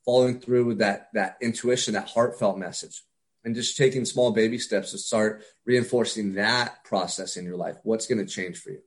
following 0.05 0.41
through 0.41 0.67
with 0.67 0.79
that 0.79 1.09
that 1.15 1.37
intuition, 1.41 1.95
that 1.95 2.09
heartfelt 2.09 2.59
message, 2.59 3.03
and 3.45 3.55
just 3.55 3.77
taking 3.77 4.05
small 4.05 4.33
baby 4.33 4.59
steps 4.59 4.93
to 4.93 4.99
start 4.99 5.43
reinforcing 5.65 6.35
that 6.35 6.85
process 6.85 7.37
in 7.37 7.45
your 7.45 7.57
life. 7.57 7.77
What's 7.83 8.07
going 8.07 8.25
to 8.25 8.31
change 8.31 8.59
for 8.59 8.71
you? 8.71 8.81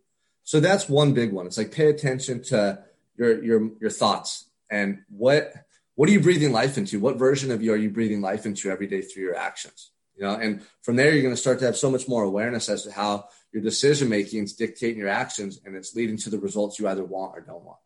So 0.44 0.60
that's 0.60 0.88
one 0.88 1.14
big 1.14 1.34
one. 1.34 1.48
It's 1.48 1.58
like 1.58 1.72
pay 1.72 1.90
attention 1.90 2.44
to 2.44 2.84
your 3.18 3.44
your 3.44 3.70
your 3.80 3.90
thoughts 3.90 4.46
and 4.70 5.00
what 5.10 5.54
what 5.96 6.10
are 6.10 6.12
you 6.12 6.20
breathing 6.20 6.52
life 6.52 6.78
into? 6.78 7.00
What 7.00 7.18
version 7.18 7.52
of 7.52 7.62
you 7.62 7.72
are 7.74 7.78
you 7.78 7.90
breathing 7.90 8.22
life 8.22 8.46
into 8.46 8.70
every 8.70 8.88
day 8.88 9.02
through 9.02 9.24
your 9.24 9.38
actions? 9.38 9.92
You 10.16 10.24
know, 10.24 10.36
and 10.36 10.62
from 10.82 10.96
there 10.96 11.12
you're 11.12 11.24
going 11.24 11.34
to 11.34 11.42
start 11.42 11.60
to 11.60 11.66
have 11.66 11.78
so 11.78 11.90
much 11.90 12.08
more 12.08 12.24
awareness 12.24 12.70
as 12.70 12.84
to 12.84 12.92
how 12.92 13.28
your 13.52 13.64
decision 13.64 14.10
making 14.10 14.44
is 14.44 14.54
dictating 14.54 15.00
your 15.00 15.10
actions 15.10 15.60
and 15.66 15.76
it's 15.76 15.96
leading 15.96 16.18
to 16.18 16.30
the 16.30 16.40
results 16.40 16.80
you 16.80 16.88
either 16.88 17.04
want 17.04 17.38
or 17.38 17.42
don't 17.42 17.64
want. 17.64 17.80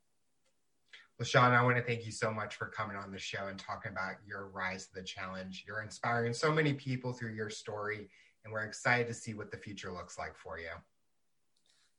Well, 1.20 1.26
Sean, 1.26 1.52
I 1.52 1.62
want 1.62 1.76
to 1.76 1.84
thank 1.84 2.06
you 2.06 2.14
so 2.14 2.32
much 2.32 2.56
for 2.56 2.68
coming 2.68 2.96
on 2.96 3.12
the 3.12 3.20
show 3.20 3.48
and 3.48 3.60
talking 3.60 3.92
about 3.92 4.14
your 4.26 4.48
rise 4.48 4.88
to 4.88 4.94
the 4.94 5.04
challenge. 5.04 5.66
You're 5.68 5.82
inspiring 5.82 6.32
so 6.32 6.50
many 6.50 6.72
people 6.72 7.12
through 7.12 7.34
your 7.34 7.50
story, 7.50 8.08
and 8.46 8.54
we're 8.54 8.64
excited 8.64 9.06
to 9.08 9.14
see 9.14 9.34
what 9.34 9.52
the 9.52 9.58
future 9.58 9.92
looks 9.92 10.18
like 10.18 10.38
for 10.38 10.58
you. 10.60 10.70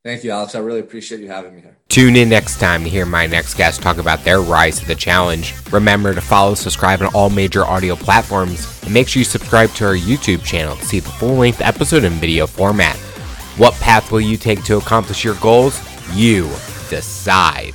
Thank 0.03 0.25
you, 0.25 0.31
Alex. 0.31 0.55
I 0.55 0.61
really 0.61 0.81
appreciate 0.81 1.21
you 1.21 1.29
having 1.29 1.55
me 1.55 1.61
here. 1.61 1.77
Tune 1.91 2.17
in 2.17 2.31
next 2.31 2.59
time 2.59 2.83
to 2.83 2.89
hear 2.89 3.05
my 3.05 3.27
next 3.27 3.53
guest 3.57 3.83
talk 3.83 3.99
about 3.99 4.25
their 4.25 4.41
rise 4.41 4.81
to 4.81 4.87
the 4.87 4.95
challenge. 4.95 5.53
Remember 5.71 6.15
to 6.15 6.21
follow, 6.23 6.55
subscribe 6.55 7.03
on 7.03 7.09
all 7.15 7.29
major 7.29 7.67
audio 7.67 7.97
platforms, 7.97 8.83
and 8.85 8.95
make 8.95 9.07
sure 9.07 9.21
you 9.21 9.25
subscribe 9.25 9.69
to 9.73 9.85
our 9.85 9.97
YouTube 9.97 10.43
channel 10.43 10.77
to 10.77 10.85
see 10.87 11.01
the 11.01 11.11
full 11.11 11.35
length 11.35 11.61
episode 11.61 12.05
in 12.05 12.15
video 12.15 12.47
format. 12.47 12.97
What 13.59 13.75
path 13.75 14.11
will 14.11 14.23
you 14.23 14.39
take 14.39 14.65
to 14.65 14.79
accomplish 14.79 15.25
your 15.25 15.35
goals? 15.35 15.79
You 16.15 16.45
decide. 16.89 17.75